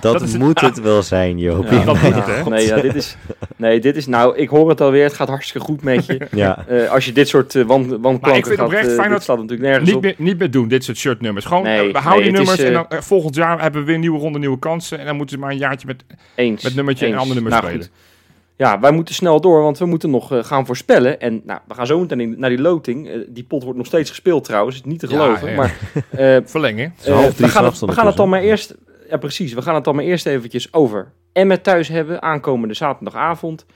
Dat, 0.00 0.12
Dat 0.12 0.20
het- 0.20 0.38
moet 0.38 0.60
het 0.60 0.80
wel 0.80 1.02
zijn, 1.02 1.38
Joop. 1.38 1.64
Ja, 1.70 1.84
dat 1.84 2.02
moet 2.02 2.14
het, 2.14 2.26
hè? 2.26 2.44
nee, 2.48 2.66
ja, 2.66 2.80
dit 2.80 2.94
is, 2.94 3.16
nee, 3.56 3.80
dit 3.80 3.96
is 3.96 4.06
nou, 4.06 4.36
ik 4.36 4.48
hoor 4.48 4.68
het 4.68 4.80
alweer, 4.80 5.04
het 5.04 5.14
gaat 5.14 5.28
hartstikke 5.28 5.66
goed 5.66 5.82
met 5.82 6.06
je. 6.06 6.18
Ja, 6.30 6.66
Eh, 6.66 6.90
als 6.90 7.04
je 7.04 7.12
dit 7.12 7.28
soort 7.28 7.54
uh, 7.54 7.64
wand, 7.66 7.86
wandklanken 7.86 8.20
Maar 8.28 8.36
ik 8.38 8.44
vind 8.46 8.56
gaat, 8.58 8.66
oprecht 8.66 8.96
eh, 8.96 9.10
dit 9.10 9.22
staat 9.22 9.36
natuurlijk 9.36 9.62
nergens 9.68 9.86
Niet 9.86 9.96
op. 9.96 10.02
meer, 10.02 10.14
niet 10.18 10.38
meer 10.38 10.50
doen, 10.50 10.68
dit 10.68 10.84
soort 10.84 10.96
shirtnummers. 10.96 11.44
Gewoon, 11.44 11.62
Nee, 11.62 11.86
eh, 11.86 11.92
we 11.92 11.98
houden 11.98 12.32
nee, 12.32 12.40
die 12.42 12.50
het 12.50 12.58
is, 12.58 12.64
nummers 12.64 12.78
en 12.80 12.84
eh, 12.84 12.88
dan, 12.90 12.98
eh, 12.98 13.04
volgend 13.04 13.34
jaar 13.34 13.60
hebben 13.60 13.80
we 13.80 13.86
weer 13.86 13.94
een 13.94 14.00
nieuwe 14.00 14.18
ronde, 14.18 14.38
nieuwe 14.38 14.58
kansen. 14.80 14.98
En 14.98 15.06
dan 15.06 15.16
moeten 15.16 15.34
ze 15.36 15.40
maar 15.42 15.50
een 15.52 15.58
jaartje 15.58 15.86
met, 15.86 16.04
Eens. 16.34 16.62
met 16.62 16.74
nummertje 16.74 17.04
en 17.06 17.10
eens. 17.12 17.20
andere 17.20 17.40
nummers 17.40 17.60
Nou, 17.62 17.68
spelen. 17.68 17.86
goed. 17.88 17.96
Ja, 18.56 18.80
wij 18.80 18.90
moeten 18.92 19.14
snel 19.14 19.40
door, 19.40 19.62
want 19.62 19.78
we 19.78 19.86
moeten 19.86 20.10
nog 20.10 20.32
eh, 20.32 20.44
gaan 20.44 20.66
voorspellen. 20.66 21.20
En 21.20 21.40
nou, 21.44 21.60
we 21.68 21.74
gaan 21.74 21.86
zo 21.86 22.00
meteen 22.00 22.20
in- 22.20 22.34
naar 22.38 22.50
die 22.50 22.60
loting. 22.60 23.08
Eh, 23.08 23.18
die 23.28 23.44
pot 23.44 23.62
wordt 23.62 23.78
nog 23.78 23.86
steeds 23.86 24.10
gespeeld 24.10 24.44
trouwens, 24.44 24.76
is 24.76 24.82
niet 24.82 24.98
te 24.98 25.06
geloven. 25.06 25.50
ja. 25.50 25.56
Maar 25.56 25.76
eh, 26.10 26.36
Verlengen. 26.44 26.94
we, 27.04 27.10
gaan 27.48 27.64
het, 27.64 27.78
we 27.80 27.92
gaan 27.92 28.06
het 28.06 28.16
dan 28.16 28.28
maar 28.28 28.40
eerst. 28.42 28.74
Ja, 29.08 29.16
precies. 29.16 29.52
We 29.52 29.62
gaan 29.62 29.74
het 29.74 29.84
dan 29.84 29.94
maar 29.94 30.04
eerst 30.04 30.26
eventjes 30.26 30.72
over 30.72 31.12
Emmet 31.32 31.62
thuis 31.64 31.88
hebben. 31.88 32.22
Aankomende 32.22 32.74
zaterdagavond. 32.74 33.66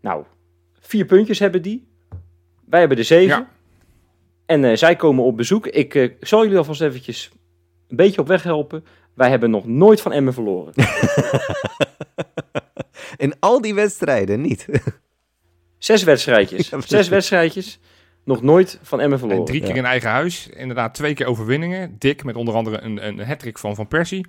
Nou, 0.00 0.24
vier 0.80 1.04
puntjes 1.04 1.38
hebben 1.38 1.62
die. 1.62 1.86
Wij 2.64 2.78
hebben 2.80 2.96
de 2.98 3.02
zeven. 3.02 3.36
Ja. 3.36 3.48
En 4.46 4.64
eh, 4.64 4.76
zij 4.76 4.96
komen 4.96 5.24
op 5.24 5.36
bezoek. 5.36 5.66
Ik 5.66 5.94
eh, 5.94 6.10
zal 6.20 6.42
jullie 6.42 6.58
alvast 6.58 6.80
eventjes 6.80 7.30
een 7.88 7.96
beetje 7.96 8.20
op 8.20 8.26
weg 8.26 8.42
helpen. 8.42 8.84
Wij 9.14 9.30
hebben 9.30 9.50
nog 9.50 9.66
nooit 9.66 10.00
van 10.00 10.12
Emmen 10.12 10.34
verloren. 10.34 10.72
in 13.16 13.34
al 13.40 13.60
die 13.60 13.74
wedstrijden 13.74 14.40
niet. 14.40 14.66
Zes 15.78 16.02
wedstrijdjes. 16.02 16.68
Ja. 16.70 16.80
Zes 16.80 17.08
wedstrijdjes. 17.08 17.80
Nog 18.24 18.42
nooit 18.42 18.78
van 18.82 19.00
Emmen 19.00 19.18
verloren. 19.18 19.40
En 19.40 19.48
drie 19.48 19.60
keer 19.60 19.70
Ja. 19.70 19.76
in 19.76 19.84
eigen 19.84 20.10
huis. 20.10 20.48
Inderdaad, 20.48 20.94
twee 20.94 21.14
keer 21.14 21.26
overwinningen. 21.26 21.96
Dik, 21.98 22.24
met 22.24 22.36
onder 22.36 22.54
andere 22.54 22.80
een, 22.80 23.06
een 23.06 23.26
hat 23.26 23.44
van 23.52 23.74
Van 23.74 23.88
Persie. 23.88 24.26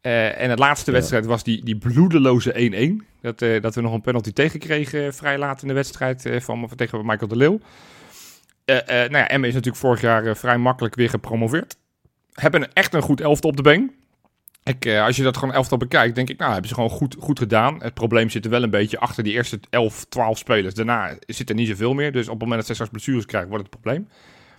Eh, 0.00 0.40
en 0.40 0.50
het 0.50 0.58
laatste 0.58 0.90
Ja. 0.90 0.96
wedstrijd 0.96 1.26
was 1.26 1.42
die, 1.42 1.64
die 1.64 1.76
bloedeloze 1.78 2.52
1-1. 2.54 3.06
Dat, 3.20 3.42
eh, 3.42 3.60
dat 3.60 3.74
we 3.74 3.80
nog 3.80 3.92
een 3.92 4.00
penalty 4.00 4.32
tegenkregen 4.32 5.06
eh, 5.06 5.12
vrij 5.12 5.38
laat 5.38 5.62
in 5.62 5.68
de 5.68 5.74
wedstrijd 5.74 6.26
eh, 6.26 6.40
van, 6.40 6.68
van, 6.68 6.76
tegen 6.76 7.06
Michael 7.06 7.28
de 7.28 7.36
Leeuw. 7.36 7.58
Eh 8.64 8.76
eh 8.76 9.10
nou 9.10 9.16
ja, 9.16 9.28
Emmen 9.28 9.48
is 9.48 9.54
natuurlijk 9.54 9.82
vorig 9.82 10.00
jaar 10.00 10.36
vrij 10.36 10.58
makkelijk 10.58 10.94
weer 10.94 11.10
gepromoveerd. 11.10 11.76
Hebben 12.32 12.72
echt 12.72 12.94
een 12.94 13.02
goed 13.02 13.20
elftal 13.20 13.50
op 13.50 13.56
de 13.56 13.62
been. 13.62 13.94
Ik, 14.64 14.84
eh, 14.84 15.04
als 15.04 15.16
je 15.16 15.22
dat 15.22 15.36
gewoon 15.36 15.54
elftal 15.54 15.78
bekijkt, 15.78 16.14
denk 16.14 16.28
ik, 16.28 16.38
nou, 16.38 16.50
hebben 16.52 16.68
ze 16.68 16.74
gewoon 16.74 16.90
goed, 16.90 17.16
goed 17.18 17.38
gedaan. 17.38 17.82
Het 17.82 17.94
probleem 17.94 18.30
zit 18.30 18.44
er 18.44 18.50
wel 18.50 18.62
een 18.62 18.70
beetje 18.70 18.98
achter 18.98 19.24
die 19.24 19.32
eerste 19.32 19.60
11, 19.70 20.04
12 20.04 20.38
spelers. 20.38 20.74
Daarna 20.74 21.16
zit 21.26 21.48
er 21.48 21.54
niet 21.54 21.68
zoveel 21.68 21.94
meer. 21.94 22.12
Dus 22.12 22.24
op 22.24 22.32
het 22.32 22.40
moment 22.40 22.58
dat 22.58 22.66
ze 22.66 22.72
straks 22.72 22.90
blessures 22.90 23.26
krijgen, 23.26 23.50
wordt 23.50 23.64
het 23.64 23.74
een 23.74 23.80
probleem. 23.80 24.08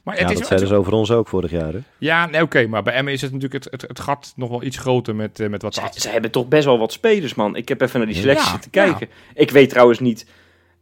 Maar 0.04 0.16
Ja, 0.16 0.22
het 0.22 0.32
is, 0.32 0.38
dat 0.38 0.48
zeiden 0.48 0.68
ze 0.68 0.76
over 0.76 0.94
ons 0.94 1.12
ook 1.12 1.28
vorig 1.28 1.52
jaar. 1.52 1.74
Hè? 1.74 1.80
ja, 1.98 2.26
nee, 2.26 2.42
oké, 2.42 2.68
maar 2.68 2.84
bij 2.84 2.94
Emmen 2.94 3.14
is 3.14 3.22
het 3.22 3.32
natuurlijk 3.32 3.64
het, 3.64 3.82
het, 3.82 3.90
het 3.90 4.00
gat 4.00 4.34
nog 4.36 4.50
wel 4.50 4.64
iets 4.64 4.78
groter 4.78 5.16
met, 5.16 5.40
eh, 5.40 5.50
met 5.50 5.62
wat 5.62 5.74
Ze, 5.74 5.82
ze 5.94 6.10
hebben 6.10 6.32
toch 6.32 6.48
best 6.48 6.66
wel 6.66 6.78
wat 6.78 6.92
spelers, 6.92 7.34
man. 7.34 7.56
Ik 7.56 7.68
heb 7.68 7.82
even 7.82 8.00
naar 8.00 8.08
die 8.08 8.18
selectie 8.18 8.46
Ja, 8.46 8.52
zitten 8.52 8.72
kijken. 8.72 9.08
Ik 9.34 9.52
weet 9.52 9.70
trouwens 9.70 10.00
niet... 10.00 10.26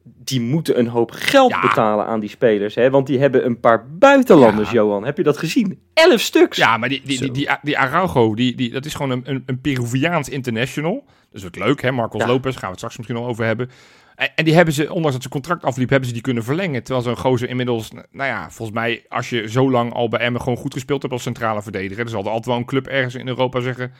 Die 0.04 0.42
moeten 0.42 0.80
een 0.80 0.88
hoop 0.88 1.12
geld 1.12 1.52
Ja. 1.52 1.62
betalen 1.62 2.06
aan 2.06 2.20
die 2.20 2.30
spelers. 2.30 2.76
Hè? 2.76 2.90
Want 2.90 3.08
die 3.08 3.20
hebben 3.20 3.46
een 3.46 3.60
paar 3.60 3.86
buitenlanders, 3.90 4.68
Ja. 4.70 4.74
Johan. 4.76 5.06
Heb 5.06 5.18
je 5.18 5.24
dat 5.24 5.38
gezien? 5.38 5.80
Elf 5.94 6.22
stuks. 6.22 6.58
Ja, 6.58 6.78
maar 6.78 6.90
die, 6.90 7.02
die, 7.06 7.18
Zo. 7.18 7.24
die, 7.24 7.32
die, 7.34 7.50
die 7.62 7.78
Araujo, 7.78 8.36
die, 8.36 8.56
die, 8.56 8.72
dat 8.72 8.86
is 8.86 8.94
gewoon 8.94 9.12
een, 9.12 9.22
een, 9.26 9.44
een 9.46 9.62
Peruviaans 9.62 10.30
international. 10.30 11.04
Dat 11.32 11.42
is 11.42 11.46
ook 11.48 11.56
leuk, 11.56 11.82
hè? 11.82 11.92
Marcos 11.92 12.22
Ja. 12.22 12.28
Lopez, 12.28 12.54
gaan 12.54 12.62
we 12.62 12.68
het 12.68 12.76
straks 12.78 12.98
misschien 12.98 13.18
nog 13.18 13.28
over 13.28 13.46
hebben. 13.46 13.70
En, 14.16 14.30
en 14.36 14.46
die 14.46 14.54
hebben 14.54 14.74
ze, 14.74 14.94
ondanks 14.94 15.12
dat 15.14 15.24
ze 15.24 15.30
contract 15.30 15.64
afliep, 15.64 15.90
hebben 15.90 16.08
ze 16.08 16.14
die 16.14 16.24
kunnen 16.24 16.44
verlengen. 16.44 16.84
Terwijl 16.84 17.06
zo'n 17.06 17.18
gozer 17.18 17.50
inmiddels, 17.50 17.92
nou 17.92 18.30
ja, 18.30 18.50
volgens 18.52 18.78
mij, 18.78 19.06
als 19.10 19.30
je 19.30 19.50
zo 19.50 19.72
lang 19.72 19.94
al 19.94 20.10
bij 20.10 20.20
Emmen 20.20 20.42
gewoon 20.42 20.58
goed 20.58 20.74
gespeeld 20.74 21.02
hebt 21.02 21.14
als 21.14 21.24
centrale 21.24 21.62
verdediger, 21.62 22.04
dan 22.04 22.14
zal 22.14 22.22
er 22.22 22.28
altijd 22.28 22.46
wel 22.46 22.56
een 22.58 22.66
club 22.66 22.88
ergens 22.88 23.16
in 23.16 23.28
Europa 23.28 23.60
zeggen, 23.60 23.92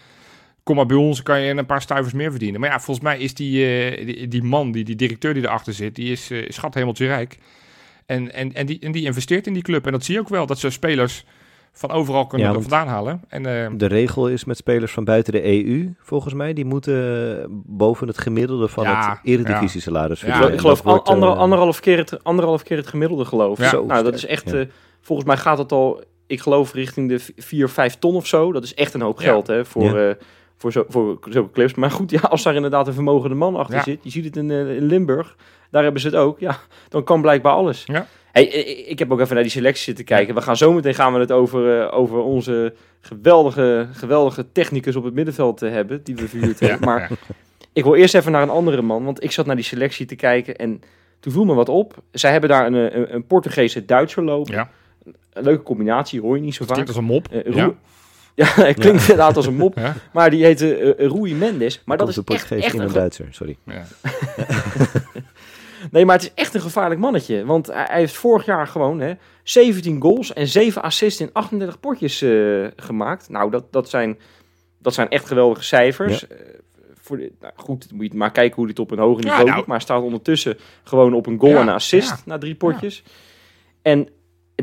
kom 0.64 0.76
maar 0.76 0.86
bij 0.86 0.98
ons, 0.98 1.24
kan 1.24 1.42
je 1.42 1.54
een 1.58 1.66
paar 1.66 1.82
stuivers 1.82 2.14
meer 2.14 2.30
verdienen. 2.30 2.60
Maar 2.60 2.70
ja, 2.70 2.80
volgens 2.80 3.06
mij 3.06 3.20
is 3.20 3.34
die, 3.34 3.66
eh, 3.66 4.06
die, 4.06 4.28
die 4.28 4.44
man, 4.44 4.72
die, 4.72 4.84
die 4.84 4.96
directeur 4.96 5.34
die 5.34 5.44
erachter 5.44 5.74
zit, 5.74 5.96
die 5.96 6.12
is 6.12 6.32
eh 6.32 6.50
schat 6.50 6.74
hemeltje 6.74 7.06
rijk. 7.08 7.38
En, 8.06 8.34
en, 8.34 8.54
en, 8.54 8.66
die, 8.66 8.80
en 8.80 8.92
die 8.92 9.04
investeert 9.06 9.48
in 9.48 9.54
die 9.54 9.62
club. 9.64 9.86
En 9.86 9.92
dat 9.92 10.04
zie 10.06 10.14
je 10.14 10.20
ook 10.20 10.30
wel, 10.30 10.46
dat 10.46 10.60
ze 10.60 10.70
spelers 10.70 11.26
van 11.74 11.92
overal 11.92 12.28
kunnen 12.28 12.48
Ja, 12.48 12.54
er 12.54 12.62
vandaan 12.62 12.88
halen. 12.88 13.22
En 13.28 13.46
eh, 13.46 13.72
De 13.78 13.86
regel 13.86 14.28
is 14.30 14.46
met 14.46 14.58
spelers 14.58 14.92
van 14.92 15.04
buiten 15.04 15.34
de 15.34 15.44
EU, 15.66 15.94
volgens 16.00 16.34
mij, 16.34 16.54
die 16.54 16.66
moeten 16.66 17.46
boven 17.66 18.08
het 18.08 18.18
gemiddelde 18.18 18.68
van 18.68 18.84
Ja, 18.84 19.10
het 19.10 19.20
eredivisie-salaris 19.24 20.22
Ja, 20.22 20.28
Ik 20.28 20.34
verdienen. 20.34 20.60
geloof- 20.60 20.80
En 20.80 20.80
ik 20.80 20.82
dat 20.82 20.82
geloof 20.82 21.06
wordt, 21.06 21.10
ander, 21.24 21.40
anderhalf, 21.44 21.80
keer 21.80 21.98
het, 21.98 22.24
anderhalf 22.24 22.64
keer 22.64 22.78
het 22.78 22.88
gemiddelde 22.88 23.26
geloof. 23.26 23.60
Zo, 23.64 23.86
nou, 23.86 24.04
dat 24.04 24.14
is 24.14 24.26
echt... 24.26 24.50
ja. 24.52 24.58
eh, 24.60 24.66
volgens 25.02 25.28
mij 25.28 25.38
gaat 25.38 25.58
het 25.58 25.72
al, 25.72 26.04
ik 26.28 26.40
geloof, 26.42 26.74
richting 26.74 27.10
de 27.10 27.20
4 27.38 27.66
of 27.66 27.72
5 27.72 28.00
ton 28.00 28.16
of 28.16 28.28
zo. 28.28 28.52
Dat 28.52 28.64
is 28.64 28.74
echt 28.74 28.94
een 28.94 29.02
hoop 29.02 29.20
Ja. 29.20 29.26
geld 29.26 29.48
hè, 29.48 29.66
voor, 29.66 29.84
Ja. 30.00 30.10
eh, 30.10 30.16
voor, 30.62 30.72
zo, 30.72 30.86
voor 30.88 31.18
zulke 31.30 31.52
clips. 31.52 31.74
Maar 31.74 31.92
goed, 31.92 32.12
ja, 32.12 32.20
als 32.20 32.44
daar 32.44 32.56
inderdaad 32.56 32.88
een 32.88 32.94
vermogende 32.94 33.36
man 33.36 33.56
achter 33.56 33.76
Ja. 33.76 33.84
zit. 33.84 34.00
Je 34.04 34.10
ziet 34.10 34.26
het 34.26 34.36
in, 34.38 34.52
eh, 34.52 34.76
in 34.76 34.86
Limburg. 34.86 35.36
Daar 35.72 35.84
hebben 35.84 36.02
ze 36.02 36.08
het 36.08 36.16
ook. 36.16 36.40
Ja, 36.40 36.58
dan 36.90 37.04
kan 37.04 37.22
blijkbaar 37.22 37.54
alles. 37.54 37.84
Ja. 37.86 38.08
Hey, 38.32 38.44
ik, 38.46 38.88
ik 38.88 39.00
heb 39.00 39.12
ook 39.12 39.20
even 39.20 39.34
naar 39.34 39.44
die 39.44 39.52
selectie 39.52 39.84
zitten 39.84 40.06
kijken. 40.06 40.36
We 40.36 40.42
gaan 40.42 40.58
zo 40.58 40.74
meteen 40.74 40.94
gaan 40.94 41.14
we 41.14 41.20
het 41.20 41.32
over, 41.32 41.82
eh, 41.82 41.98
over 41.98 42.18
onze 42.22 42.74
geweldige, 43.02 43.88
geweldige 43.92 44.52
technicus 44.52 44.96
op 44.96 45.04
het 45.04 45.14
middenveld 45.14 45.62
eh, 45.62 45.72
hebben. 45.72 46.04
Die 46.04 46.16
we 46.16 46.28
verhuurd 46.28 46.60
ja, 46.60 46.68
hebben. 46.68 46.88
Maar 46.88 47.10
ik 47.74 47.84
wil 47.84 47.96
eerst 47.96 48.16
even 48.16 48.32
naar 48.32 48.42
een 48.42 48.50
andere 48.50 48.82
man, 48.82 49.04
want 49.04 49.24
ik 49.24 49.32
zat 49.32 49.46
naar 49.46 49.56
die 49.56 49.66
selectie 49.66 50.06
te 50.06 50.16
kijken 50.16 50.56
en 50.56 50.82
toen 51.20 51.34
viel 51.34 51.46
me 51.46 51.54
wat 51.54 51.70
op. 51.70 51.96
Zij 52.12 52.32
hebben 52.32 52.50
daar 52.50 52.66
een, 52.66 52.76
eh, 52.90 52.98
een, 53.00 53.14
een 53.16 53.26
Portugese 53.26 53.86
Duitser 53.86 54.24
lopen. 54.24 54.54
Ja. 54.54 54.70
Een 55.34 55.44
leuke 55.44 55.64
combinatie, 55.64 56.22
hoor 56.22 56.36
je 56.36 56.42
niet 56.42 56.56
zo 56.56 56.64
vaak. 56.66 56.74
klinkt 56.74 56.90
als 56.90 57.00
een 57.00 57.04
mop. 57.06 57.28
Eh, 57.28 57.54
ja. 57.54 57.74
Ja, 58.36 58.46
het 58.66 58.80
klinkt 58.80 59.02
inderdaad 59.02 59.36
als 59.36 59.46
een 59.46 59.56
mop, 59.56 59.78
Ja. 59.80 59.96
maar 60.14 60.30
die 60.30 60.44
heette 60.44 60.96
eh, 60.96 61.08
Rui 61.08 61.36
Mendes. 61.36 61.82
Maar 61.86 61.98
dat 61.98 62.08
is 62.08 62.16
de 62.16 62.22
echt, 62.26 62.52
echt 62.52 62.74
in 62.74 62.82
een, 62.82 62.92
Duitser, 62.92 63.28
sorry. 63.32 63.58
Ja. 63.66 63.84
nee, 65.92 66.06
maar 66.06 66.16
het 66.16 66.24
is 66.24 66.32
echt 66.34 66.54
een 66.54 66.62
gevaarlijk 66.62 67.00
mannetje. 67.00 67.46
Want 67.46 67.68
hij, 67.68 67.88
heeft 67.90 68.14
vorig 68.16 68.46
jaar 68.46 68.68
gewoon 68.68 69.00
hè, 69.00 69.14
17 69.44 70.02
goals 70.02 70.34
en 70.34 70.48
7 70.48 70.82
assists 70.82 71.22
in 71.22 71.30
38 71.34 71.80
potjes 71.80 72.22
eh, 72.22 72.66
gemaakt. 72.76 73.30
Nou, 73.30 73.52
dat, 73.52 73.72
dat, 73.72 73.90
zijn, 73.90 74.20
dat 74.78 74.94
zijn 74.94 75.10
echt 75.10 75.28
geweldige 75.28 75.64
cijfers. 75.64 76.28
Eh, 76.28 76.38
voor 77.02 77.18
de, 77.18 77.32
nou, 77.40 77.54
goed, 77.56 77.92
moet 77.94 78.12
je 78.12 78.18
maar 78.18 78.32
kijken 78.32 78.56
hoe 78.56 78.64
hij 78.64 78.74
het 78.78 78.84
op 78.84 78.92
een 78.92 79.04
hoger 79.04 79.24
Ja, 79.24 79.30
niveau 79.30 79.46
nou. 79.46 79.58
doet. 79.58 79.68
Maar 79.68 79.76
hij 79.76 79.86
staat 79.86 80.04
ondertussen 80.04 80.58
gewoon 80.84 81.14
op 81.14 81.26
een 81.26 81.40
goal 81.40 81.52
Ja, 81.52 81.60
en 81.60 81.68
een 81.68 81.74
assist 81.74 82.10
ja. 82.10 82.18
na 82.26 82.38
drie 82.38 82.56
potjes. 82.56 83.04
En 83.82 84.10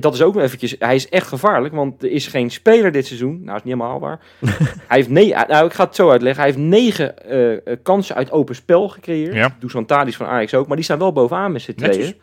dat 0.00 0.14
is 0.14 0.22
ook 0.22 0.34
nog 0.34 0.42
eventjes, 0.42 0.76
hij 0.78 0.94
is 0.94 1.08
echt 1.08 1.26
gevaarlijk, 1.26 1.74
want 1.74 2.02
er 2.02 2.10
is 2.10 2.26
geen 2.26 2.50
speler 2.50 2.92
dit 2.92 3.06
seizoen. 3.06 3.44
Nou, 3.44 3.56
is 3.56 3.64
niet 3.64 3.74
helemaal 3.74 4.00
waar. 4.00 4.20
hij 4.88 4.96
heeft 4.96 5.08
negen, 5.08 5.48
nou, 5.48 5.66
ik 5.66 5.72
ga 5.72 5.84
het 5.84 5.94
zo 5.94 6.10
uitleggen. 6.10 6.42
Hij 6.42 6.52
heeft 6.52 6.64
negen 6.64 7.24
eh, 7.24 7.52
eh, 7.52 7.78
kansen 7.82 8.16
uit 8.16 8.30
open 8.30 8.54
spel 8.54 8.88
gecreëerd. 8.88 9.34
Ja. 9.34 9.56
Dusan 9.60 9.86
Tadic 9.86 10.14
van 10.14 10.26
Ajax 10.26 10.54
ook, 10.54 10.66
maar 10.66 10.76
die 10.76 10.84
staan 10.84 10.98
wel 10.98 11.12
bovenaan 11.12 11.52
met 11.52 11.62
z'n 11.62 11.72
Netjes. 11.76 11.96
tweeën. 11.96 12.14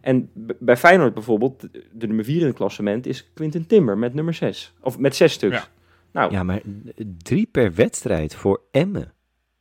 En 0.00 0.30
bij 0.58 0.76
Feyenoord 0.76 1.14
bijvoorbeeld, 1.14 1.60
de 1.92 2.06
nummer 2.06 2.24
vier 2.24 2.40
in 2.40 2.46
het 2.46 2.56
klassement 2.56 3.06
is 3.06 3.30
Quinten 3.34 3.66
Timber 3.66 3.98
met 3.98 4.14
nummer 4.14 4.34
zes. 4.34 4.72
Of 4.80 4.98
met 4.98 5.16
zes 5.16 5.32
stuks. 5.32 5.56
Ja. 5.56 5.68
Nou, 6.12 6.32
Ja, 6.32 6.42
maar 6.42 6.60
drie 7.22 7.48
per 7.50 7.74
wedstrijd 7.74 8.34
voor 8.34 8.60
Emmen. 8.70 9.13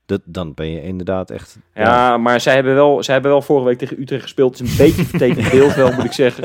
Dat, 0.05 0.21
dan 0.25 0.53
ben 0.53 0.71
je 0.71 0.81
inderdaad 0.83 1.29
echt... 1.31 1.57
Ja, 1.73 2.17
maar 2.17 2.41
zij 2.41 2.53
hebben, 2.53 2.73
wel, 2.75 3.03
zij 3.03 3.13
hebben 3.13 3.31
wel 3.31 3.41
vorige 3.41 3.65
week 3.67 3.77
tegen 3.77 4.01
Utrecht 4.01 4.21
gespeeld. 4.21 4.57
Het 4.57 4.67
is 4.67 4.71
een 4.71 4.77
beetje 4.85 5.05
vertekend 5.05 5.49
beeld 5.51 5.73
wel, 5.75 5.91
moet 5.93 6.03
ik 6.05 6.11
zeggen. 6.11 6.43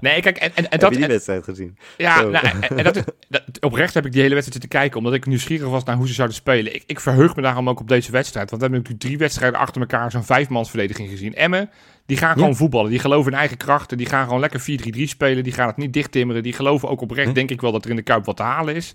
Nee, 0.00 0.20
kijk, 0.20 0.36
en, 0.36 0.50
en, 0.54 0.64
en 0.64 0.66
Heb 0.70 0.80
dat... 0.80 0.92
je 0.92 0.98
die 0.98 1.06
wedstrijd 1.06 1.44
gezien? 1.44 1.78
Ja, 1.96 2.22
nou, 2.22 2.46
en, 2.46 2.76
en 2.76 2.84
dat, 2.84 2.96
is- 2.96 3.02
dat, 3.28 3.42
oprecht 3.60 3.94
heb 3.94 4.06
ik 4.06 4.12
die 4.12 4.20
hele 4.22 4.34
wedstrijd 4.34 4.62
zitten 4.62 4.80
kijken, 4.80 4.98
omdat 4.98 5.14
ik 5.14 5.26
nieuwsgierig 5.26 5.68
was 5.68 5.84
naar 5.84 5.96
hoe 5.96 6.06
ze 6.08 6.14
zouden 6.14 6.36
spelen. 6.36 6.74
Ik, 6.74 6.82
ik 6.86 7.00
verheug 7.00 7.36
me 7.36 7.42
daarom 7.42 7.68
ook 7.68 7.80
op 7.80 7.88
deze 7.88 8.10
wedstrijd, 8.12 8.50
want 8.50 8.62
we 8.62 8.68
hebben 8.68 8.78
natuurlijk 8.78 9.04
drie 9.08 9.18
wedstrijden 9.26 9.60
achter 9.60 9.80
elkaar 9.80 10.10
zo'n 10.10 10.24
vijfmansverdediging 10.24 11.08
gezien. 11.08 11.34
Emmen, 11.34 11.70
die 12.06 12.16
gaan 12.16 12.32
gewoon 12.34 12.56
voetballen, 12.56 12.90
die 12.90 12.98
geloven 12.98 13.32
in 13.32 13.38
eigen 13.38 13.56
krachten, 13.56 13.96
die 13.96 14.06
gaan 14.06 14.24
gewoon 14.24 14.40
lekker 14.40 14.60
4-3-3 14.60 15.02
spelen, 15.02 15.44
die 15.44 15.52
gaan 15.52 15.66
het 15.66 15.76
niet 15.76 15.92
dichttimmeren, 15.92 16.42
die 16.42 16.52
geloven 16.52 16.88
ook 16.88 17.00
oprecht, 17.00 17.28
Hm. 17.28 17.34
denk 17.34 17.50
ik 17.50 17.60
wel, 17.60 17.72
dat 17.72 17.84
er 17.84 17.90
in 17.90 17.96
de 17.96 18.02
Kuip 18.02 18.24
wat 18.24 18.36
te 18.36 18.42
halen 18.42 18.74
is. 18.74 18.94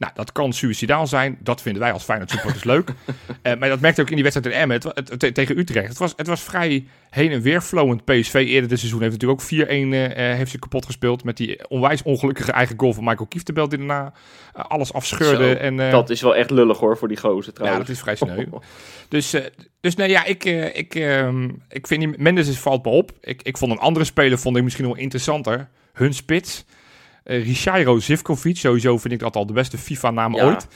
Nou, 0.00 0.12
dat 0.14 0.32
kan 0.32 0.52
suicidaal 0.52 1.06
zijn. 1.06 1.38
Dat 1.40 1.62
vinden 1.62 1.82
wij 1.82 1.92
als 1.92 2.02
Feyenoord 2.04 2.30
supporters 2.30 2.64
leuk. 2.64 2.90
Eh, 3.42 3.56
maar 3.58 3.68
dat 3.68 3.80
merkte 3.80 4.00
ook 4.00 4.08
in 4.08 4.14
die 4.14 4.22
wedstrijd 4.24 4.54
in 4.54 4.60
Emmen 4.60 4.76
het, 4.76 4.84
wa- 4.84 4.90
het, 4.94 5.22
het- 5.22 5.34
tegen 5.34 5.58
Utrecht. 5.58 5.88
Het 5.88 5.98
was, 5.98 6.12
het 6.16 6.26
was 6.26 6.40
vrij 6.40 6.86
heen 7.10 7.30
en 7.30 7.40
weer 7.40 7.60
flowend. 7.60 8.04
PSV 8.04 8.34
eerder 8.34 8.68
dit 8.68 8.78
seizoen 8.78 9.00
heeft 9.00 9.12
natuurlijk 9.12 9.40
ook 9.40 9.46
4-1 9.46 9.68
eh, 9.70 10.04
eh, 10.30 10.36
heeft 10.36 10.50
ze 10.50 10.58
kapot 10.58 10.86
gespeeld. 10.86 11.24
Met 11.24 11.36
die 11.36 11.68
onwijs 11.68 12.02
ongelukkige 12.02 12.52
eigen 12.52 12.78
goal 12.78 12.92
van 12.92 13.04
Michael 13.04 13.26
Kieftenbel 13.26 13.68
die 13.68 13.78
daarna 13.78 14.12
alles 14.52 14.92
afscheurde. 14.92 15.48
Zo, 15.48 15.54
en, 15.54 15.76
Dat 15.90 16.10
is 16.10 16.20
wel 16.20 16.36
echt 16.36 16.50
lullig 16.50 16.78
hoor, 16.78 16.96
voor 16.98 17.08
die 17.08 17.16
gozer 17.16 17.44
ja, 17.46 17.58
trouwens. 17.58 17.86
dat 17.86 17.96
is 17.96 18.02
vrij 18.02 18.16
sneu. 18.16 18.44
Dus, 19.08 19.34
dus 19.80 19.94
nee, 19.94 20.08
ja, 20.08 20.24
ik, 20.24 20.44
ik, 20.74 20.94
ehm, 20.94 21.48
ik 21.68 21.86
vind 21.86 22.00
die 22.00 22.14
Mendes 22.18 22.48
is 22.48 22.58
valt 22.58 22.84
me 22.84 22.90
op. 22.90 23.10
Ik, 23.20 23.42
ik 23.42 23.58
vond 23.58 23.72
een 23.72 23.78
andere 23.78 24.04
speler 24.04 24.38
vond 24.38 24.56
ik 24.56 24.62
misschien 24.62 24.86
wel 24.86 24.96
interessanter. 24.96 25.68
Hun 25.92 26.14
spits. 26.14 26.64
Eh 27.30 27.44
Richairo 27.44 27.98
Zivkovic, 27.98 28.56
sowieso 28.56 28.98
vind 28.98 29.12
ik 29.14 29.18
dat 29.20 29.36
al 29.36 29.46
de 29.46 29.52
beste 29.52 29.78
FIFA-naam 29.78 30.34
Ja. 30.34 30.44
ooit. 30.44 30.66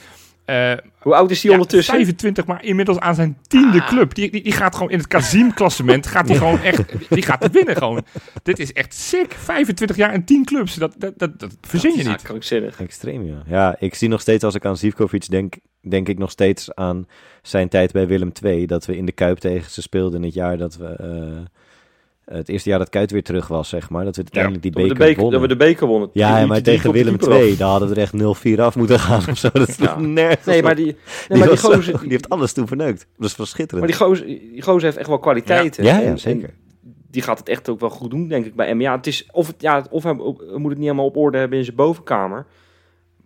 Eh, 0.44 0.72
Hoe 0.98 1.14
oud 1.14 1.30
is 1.30 1.42
ja, 1.42 1.50
ondertussen? 1.52 1.94
25, 1.94 2.46
maar 2.46 2.64
inmiddels 2.64 2.98
aan 2.98 3.14
zijn 3.14 3.38
tiende 3.46 3.80
Ah. 3.80 3.88
club. 3.88 4.14
Die, 4.14 4.30
die, 4.30 4.42
die 4.42 4.52
gaat 4.52 4.74
gewoon 4.74 4.90
in 4.90 4.98
het 4.98 5.06
Kazim-klassement. 5.06 6.06
Gaat 6.06 6.26
die 6.26 6.36
gewoon 6.36 6.60
echt. 6.62 6.82
Die 7.10 7.22
gaat 7.22 7.50
winnen 7.50 7.76
gewoon. 7.76 8.04
Dit 8.42 8.58
is 8.58 8.72
echt 8.72 8.94
sick. 8.94 9.32
25 9.38 9.96
jaar 9.96 10.12
en 10.12 10.24
10 10.24 10.44
clubs. 10.44 10.74
Dat, 10.74 10.94
dat, 10.98 11.12
dat, 11.18 11.38
dat 11.40 11.56
verzin 11.60 11.96
je 11.96 12.02
Ja, 12.02 12.10
niet. 12.10 12.22
krankzinnig. 12.22 12.80
Extreem, 12.80 13.26
ja. 13.26 13.42
Ja, 13.46 13.76
ik 13.78 13.94
zie 13.94 14.08
nog 14.08 14.20
steeds, 14.20 14.44
als 14.44 14.54
ik 14.54 14.64
aan 14.64 14.76
Zivkovic 14.76 15.28
denk, 15.30 15.54
denk 15.88 16.08
ik 16.08 16.18
nog 16.18 16.30
steeds 16.30 16.74
aan 16.74 17.06
zijn 17.42 17.68
tijd 17.68 17.92
bij 17.92 18.06
Willem 18.06 18.32
II. 18.42 18.66
Dat 18.66 18.86
we 18.86 18.96
in 18.96 19.06
de 19.06 19.12
Kuip 19.12 19.38
tegen 19.38 19.70
ze 19.70 19.82
speelden 19.82 20.18
in 20.20 20.24
het 20.24 20.34
jaar 20.34 20.56
dat 20.58 20.76
we... 20.76 20.86
eh, 20.86 21.62
het 22.24 22.48
eerste 22.48 22.68
jaar 22.68 22.78
dat 22.78 22.88
Kuit 22.88 23.10
weer 23.10 23.22
terug 23.22 23.48
was, 23.48 23.68
zeg 23.68 23.90
maar. 23.90 24.04
Dat 24.04 24.16
we 24.16 24.22
uiteindelijk 24.22 24.62
Dat 24.62 24.72
die 24.72 24.82
we, 24.82 24.88
beker, 24.88 25.04
beker, 25.06 25.14
dat 25.22 25.22
wonnen. 25.32 25.40
we 25.40 25.48
de 25.48 25.56
beker 25.64 25.86
wonnen. 25.86 26.10
Ja, 26.12 26.38
Die- 26.38 26.46
maar 26.46 26.56
die 26.56 26.64
tegen 26.64 26.92
Willem. 26.92 27.16
II, 27.30 27.56
daar 27.56 27.68
hadden 27.68 27.88
we 27.88 27.94
er 27.94 28.00
echt 28.00 28.12
0-4 28.12 28.60
af 28.60 28.76
moeten 28.76 28.98
gaan 29.00 29.22
of 29.30 29.38
zo. 29.38 29.48
Dat 29.52 29.68
is 29.68 29.76
Ja. 29.76 29.98
nergens 29.98 30.46
Nee, 30.46 30.62
maar 30.62 30.74
die, 30.74 30.84
nee, 30.84 30.94
die, 31.28 31.38
maar 31.38 31.48
die 31.48 31.56
gozer, 31.58 32.00
die 32.00 32.10
heeft 32.10 32.28
alles 32.28 32.52
toen 32.52 32.66
verneukt. 32.66 33.06
Dat 33.16 33.30
is 33.30 33.36
wel 33.36 33.46
schitterend. 33.46 33.88
maar 33.88 33.98
die 33.98 34.06
gozer, 34.06 34.26
die 34.26 34.62
gozer 34.62 34.82
heeft 34.84 34.96
echt 34.96 35.08
wel 35.08 35.18
kwaliteiten. 35.18 35.84
ja, 35.84 35.98
ja, 35.98 36.06
en 36.06 36.18
zeker. 36.18 36.54
die 37.10 37.22
gaat 37.22 37.38
het 37.38 37.48
echt 37.48 37.68
ook 37.68 37.80
wel 37.80 37.90
goed 37.90 38.10
doen, 38.10 38.28
denk 38.28 38.46
ik, 38.46 38.54
bij 38.54 38.66
hem. 38.66 38.80
Ja, 38.80 38.96
het 38.96 39.06
is, 39.06 39.28
of, 39.32 39.46
het, 39.46 39.56
ja, 39.58 39.84
of 39.90 40.02
hij 40.02 40.12
moet 40.14 40.34
het 40.54 40.62
niet 40.62 40.78
helemaal 40.78 41.04
op 41.06 41.16
orde 41.16 41.38
hebben 41.38 41.58
in 41.58 41.64
zijn 41.64 41.76
bovenkamer. 41.76 42.46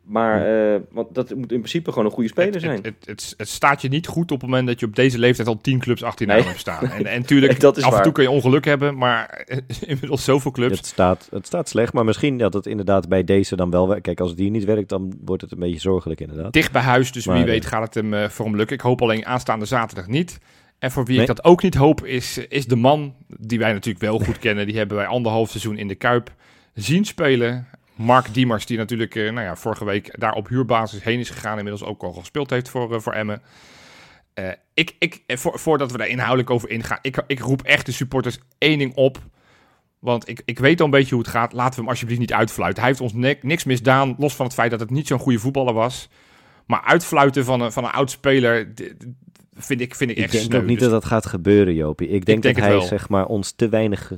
Maar 0.09 0.73
eh, 0.75 0.81
want 0.91 1.15
dat 1.15 1.31
moet 1.35 1.53
in 1.53 1.59
principe 1.59 1.91
gewoon 1.91 2.05
een 2.07 2.11
goede 2.13 2.29
speler 2.29 2.53
Het, 2.53 2.61
zijn. 2.63 2.77
het, 2.77 2.85
het, 2.85 3.07
het, 3.07 3.35
het 3.37 3.49
staat 3.49 3.83
je 3.83 3.89
niet 3.89 4.07
goed 4.07 4.31
op 4.33 4.41
het 4.41 4.51
moment 4.51 4.67
dat 4.69 4.81
je 4.81 4.87
op 4.87 4.97
deze 4.97 5.19
leeftijd 5.19 5.49
al 5.49 5.61
10 5.61 5.79
clubs 5.79 6.03
achter 6.03 6.27
je 6.27 6.33
naam 6.33 6.41
Nee. 6.41 6.49
hebt 6.49 6.61
staan. 6.61 6.91
En, 6.91 7.07
en 7.07 7.27
tuurlijk, 7.27 7.65
af 7.65 7.97
en 7.97 8.03
toe 8.03 8.13
kun 8.13 8.23
je 8.23 8.31
ongeluk 8.31 8.65
hebben, 8.65 8.97
maar 8.97 9.27
eh, 9.29 9.59
inmiddels 9.91 10.25
zoveel 10.25 10.51
clubs. 10.51 10.77
Het 10.77 10.87
staat, 10.87 11.29
het 11.31 11.47
staat 11.47 11.69
slecht, 11.69 11.93
maar 11.93 12.05
misschien 12.05 12.39
dat 12.39 12.53
het 12.55 12.67
inderdaad 12.67 13.09
bij 13.09 13.25
deze 13.25 13.57
dan 13.57 13.71
wel 13.71 13.89
werkt. 13.89 14.03
Kijk, 14.03 14.21
als 14.21 14.31
het 14.31 14.39
hier 14.39 14.51
niet 14.51 14.65
werkt, 14.65 14.89
dan 14.89 15.15
wordt 15.25 15.43
het 15.43 15.53
een 15.53 15.59
beetje 15.59 15.81
zorgelijk 15.81 16.21
inderdaad. 16.21 16.53
dicht 16.53 16.73
bij 16.73 16.83
huis, 16.83 17.13
dus 17.13 17.27
Maar, 17.27 17.35
wie 17.37 17.45
eh, 17.45 17.51
weet 17.51 17.67
gaat 17.67 17.83
het 17.85 17.95
hem 17.95 18.15
eh, 18.15 18.29
voor 18.29 18.45
hem 18.47 18.57
lukken. 18.57 18.77
Ik 18.77 18.83
hoop 18.83 19.03
alleen 19.03 19.27
aanstaande 19.27 19.65
zaterdag 19.65 20.07
niet. 20.07 20.39
En 20.79 20.91
voor 20.91 21.05
wie 21.05 21.13
Nee. 21.13 21.21
ik 21.27 21.35
dat 21.37 21.45
ook 21.45 21.63
niet 21.63 21.75
hoop, 21.75 22.05
is, 22.05 22.39
is 22.39 22.67
de 22.67 22.77
man 22.77 23.15
die 23.39 23.59
wij 23.59 23.73
natuurlijk 23.73 24.05
wel 24.05 24.19
goed 24.19 24.39
kennen. 24.47 24.67
Die 24.67 24.77
hebben 24.77 24.97
wij 24.97 25.07
anderhalf 25.07 25.51
seizoen 25.51 25.79
in 25.79 25.89
de 25.89 25.95
Kuip 25.95 26.35
zien 26.75 27.05
spelen. 27.05 27.67
Mark 27.99 28.35
Diemers, 28.35 28.67
die 28.67 28.77
natuurlijk 28.77 29.15
eh, 29.15 29.23
nou 29.33 29.47
ja, 29.47 29.57
vorige 29.57 29.85
week 29.85 30.21
daar 30.21 30.33
op 30.35 30.49
huurbasis 30.49 31.03
heen 31.03 31.19
is 31.19 31.31
gegaan. 31.31 31.57
Inmiddels 31.59 31.85
ook 31.85 32.03
al 32.03 32.13
gespeeld 32.13 32.51
heeft 32.51 32.69
voor, 32.69 32.95
eh, 32.95 33.01
voor 33.01 33.13
Emmen. 33.13 33.43
Eh, 34.35 34.49
ik, 34.75 34.97
ik, 34.99 35.23
voor, 35.27 35.59
voordat 35.59 35.93
we 35.93 35.99
daar 35.99 36.09
inhoudelijk 36.09 36.51
over 36.51 36.71
ingaan, 36.71 36.99
ik, 37.03 37.23
ik 37.27 37.39
roep 37.41 37.63
echt 37.63 37.87
de 37.87 37.93
supporters 37.93 38.39
één 38.59 38.79
ding 38.79 38.95
op. 38.95 39.19
Want 39.99 40.29
ik, 40.29 40.43
ik 40.45 40.59
weet 40.59 40.79
al 40.81 40.85
een 40.85 40.91
beetje 40.93 41.15
hoe 41.15 41.23
het 41.25 41.33
gaat. 41.33 41.53
Laten 41.53 41.75
we 41.75 41.81
hem 41.81 41.89
alsjeblieft 41.89 42.21
niet 42.21 42.33
uitfluiten. 42.33 42.81
Hij 42.83 42.91
heeft 42.91 43.03
ons 43.03 43.13
nek- 43.13 43.43
niks 43.43 43.65
misdaan, 43.65 44.15
los 44.19 44.37
van 44.37 44.47
het 44.47 44.55
feit 44.55 44.71
dat 44.71 44.81
het 44.81 44.91
niet 44.91 45.07
zo'n 45.07 45.19
goede 45.19 45.39
voetballer 45.39 45.75
was. 45.75 46.09
Maar 46.67 46.83
uitfluiten 46.85 47.45
van 47.45 47.61
een, 47.61 47.73
van 47.73 47.85
een 47.85 47.91
oud 47.91 48.11
speler 48.11 48.75
d- 48.75 48.77
d- 48.77 49.07
vind 49.55 49.81
ik, 49.81 49.95
vind 49.95 50.11
ik 50.11 50.17
Ik 50.17 50.23
echt 50.23 50.33
denk 50.33 50.45
sneu. 50.45 50.59
ook 50.61 50.67
niet 50.67 50.79
Dus 50.79 50.89
dat 50.89 51.01
dat 51.01 51.11
gaat 51.11 51.27
gebeuren, 51.27 51.75
Jopie. 51.75 52.09
Ik 52.09 52.25
denk, 52.25 52.43
denk 52.43 52.57
dat 52.57 52.65
hij 52.65 52.81
zeg 52.81 53.09
maar, 53.09 53.27
ons 53.27 53.53
te 53.53 53.69
weinig 53.69 54.13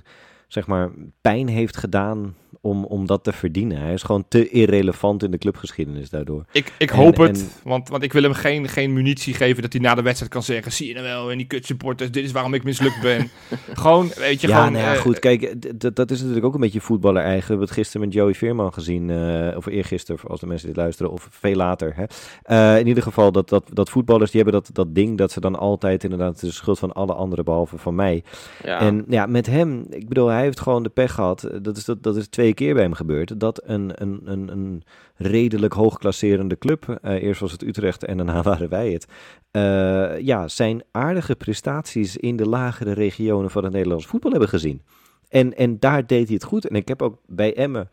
zeg 0.48 0.66
maar, 0.66 0.90
pijn 1.20 1.48
heeft 1.48 1.76
gedaan 1.76 2.34
om, 2.60 2.84
om 2.84 3.06
dat 3.06 3.24
te 3.24 3.32
verdienen. 3.32 3.80
Hij 3.80 3.92
is 3.92 4.02
gewoon 4.02 4.24
te 4.28 4.48
irrelevant 4.50 5.22
in 5.22 5.30
de 5.30 5.38
clubgeschiedenis 5.38 6.10
daardoor. 6.10 6.44
Ik, 6.52 6.72
ik 6.78 6.90
En- 6.90 6.96
hoop 6.96 7.16
het, 7.16 7.38
en- 7.40 7.48
want, 7.70 7.88
want 7.88 8.02
ik 8.02 8.12
wil 8.12 8.22
hem 8.22 8.32
geen, 8.32 8.68
geen 8.68 8.92
munitie 8.92 9.34
geven 9.34 9.62
dat 9.62 9.72
hij 9.72 9.82
na 9.82 9.94
de 9.94 10.02
wedstrijd 10.02 10.32
kan 10.32 10.42
zeggen... 10.42 10.72
zie 10.72 10.88
je 10.88 10.94
nou 10.94 11.06
wel, 11.06 11.30
en 11.30 11.36
die 11.36 11.46
kutsupporters, 11.46 12.10
dit 12.10 12.24
is 12.24 12.32
waarom 12.32 12.54
ik 12.54 12.64
mislukt 12.64 13.00
ben. 13.02 13.28
gewoon, 13.82 14.10
weet 14.16 14.40
je, 14.40 14.48
ja, 14.48 14.56
gewoon... 14.56 14.72
nou 14.72 14.84
ja, 14.84 14.94
eh, 14.94 15.00
goed. 15.00 15.18
Kijk, 15.18 15.54
dat 15.94 16.10
is 16.10 16.18
natuurlijk 16.18 16.46
ook 16.46 16.54
een 16.54 16.60
beetje 16.60 16.80
voetballer 16.80 17.22
eigen. 17.22 17.40
We 17.40 17.48
hebben 17.48 17.66
het 17.66 17.76
gisteren 17.76 18.06
met 18.06 18.14
Joey 18.16 18.34
Veerman 18.34 18.72
gezien. 18.72 19.10
eh, 19.10 19.56
of 19.56 19.66
eergisteren, 19.66 20.20
als 20.28 20.40
de 20.40 20.46
mensen 20.46 20.66
dit 20.68 20.76
luisteren. 20.76 21.12
Of 21.12 21.28
veel 21.30 21.54
later. 21.54 21.92
Hè. 21.96 22.04
Eh, 22.42 22.78
in 22.80 22.86
ieder 22.86 23.02
geval, 23.02 23.32
dat, 23.32 23.48
dat, 23.48 23.64
dat 23.72 23.90
voetballers, 23.90 24.30
die 24.30 24.42
hebben 24.42 24.60
dat, 24.62 24.70
dat 24.74 24.94
ding 24.94 25.18
dat 25.18 25.32
ze 25.32 25.40
dan 25.40 25.56
altijd 25.58 26.04
inderdaad 26.04 26.40
de 26.40 26.50
schuld 26.52 26.78
van 26.78 26.92
alle 26.92 27.14
anderen 27.14 27.44
behalve 27.44 27.78
van 27.78 27.94
mij. 27.94 28.22
Ja. 28.64 28.80
En 28.80 29.04
ja, 29.08 29.26
met 29.26 29.46
hem, 29.46 29.86
ik 29.90 30.08
bedoel, 30.08 30.28
hij 30.28 30.42
heeft 30.42 30.60
gewoon 30.60 30.82
de 30.82 30.88
pech 30.88 31.12
gehad. 31.14 31.48
Dat 31.62 31.76
is, 31.76 31.84
dat, 31.84 32.02
dat 32.02 32.16
is 32.16 32.28
twee 32.40 32.54
keer 32.54 32.74
bij 32.74 32.82
hem 32.82 32.92
gebeurd. 32.92 33.40
Dat 33.40 33.62
een, 33.64 34.02
een, 34.02 34.20
een, 34.24 34.48
een 34.48 34.82
redelijk 35.16 35.72
hoogklasserende 35.72 36.58
club, 36.58 36.98
eh, 37.02 37.22
eerst 37.22 37.40
was 37.40 37.52
het 37.52 37.62
Utrecht 37.62 38.04
en 38.04 38.16
daarna 38.16 38.42
waren 38.50 38.68
wij 38.68 38.92
het. 38.92 39.06
eh, 39.50 40.20
ja, 40.20 40.48
zijn 40.48 40.82
aardige 40.90 41.36
prestaties 41.36 42.16
in 42.16 42.36
de 42.36 42.48
lagere 42.48 42.92
regionen 42.92 43.50
van 43.50 43.64
het 43.64 43.72
Nederlands 43.72 44.06
voetbal 44.06 44.30
hebben 44.30 44.48
gezien. 44.48 44.82
En, 45.28 45.56
en 45.56 45.78
daar 45.78 46.06
deed 46.06 46.26
hij 46.26 46.34
het 46.34 46.44
goed. 46.44 46.68
En 46.68 46.76
ik 46.76 46.88
heb 46.88 47.02
ook 47.02 47.18
bij 47.26 47.54
Emmen. 47.54 47.90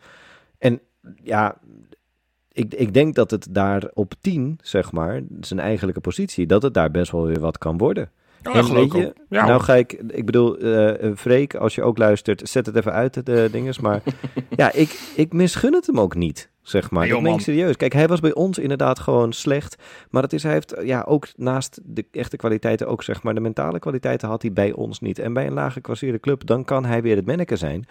En 0.58 0.80
ja, 1.24 1.58
ik, 2.52 2.74
ik 2.74 2.94
denk 2.94 3.16
dat 3.16 3.32
het 3.32 3.48
daar 3.50 3.92
op 3.94 4.14
10, 4.22 4.60
zeg 4.62 4.92
maar, 4.92 5.22
zijn 5.40 5.60
eigenlijke 5.60 6.02
positie, 6.02 6.46
dat 6.46 6.62
het 6.62 6.74
daar 6.74 6.92
best 6.92 7.12
wel 7.12 7.26
weer 7.26 7.40
wat 7.40 7.58
kan 7.58 7.78
worden. 7.78 8.12
Ja, 8.42 8.54
en 8.54 8.74
weet 8.74 8.92
je. 8.92 9.14
Ja, 9.30 9.46
nou 9.46 9.62
ga 9.62 9.76
ik, 9.76 9.92
ik 10.08 10.26
bedoel, 10.26 10.58
eh, 10.58 11.12
Freek, 11.16 11.56
als 11.56 11.76
je 11.76 11.84
ook 11.84 11.98
luistert, 11.98 12.50
zet 12.50 12.66
het 12.66 12.76
even 12.76 12.94
uit, 12.94 13.26
de 13.26 13.48
dinges. 13.52 13.80
Maar 13.80 14.02
ja, 14.50 14.72
ik, 14.74 15.00
ik 15.16 15.34
misgun 15.34 15.74
het 15.74 15.88
hem 15.88 16.00
ook 16.00 16.16
niet, 16.16 16.50
zeg 16.62 16.92
maar. 16.92 17.08
Nee, 17.08 17.22
joh, 17.22 17.34
ik 17.34 17.40
serieus. 17.40 17.78
Kijk, 17.78 17.94
hij 17.94 18.08
was 18.08 18.20
bij 18.20 18.34
ons 18.34 18.58
inderdaad 18.58 19.00
gewoon 19.00 19.34
slecht. 19.34 19.76
Maar 20.10 20.24
het 20.24 20.34
is, 20.34 20.44
hij 20.44 20.54
heeft 20.54 20.76
ja, 20.84 21.04
ook 21.08 21.28
naast 21.36 21.80
de 21.84 22.06
echte 22.12 22.38
kwaliteiten, 22.38 22.88
ook 22.88 23.04
zeg 23.04 23.24
maar 23.24 23.34
de 23.34 23.40
mentale 23.40 23.80
kwaliteiten 23.80 24.28
had 24.28 24.42
hij 24.42 24.54
bij 24.54 24.72
ons 24.72 25.00
niet. 25.00 25.20
En 25.20 25.34
bij 25.34 25.48
een 25.48 25.54
lage 25.54 25.82
kwasseerde 25.82 26.20
club, 26.20 26.46
dan 26.46 26.64
kan 26.64 26.86
hij 26.86 27.02
weer 27.02 27.16
het 27.16 27.26
manneke 27.26 27.56
zijn. 27.56 27.86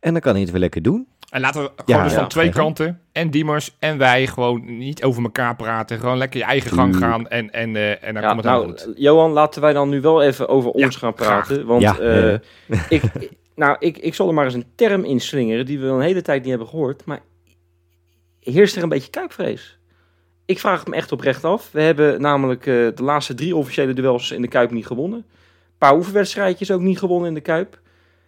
En 0.00 0.12
dan 0.12 0.20
kan 0.20 0.32
hij 0.32 0.40
het 0.40 0.50
weer 0.50 0.60
lekker 0.60 0.82
doen. 0.82 1.08
En 1.30 1.40
laten 1.40 1.62
we 1.62 1.70
gewoon 1.76 1.84
Ja, 2.00 2.02
dus 2.02 2.12
ja, 2.12 2.18
van 2.18 2.28
twee 2.28 2.48
kanten, 2.50 3.00
en 3.12 3.30
Diemers 3.30 3.76
en 3.78 3.98
wij, 3.98 4.26
gewoon 4.26 4.78
niet 4.78 5.02
over 5.02 5.22
elkaar 5.22 5.56
praten. 5.56 5.98
Gewoon 5.98 6.18
lekker 6.18 6.40
je 6.40 6.46
eigen 6.46 6.70
gang 6.70 6.96
gaan 6.96 7.28
en, 7.28 7.50
en, 7.50 7.76
eh, 7.76 8.04
en 8.04 8.14
dan 8.14 8.22
Ja, 8.22 8.28
komt 8.28 8.44
het 8.44 8.52
nou, 8.52 8.68
goed. 8.68 8.92
Johan, 8.96 9.30
laten 9.30 9.60
wij 9.60 9.72
dan 9.72 9.88
nu 9.88 10.00
wel 10.00 10.22
even 10.22 10.48
over 10.48 10.78
Ja, 10.78 10.84
ons 10.84 10.96
gaan 10.96 11.14
praten. 11.14 11.66
Want 11.66 11.82
Ja, 11.82 11.98
eh, 11.98 12.30
ja, 12.30 12.40
ik, 12.88 13.02
nou, 13.54 13.76
ik, 13.78 13.98
ik 13.98 14.14
zal 14.14 14.28
er 14.28 14.34
maar 14.34 14.44
eens 14.44 14.54
een 14.54 14.72
term 14.74 15.04
inslingeren 15.04 15.66
die 15.66 15.78
we 15.78 15.88
al 15.88 15.94
een 15.94 16.00
hele 16.00 16.22
tijd 16.22 16.40
niet 16.40 16.50
hebben 16.50 16.68
gehoord. 16.68 17.04
Maar 17.04 17.20
heerst 18.40 18.76
er 18.76 18.82
een 18.82 18.88
beetje 18.88 19.10
kuipvrees? 19.10 19.78
Ik 20.44 20.58
vraag 20.58 20.78
het 20.78 20.88
me 20.88 20.94
echt 20.96 21.12
oprecht 21.12 21.44
af. 21.44 21.68
We 21.72 21.82
hebben 21.82 22.20
namelijk 22.20 22.66
eh, 22.66 22.74
de 22.74 23.02
laatste 23.02 23.34
drie 23.34 23.56
officiële 23.56 23.92
duels 23.92 24.30
in 24.30 24.42
de 24.42 24.48
Kuip 24.48 24.70
niet 24.70 24.86
gewonnen. 24.86 25.18
Een 25.18 25.78
paar 25.78 25.96
oefenwedstrijdjes 25.96 26.70
ook 26.70 26.80
niet 26.80 26.98
gewonnen 26.98 27.28
in 27.28 27.34
de 27.34 27.40
Kuip. 27.40 27.80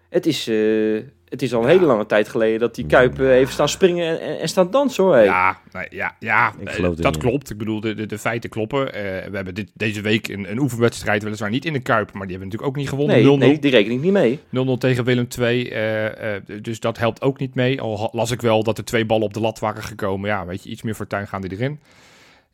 Het 0.08 0.26
is, 0.26 0.48
eh, 0.48 1.02
het 1.32 1.42
is 1.42 1.54
al 1.54 1.62
een 1.62 1.68
hele 1.68 1.86
lange 1.86 2.06
tijd 2.06 2.28
geleden 2.28 2.60
dat 2.60 2.74
die 2.74 2.86
Kuip 2.86 3.20
eh, 3.20 3.26
heeft 3.26 3.52
staan 3.52 3.68
springen 3.68 4.06
en, 4.06 4.20
en, 4.20 4.40
en 4.40 4.48
staan 4.48 4.70
dansen 4.70 5.04
hoor. 5.04 5.14
hey. 5.14 5.24
Ja, 5.24 5.58
nee, 5.72 5.86
ja, 5.90 6.16
ja 6.18 6.52
Ik 6.58 6.68
eh, 6.68 6.74
geloof 6.74 6.94
dat 6.94 7.12
niet 7.12 7.22
klopt. 7.22 7.50
Ik 7.50 7.58
bedoel, 7.58 7.80
de, 7.80 7.94
de, 7.94 8.06
de 8.06 8.18
feiten 8.18 8.50
kloppen. 8.50 8.94
Eh, 8.94 9.02
we 9.02 9.36
hebben 9.36 9.54
dit, 9.54 9.70
deze 9.74 10.00
week 10.00 10.28
een, 10.28 10.50
een 10.50 10.58
oefenwedstrijd, 10.58 11.22
weliswaar 11.22 11.50
niet 11.50 11.64
in 11.64 11.72
de 11.72 11.80
Kuip, 11.80 12.12
maar 12.12 12.26
die 12.26 12.36
hebben 12.36 12.38
we 12.38 12.44
natuurlijk 12.44 12.70
ook 12.70 12.76
niet 12.76 12.88
gewonnen. 12.88 13.20
0-0 13.20 13.22
nee, 13.22 13.36
nee, 13.36 13.58
die 13.58 13.70
reken 13.70 13.92
ik 13.92 14.00
niet 14.00 14.12
mee. 14.12 14.38
0-0 14.76 14.78
tegen 14.78 15.04
Willem 15.04 15.26
II. 15.38 15.68
eh, 15.68 16.34
eh, 16.36 16.42
dus 16.62 16.80
dat 16.80 16.98
helpt 16.98 17.22
ook 17.22 17.38
niet 17.38 17.54
mee. 17.54 17.80
Al 17.80 18.08
las 18.12 18.30
ik 18.30 18.40
wel 18.40 18.62
dat 18.62 18.78
er 18.78 18.84
twee 18.84 19.06
ballen 19.06 19.24
op 19.24 19.34
de 19.34 19.40
lat 19.40 19.58
waren 19.58 19.82
gekomen. 19.82 20.28
Ja, 20.28 20.46
weet 20.46 20.62
je, 20.64 20.70
iets 20.70 20.82
meer 20.82 20.94
fortuin 20.94 21.28
gaan 21.28 21.40
die 21.40 21.52
erin. 21.52 21.78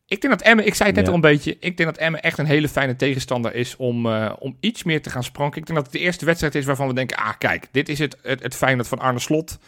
Ik 0.09 0.21
denk 0.21 0.39
dat 0.39 0.43
Emmen, 0.47 0.67
ik 0.67 0.75
zei 0.75 0.89
het 0.89 0.97
net 0.97 1.05
Ja. 1.07 1.11
al 1.11 1.17
een 1.17 1.31
beetje, 1.31 1.57
ik 1.61 1.77
denk 1.77 1.89
dat 1.89 1.99
Emmen 1.99 2.23
echt 2.23 2.39
een 2.39 2.47
hele 2.47 2.69
fijne 2.69 2.97
tegenstander 2.97 3.55
is 3.55 3.77
om, 3.77 4.07
eh, 4.07 4.33
om 4.39 4.57
iets 4.61 4.83
meer 4.83 5.03
te 5.03 5.11
gaan 5.11 5.25
spranken. 5.25 5.61
Ik 5.61 5.67
denk 5.67 5.79
dat 5.79 5.87
het 5.87 5.97
de 5.97 6.05
eerste 6.07 6.25
wedstrijd 6.25 6.55
is 6.55 6.65
waarvan 6.65 6.89
we 6.89 6.95
denken, 6.95 7.17
ah 7.17 7.33
kijk, 7.39 7.67
dit 7.71 7.89
is 7.89 7.99
het, 7.99 8.17
het, 8.23 8.43
het 8.43 8.55
Feyenoord 8.57 8.89
van 8.89 8.99
Arne 8.99 9.19
Slot. 9.19 9.59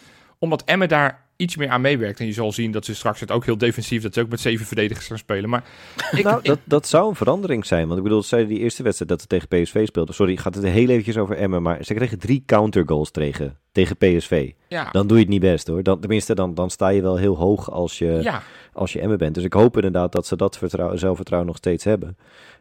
Omdat 0.40 0.62
Emmen 0.64 0.88
daar 0.88 1.28
iets 1.36 1.56
meer 1.56 1.68
aan 1.68 1.80
meewerkt. 1.80 2.20
En 2.20 2.26
je 2.26 2.32
zal 2.32 2.52
zien 2.52 2.70
dat 2.70 2.84
ze 2.84 2.94
straks 2.94 3.20
het 3.20 3.30
ook 3.30 3.44
heel 3.44 3.58
defensief, 3.58 4.02
dat 4.02 4.14
ze 4.14 4.20
ook 4.20 4.28
met 4.28 4.40
zeven 4.40 4.66
verdedigers 4.66 5.06
gaan 5.06 5.18
spelen. 5.18 5.50
Maar 5.50 5.64
ik, 6.16 6.24
nou, 6.24 6.38
ik- 6.38 6.44
dat, 6.44 6.58
dat 6.64 6.86
zou 6.88 7.08
een 7.08 7.14
verandering 7.14 7.66
zijn. 7.66 7.86
Want 7.86 7.98
ik 7.98 8.02
bedoel, 8.04 8.22
zij 8.22 8.46
die 8.46 8.58
eerste 8.58 8.82
wedstrijd 8.82 9.10
dat 9.10 9.20
ze 9.20 9.26
tegen 9.26 9.48
PSV 9.48 9.86
speelden. 9.86 10.14
Sorry, 10.14 10.36
gaat 10.36 10.54
het 10.54 10.64
heel 10.64 10.88
eventjes 10.88 11.16
over 11.18 11.36
Emmen. 11.36 11.62
Maar 11.62 11.84
ze 11.84 11.94
kregen 11.94 12.18
drie 12.18 12.42
countergoals 12.46 13.10
tegen, 13.10 13.58
tegen 13.72 13.96
PSV. 13.96 14.52
ja, 14.68 14.88
Dan 14.92 15.06
doe 15.06 15.16
je 15.16 15.22
het 15.22 15.32
niet 15.32 15.40
best 15.40 15.66
hoor. 15.66 15.82
Dan, 15.82 16.00
tenminste, 16.00 16.34
dan, 16.34 16.54
dan 16.54 16.70
sta 16.70 16.88
je 16.88 17.02
wel 17.02 17.16
heel 17.16 17.36
hoog 17.36 17.70
als 17.70 17.98
je, 17.98 18.18
ja, 18.22 18.42
als 18.72 18.92
je 18.92 19.00
Emmen 19.00 19.18
bent. 19.18 19.34
Dus 19.34 19.44
ik 19.44 19.52
hoop 19.52 19.74
inderdaad 19.76 20.12
dat 20.12 20.26
ze 20.26 20.36
dat 20.36 20.58
vertrouwen, 20.58 20.98
zelfvertrouwen 20.98 21.48
nog 21.50 21.58
steeds 21.58 21.84
hebben. 21.84 22.16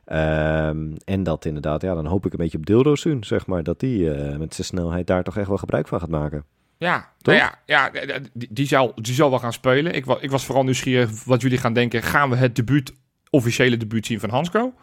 Ehm, 0.06 0.86
en 1.06 1.24
dat 1.24 1.46
inderdaad, 1.46 1.82
ja, 1.82 1.94
dan 1.96 2.06
hoop 2.06 2.26
ik 2.26 2.32
een 2.32 2.38
beetje 2.38 2.58
op 2.58 2.66
Dilrosun, 2.66 3.24
zeg 3.24 3.46
maar. 3.46 3.64
Dat 3.64 3.80
die 3.80 4.14
eh, 4.14 4.38
met 4.38 4.54
zijn 4.54 4.68
snelheid 4.68 5.08
daar 5.08 5.24
toch 5.24 5.38
echt 5.38 5.48
wel 5.48 5.58
gebruik 5.58 5.88
van 5.88 6.00
gaat 6.00 6.10
maken. 6.10 6.46
Ja, 6.80 7.14
Toch? 7.22 7.36
nou 7.36 7.52
ja, 7.66 7.92
ja 7.92 8.20
die, 8.34 8.48
die, 8.52 8.68
zal, 8.68 8.92
die 8.96 9.14
zal 9.14 9.30
wel 9.30 9.40
gaan 9.40 9.54
spelen. 9.54 9.94
Ik, 9.94 10.06
wa, 10.06 10.18
ik 10.20 10.32
was 10.32 10.46
vooral 10.46 10.64
nieuwsgierig 10.64 11.24
wat 11.24 11.42
jullie 11.42 11.58
gaan 11.58 11.74
denken. 11.74 12.04
Gaan 12.04 12.30
we 12.30 12.36
het 12.36 12.56
debuut, 12.56 12.94
officiële 13.30 13.78
debuut 13.78 14.06
zien 14.06 14.20
van 14.20 14.30
Hansco? 14.30 14.74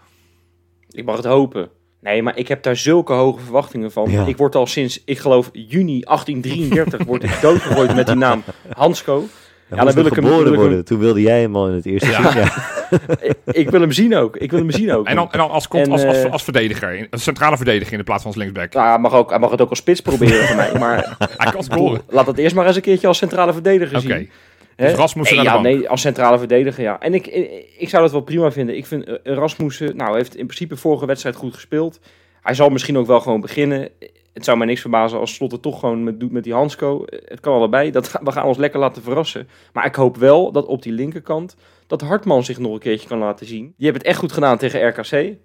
Ik 0.88 1.04
mag 1.04 1.16
het 1.16 1.24
hopen. 1.24 1.70
Nee, 2.00 2.22
maar 2.22 2.36
ik 2.36 2.48
heb 2.48 2.62
daar 2.62 2.76
zulke 2.76 3.12
hoge 3.12 3.40
verwachtingen 3.40 3.92
van. 3.92 4.10
Ja. 4.10 4.26
Ik 4.26 4.36
word 4.36 4.54
al 4.54 4.66
sinds, 4.66 5.04
ik 5.04 5.18
geloof, 5.18 5.50
juni 5.52 6.00
1833 6.00 7.04
word 7.10 7.22
ik 7.22 7.38
doodgegooid 7.40 7.94
met 7.94 8.06
die 8.06 8.14
naam 8.14 8.42
Hansco. 8.68 9.24
Ja, 9.70 9.84
dan 9.84 9.94
wil 9.94 10.06
ik 10.06 10.14
hem- 10.14 10.24
geboren 10.24 10.46
hem- 10.46 10.54
worden. 10.60 10.84
Toen 10.84 10.98
wilde 10.98 11.20
jij 11.20 11.40
hem 11.40 11.56
al 11.56 11.68
in 11.68 11.74
het 11.74 11.86
eerste 11.86 12.10
Ja. 12.10 12.20
seizoen. 12.20 12.42
Ja. 12.42 12.98
ik, 13.28 13.36
ik 13.44 13.70
wil 13.70 13.80
hem 13.80 13.92
zien 13.92 14.16
ook. 14.16 14.36
Ik 14.36 14.50
wil 14.50 14.60
hem 14.60 14.70
zien 14.70 14.92
ook. 14.92 15.06
En 15.06 15.16
dan, 15.16 15.28
en 15.32 15.38
dan 15.38 15.50
als, 15.50 15.68
komt 15.68 15.86
En, 15.86 15.92
als, 15.92 16.04
als, 16.04 16.16
eh, 16.22 16.32
als 16.32 16.42
verdediger, 16.42 16.94
in- 16.94 17.06
als 17.10 17.22
centrale 17.22 17.56
verdediger 17.56 17.92
in 17.92 17.98
de 17.98 18.04
plaats 18.04 18.22
van 18.22 18.30
als 18.32 18.40
linksback. 18.40 18.72
Nou, 18.72 18.88
hij, 18.88 18.98
mag 18.98 19.12
ook, 19.12 19.30
hij 19.30 19.38
mag 19.38 19.50
het 19.50 19.60
ook 19.60 19.70
als 19.70 19.78
spits 19.78 20.00
proberen 20.00 20.44
voor 20.46 20.56
mij. 20.56 20.72
Maar 20.78 21.16
Hij 21.36 21.52
kan 21.52 21.62
scoren. 21.64 22.00
laat 22.08 22.26
het 22.26 22.38
eerst 22.38 22.54
maar 22.54 22.66
eens 22.66 22.76
een 22.76 22.82
keertje 22.82 23.06
als 23.06 23.18
centrale 23.18 23.52
verdediger 23.52 23.96
Oké, 23.98 24.06
zien. 24.06 24.30
dus? 24.76 24.92
Rasmussen 24.92 25.36
Nee, 25.36 25.44
naar 25.44 25.54
de 25.54 25.58
ja, 25.62 25.68
bank. 25.68 25.80
nee, 25.80 25.88
als 25.90 26.00
centrale 26.00 26.38
verdediger, 26.38 26.82
ja. 26.82 27.00
En 27.00 27.14
ik, 27.14 27.26
ik, 27.26 27.66
ik 27.78 27.88
zou 27.88 28.02
dat 28.02 28.12
wel 28.12 28.20
prima 28.20 28.50
vinden. 28.50 28.76
Ik 28.76 28.86
vind 28.86 29.04
eh, 29.04 29.34
Rasmussen, 29.34 29.96
nou, 29.96 30.16
heeft 30.16 30.36
in 30.36 30.46
principe 30.46 30.76
vorige 30.76 31.06
wedstrijd 31.06 31.36
goed 31.36 31.54
gespeeld. 31.54 32.00
Hij 32.42 32.54
zal 32.54 32.68
misschien 32.68 32.98
ook 32.98 33.06
wel 33.06 33.20
gewoon 33.20 33.40
beginnen. 33.40 33.88
Het 34.36 34.44
zou 34.44 34.56
mij 34.58 34.66
niks 34.66 34.80
verbazen 34.80 35.18
als 35.18 35.34
Slot 35.34 35.52
het 35.52 35.62
toch 35.62 35.80
gewoon 35.80 36.04
met, 36.04 36.20
doet 36.20 36.32
met 36.32 36.44
die 36.44 36.52
Hansco. 36.52 37.04
Het 37.06 37.40
kan 37.40 37.54
allebei. 37.54 37.90
Dat, 37.90 38.12
we 38.22 38.32
gaan 38.32 38.46
ons 38.46 38.56
lekker 38.56 38.80
laten 38.80 39.02
verrassen. 39.02 39.48
Maar 39.72 39.86
ik 39.86 39.94
hoop 39.94 40.16
wel 40.16 40.52
dat 40.52 40.66
op 40.66 40.82
die 40.82 40.92
linkerkant 40.92 41.56
dat 41.86 42.00
Hartman 42.00 42.44
zich 42.44 42.58
nog 42.58 42.72
een 42.72 42.78
keertje 42.78 43.08
kan 43.08 43.18
laten 43.18 43.46
zien. 43.46 43.62
Die 43.76 43.84
hebben 43.84 44.02
het 44.02 44.10
echt 44.10 44.18
goed 44.18 44.32
gedaan 44.32 44.58
tegen 44.58 44.88
RKC. 44.88 45.36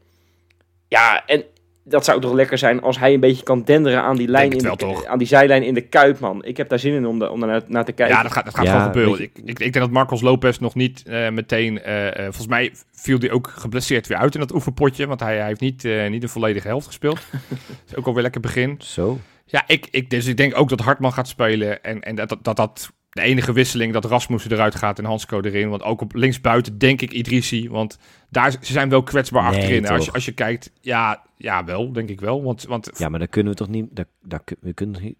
Ja, 0.87 1.25
en 1.25 1.43
dat 1.83 2.05
zou 2.05 2.21
toch 2.21 2.33
lekker 2.33 2.57
zijn 2.57 2.81
als 2.81 2.99
hij 2.99 3.13
een 3.13 3.19
beetje 3.19 3.43
kan 3.43 3.63
denderen 3.63 4.01
aan 4.03 4.15
die, 4.15 4.27
lijn 4.27 4.51
in 4.51 4.57
de, 4.57 5.07
aan 5.07 5.17
die 5.17 5.27
zijlijn 5.27 5.63
in 5.63 5.73
de 5.73 5.81
Kuip, 5.81 6.19
man. 6.19 6.43
Ik 6.45 6.57
heb 6.57 6.69
daar 6.69 6.79
zin 6.79 6.93
in 6.93 7.05
om, 7.05 7.19
de, 7.19 7.29
om 7.29 7.39
daar 7.39 7.61
naar 7.67 7.85
te 7.85 7.91
kijken. 7.91 8.15
Ja, 8.15 8.23
dat 8.23 8.31
gaat, 8.31 8.45
dat 8.45 8.55
gaat 8.55 8.65
Ja, 8.65 8.71
gewoon 8.71 8.85
gebeuren. 8.85 9.21
Ik, 9.21 9.31
ik, 9.37 9.47
ik 9.49 9.57
denk 9.57 9.73
dat 9.73 9.91
Marcos 9.91 10.21
Lopez 10.21 10.57
nog 10.57 10.75
niet 10.75 11.03
eh, 11.05 11.29
meteen... 11.29 11.81
eh, 11.81 12.07
eh, 12.07 12.23
volgens 12.23 12.47
mij 12.47 12.71
viel 12.91 13.19
hij 13.19 13.31
ook 13.31 13.47
geblesseerd 13.47 14.07
weer 14.07 14.17
uit 14.17 14.33
in 14.33 14.39
dat 14.39 14.53
oefenpotje. 14.53 15.07
Want 15.07 15.19
hij, 15.19 15.37
hij 15.37 15.47
heeft 15.47 15.61
niet, 15.61 15.85
eh, 15.85 16.09
niet 16.09 16.21
de 16.21 16.27
volledige 16.27 16.67
helft 16.67 16.87
gespeeld. 16.87 17.19
is 17.87 17.95
ook 17.95 18.05
alweer 18.05 18.23
lekker 18.23 18.41
begin. 18.41 18.75
Zo. 18.79 19.19
Ja, 19.45 19.63
ik, 19.67 19.87
ik, 19.91 20.09
dus 20.09 20.25
ik 20.25 20.37
denk 20.37 20.57
ook 20.57 20.69
dat 20.69 20.79
Hartman 20.79 21.13
gaat 21.13 21.27
spelen. 21.27 21.83
En, 21.83 22.01
en 22.01 22.15
dat, 22.15 22.29
dat, 22.29 22.43
dat, 22.43 22.55
dat 22.55 22.91
de 23.11 23.21
enige 23.21 23.53
wisseling 23.53 23.93
dat 23.93 24.05
Rasmussen 24.05 24.51
eruit 24.51 24.75
gaat 24.75 24.99
en 24.99 25.05
Hansco 25.05 25.41
erin. 25.41 25.69
Want 25.69 25.83
ook 25.83 26.01
op 26.01 26.15
linksbuiten 26.15 26.77
denk 26.77 27.01
ik 27.01 27.11
Idrissi. 27.11 27.69
Want 27.69 27.97
daar, 28.29 28.51
ze 28.51 28.57
zijn 28.61 28.89
wel 28.89 29.03
kwetsbaar 29.03 29.51
Nee, 29.51 29.59
achterin. 29.59 29.87
Als 29.87 30.05
je, 30.05 30.11
als 30.11 30.25
je 30.25 30.31
kijkt, 30.31 30.71
ja, 30.81 31.21
ja, 31.37 31.63
wel, 31.65 31.91
denk 31.91 32.09
ik 32.09 32.19
wel. 32.19 32.43
Want, 32.43 32.63
want 32.63 32.89
Ja, 32.97 33.09
maar 33.09 33.19
dan 33.19 33.29
kunnen 33.29 33.51
we 33.51 33.57
toch 33.57 33.67
niet... 33.69 33.85
Daar, 33.91 34.05
daar, 34.23 34.41
we 34.59 34.73
kunnen 34.73 35.01
niet... 35.01 35.15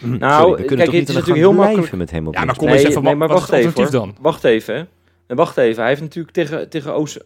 Nou, 0.00 0.42
Sorry, 0.42 0.62
we 0.62 0.64
kunnen 0.64 0.76
kijk, 0.76 0.78
toch 0.84 0.90
niet 0.90 1.00
het 1.00 1.08
is 1.08 1.14
natuurlijk 1.14 1.40
heel 1.46 1.52
makkelijk. 1.52 1.92
met 1.92 2.10
hem 2.10 2.26
op 2.26 2.32
Ja, 2.34 2.38
maar 2.38 2.46
links. 2.46 2.58
kom 2.60 2.68
eens 2.68 2.82
Nee, 2.82 2.90
even, 2.90 3.02
nee, 3.02 3.14
maar 3.14 3.28
wat 3.28 3.38
wacht 3.38 3.52
is 3.52 3.64
het 3.64 3.78
even, 3.78 3.92
dan? 3.92 4.16
Wacht 4.20 4.44
even, 4.44 4.74
hè. 4.74 4.84
En 5.26 5.36
wacht 5.36 5.56
even. 5.56 5.80
Hij 5.80 5.88
heeft 5.88 6.00
natuurlijk 6.00 6.34
tegen, 6.34 6.68
tegen, 6.68 6.94
Oos, 6.94 7.18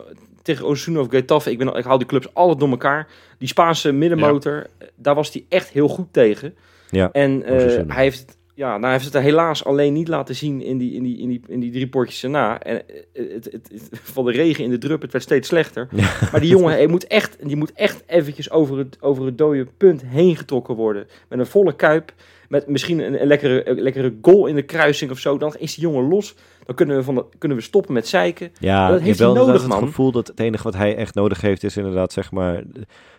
tegen 0.42 0.66
Osuna 0.66 1.00
of 1.00 1.08
Getafe, 1.08 1.50
ik, 1.50 1.58
ben, 1.58 1.74
ik 1.76 1.84
haal 1.84 1.98
die 1.98 2.06
clubs 2.06 2.34
alles 2.34 2.56
door 2.56 2.68
elkaar. 2.70 3.08
Die 3.38 3.48
Spaanse 3.48 3.92
middenmotor, 3.92 4.66
daar 4.96 5.14
was 5.14 5.32
hij 5.32 5.44
echt 5.48 5.68
heel 5.68 5.88
goed 5.88 6.12
tegen. 6.12 6.54
Ja, 6.90 7.08
En 7.12 7.42
eh, 7.42 7.94
hij 7.94 8.02
heeft, 8.02 8.36
ja, 8.54 8.68
nou, 8.68 8.82
hij 8.82 8.92
heeft 8.92 9.04
het 9.04 9.14
er 9.14 9.22
helaas 9.22 9.64
alleen 9.64 9.92
niet 9.92 10.08
laten 10.08 10.34
zien 10.34 10.62
in 10.62 10.78
die, 10.78 10.92
in 10.92 11.02
die, 11.02 11.18
in 11.18 11.28
die, 11.28 11.40
in 11.46 11.60
die 11.60 11.70
drie 11.70 11.88
potjes 11.88 12.22
erna. 12.22 12.60
En 12.60 12.88
eh, 12.88 13.32
het, 13.32 13.44
het, 13.44 13.68
het, 13.72 13.88
van 14.02 14.24
de 14.24 14.32
regen 14.32 14.64
in 14.64 14.70
de 14.70 14.78
drup, 14.78 15.02
het 15.02 15.12
werd 15.12 15.24
steeds 15.24 15.48
slechter. 15.48 15.88
Ja. 15.90 16.12
Maar 16.30 16.40
die 16.40 16.50
jongen 16.50 16.72
hij 16.72 16.86
moet 16.86 17.06
echt, 17.06 17.36
die 17.46 17.56
moet 17.56 17.72
echt 17.72 18.02
eventjes 18.06 18.50
over 18.50 18.78
het, 18.78 18.96
over 19.00 19.24
het 19.26 19.38
dode 19.38 19.66
punt 19.76 20.02
heen 20.06 20.36
getrokken 20.36 20.74
worden. 20.74 21.06
Met 21.28 21.38
een 21.38 21.46
volle 21.46 21.76
kuip. 21.76 22.12
Met 22.48 22.66
misschien 22.66 22.98
een, 22.98 23.20
een 23.20 23.26
lekkere, 23.26 23.68
een 23.68 23.80
lekkere 23.80 24.14
goal 24.22 24.46
in 24.46 24.54
de 24.54 24.62
kruising 24.62 25.10
of 25.10 25.18
zo. 25.18 25.38
Dan 25.38 25.54
is 25.58 25.74
die 25.74 25.84
jongen 25.84 26.08
los. 26.08 26.34
Dan 26.64 26.74
kunnen 26.74 26.96
we, 26.96 27.02
van 27.02 27.14
de, 27.14 27.24
kunnen 27.38 27.58
we 27.58 27.62
stoppen 27.62 27.94
met 27.94 28.08
zeiken. 28.08 28.52
Ja, 28.58 28.88
Dat 28.88 29.00
heeft 29.00 29.18
wel 29.18 29.28
hij 29.28 29.38
nodig, 29.38 29.54
inderdaad 29.54 29.72
het 29.72 29.80
man. 29.80 29.88
gevoel 29.88 30.12
dat 30.12 30.26
het 30.26 30.40
enige 30.40 30.62
wat 30.62 30.74
hij 30.74 30.96
echt 30.96 31.14
nodig 31.14 31.40
heeft 31.40 31.64
is 31.64 31.76
inderdaad 31.76 32.12
zeg 32.12 32.30
maar 32.30 32.62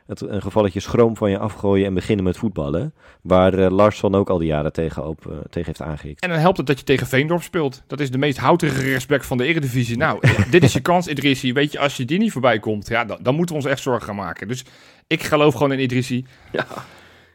het, 0.06 0.22
een 0.22 0.42
gevalletje 0.42 0.80
schroom 0.80 1.18
van 1.18 1.30
je 1.32 1.38
afgooien 1.38 1.86
en 1.86 1.94
beginnen 1.94 2.26
met 2.26 2.38
voetballen. 2.38 2.94
Waar 3.22 3.54
eh, 3.54 3.72
Larsson 3.72 4.16
ook 4.16 4.30
al 4.30 4.38
die 4.38 4.48
jaren 4.48 4.74
tegen, 4.74 5.08
op, 5.08 5.26
eh, 5.26 5.38
tegen 5.50 5.66
heeft 5.66 5.82
aangehikt. 5.82 6.22
En 6.22 6.30
dan 6.30 6.38
helpt 6.40 6.58
het 6.58 6.68
dat 6.68 6.80
je 6.80 6.86
tegen 6.86 7.08
Veendorp 7.08 7.42
speelt. 7.42 7.84
Dat 7.88 8.00
is 8.00 8.12
de 8.12 8.18
meest 8.18 8.38
houtige 8.38 8.82
rechtsback 8.82 9.24
van 9.24 9.38
de 9.38 9.46
Eredivisie. 9.46 9.98
Nou, 9.98 10.20
dit 10.52 10.64
is 10.64 10.74
je 10.74 10.80
kans, 10.82 11.08
Idrissi. 11.08 11.54
Weet 11.54 11.72
je, 11.72 11.80
als 11.80 11.98
je 11.98 12.06
die 12.06 12.20
niet 12.20 12.32
voorbij 12.32 12.60
komt, 12.60 12.88
ja, 12.88 13.06
dan, 13.06 13.18
dan 13.22 13.36
moeten 13.36 13.56
we 13.56 13.62
ons 13.62 13.72
echt 13.72 13.82
zorgen 13.82 14.06
gaan 14.06 14.16
maken. 14.16 14.48
Dus 14.48 14.66
ik 15.08 15.24
geloof 15.24 15.54
gewoon 15.54 15.72
in 15.72 15.80
Idrissi. 15.80 16.26
Ja, 16.52 16.66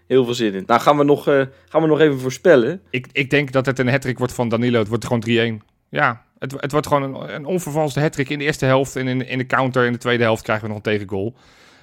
heel 0.06 0.24
veel 0.24 0.34
zin 0.34 0.54
in. 0.54 0.62
Nou, 0.66 0.80
gaan 0.80 0.96
we 0.96 1.04
nog, 1.04 1.28
eh, 1.28 1.42
gaan 1.68 1.82
we 1.82 1.88
nog 1.88 2.00
even 2.00 2.20
voorspellen. 2.20 2.80
Ik, 2.90 3.06
ik 3.12 3.30
denk 3.30 3.52
dat 3.52 3.66
het 3.66 3.78
een 3.78 3.88
hattrick 3.88 4.18
wordt 4.18 4.32
van 4.32 4.48
Danilo. 4.48 4.78
Het 4.78 4.88
wordt 4.88 5.06
gewoon 5.06 5.20
3-1. 5.20 5.64
Ja, 5.90 6.22
het, 6.38 6.52
het 6.60 6.72
wordt 6.72 6.86
gewoon 6.86 7.14
een, 7.14 7.34
een 7.34 7.44
onvervalste 7.44 8.00
hattrick 8.00 8.28
in 8.28 8.38
de 8.38 8.44
eerste 8.44 8.64
helft. 8.64 8.96
En 8.96 9.08
in, 9.08 9.26
in 9.26 9.38
de 9.38 9.46
counter 9.46 9.86
in 9.86 9.92
de 9.92 9.98
tweede 9.98 10.22
helft 10.22 10.42
krijgen 10.42 10.64
we 10.64 10.68
nog 10.68 10.84
een 10.84 10.92
tegengoal. 10.92 11.34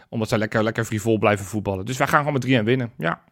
Omdat 0.09 0.29
zij 0.29 0.37
lekker, 0.37 0.63
lekker 0.63 0.85
frivol 0.85 1.17
blijven 1.17 1.45
voetballen. 1.45 1.85
Dus 1.85 1.97
wij 1.97 2.07
gaan 2.07 2.25
gewoon 2.25 2.33
met 2.33 2.61
3-1 2.61 2.63
winnen. 2.63 2.91
Ja. 2.97 3.23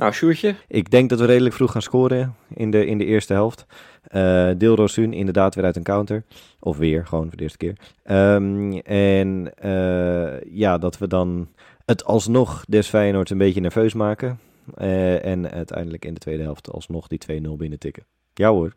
Nou, 0.00 0.12
Sjoerdje. 0.12 0.54
Ik 0.68 0.90
denk 0.90 1.08
dat 1.10 1.20
we 1.20 1.26
redelijk 1.26 1.54
vroeg 1.54 1.72
gaan 1.72 1.82
scoren 1.82 2.34
in 2.54 2.70
de, 2.70 2.86
in 2.86 2.98
de 2.98 3.04
eerste 3.04 3.32
helft. 3.32 3.66
Eh 4.02 4.50
Dilrosun 4.56 5.12
inderdaad 5.12 5.54
weer 5.54 5.64
uit 5.64 5.76
een 5.76 5.82
counter. 5.82 6.24
Of 6.60 6.76
weer, 6.76 7.06
gewoon 7.06 7.28
voor 7.28 7.36
de 7.36 7.42
eerste 7.42 7.58
keer. 7.58 7.76
Ehm, 8.02 8.72
en 8.84 9.52
eh, 9.54 10.40
ja, 10.52 10.78
dat 10.78 10.98
we 10.98 11.06
dan 11.06 11.48
het 11.84 12.04
alsnog 12.04 12.64
des 12.68 12.88
Feyenoord 12.88 13.30
een 13.30 13.38
beetje 13.38 13.60
nerveus 13.60 13.94
maken. 13.94 14.38
Eh, 14.74 15.24
en 15.24 15.50
uiteindelijk 15.50 16.04
in 16.04 16.14
de 16.14 16.20
tweede 16.20 16.42
helft 16.42 16.70
alsnog 16.70 17.06
die 17.06 17.18
2-0 17.18 17.56
binnen 17.56 17.78
tikken. 17.78 18.04
Ja 18.34 18.48
hoor. 18.48 18.74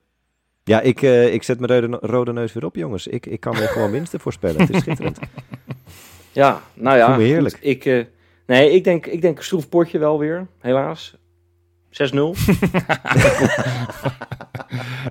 Ja, 0.64 0.82
ik, 0.82 1.01
eh, 1.01 1.34
ik 1.34 1.43
zet 1.43 1.59
mijn 1.59 1.82
rode, 1.82 1.97
rode 2.01 2.34
neus 2.34 2.53
weer 2.53 2.66
op, 2.66 2.76
jongens. 2.76 3.07
Ik, 3.07 3.26
ik 3.26 3.39
kan 3.39 3.55
weer 3.55 3.68
gewoon 3.68 3.91
winsten 3.97 4.20
voorspellen. 4.20 4.61
Het 4.61 4.70
is 4.70 4.82
schitterend. 4.82 5.20
Ja, 6.32 6.61
nou 6.74 6.97
ja. 6.97 7.05
Voel 7.07 7.16
me 7.16 7.24
heerlijk. 7.24 7.55
goed. 7.55 7.66
Ik, 7.66 7.86
eh, 7.86 8.05
nee, 8.45 8.72
ik 8.72 8.84
denk, 8.84 9.05
ik 9.05 9.22
denk 9.22 9.41
stroef 9.41 9.70
potje 9.70 9.99
wel 9.99 10.20
weer. 10.20 10.47
Helaas. 10.59 11.16
6-0. 11.93 11.95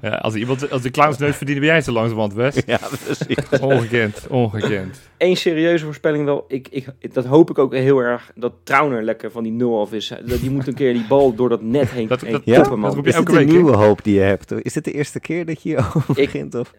Ja, 0.02 0.08
als, 0.14 0.34
iemand, 0.34 0.70
als 0.70 0.82
de 0.82 0.90
clowns 0.90 1.18
neus 1.18 1.36
verdienen, 1.36 1.64
ben 1.64 1.72
jij 1.72 1.82
zo 1.82 1.92
langzamerhand, 1.92 2.34
West. 2.34 2.62
ja, 2.66 2.78
precies. 3.04 3.60
Ongekend, 3.60 4.26
ongekend. 4.28 5.00
Eén 5.18 5.36
serieuze 5.36 5.84
voorspelling 5.84 6.24
wel. 6.24 6.44
Ik, 6.48 6.68
ik, 6.70 6.86
dat 7.14 7.24
hoop 7.24 7.50
ik 7.50 7.58
ook 7.58 7.72
heel 7.74 7.98
erg. 7.98 8.30
Dat 8.34 8.52
Trauner 8.62 9.02
lekker 9.02 9.30
van 9.30 9.42
die 9.42 9.52
0 9.52 9.80
af 9.80 9.92
is. 9.92 10.08
Dat- 10.24 10.40
Die 10.40 10.50
moet 10.50 10.66
een 10.66 10.74
keer 10.74 10.92
die 10.92 11.06
bal 11.08 11.34
door 11.34 11.48
dat 11.48 11.62
net 11.62 11.90
heen, 11.90 12.08
Dat- 12.08 12.20
heen 12.20 12.32
dat- 12.32 12.42
Ja? 12.44 12.68
man. 12.68 12.80
dat 12.80 12.94
roep 12.94 13.04
je 13.04 13.10
Is 13.10 13.16
elke 13.16 13.32
dit 13.32 13.40
een 13.40 13.46
nieuwe 13.46 13.76
hoop 13.76 14.04
die 14.04 14.14
je 14.14 14.20
hebt? 14.20 14.52
Is 14.64 14.72
dit 14.72 14.84
de 14.84 14.92
eerste 14.92 15.20
keer 15.20 15.46
dat 15.46 15.62
je 15.62 15.68
hierover 15.68 16.14
begint? 16.14 16.54
Of? 16.54 16.74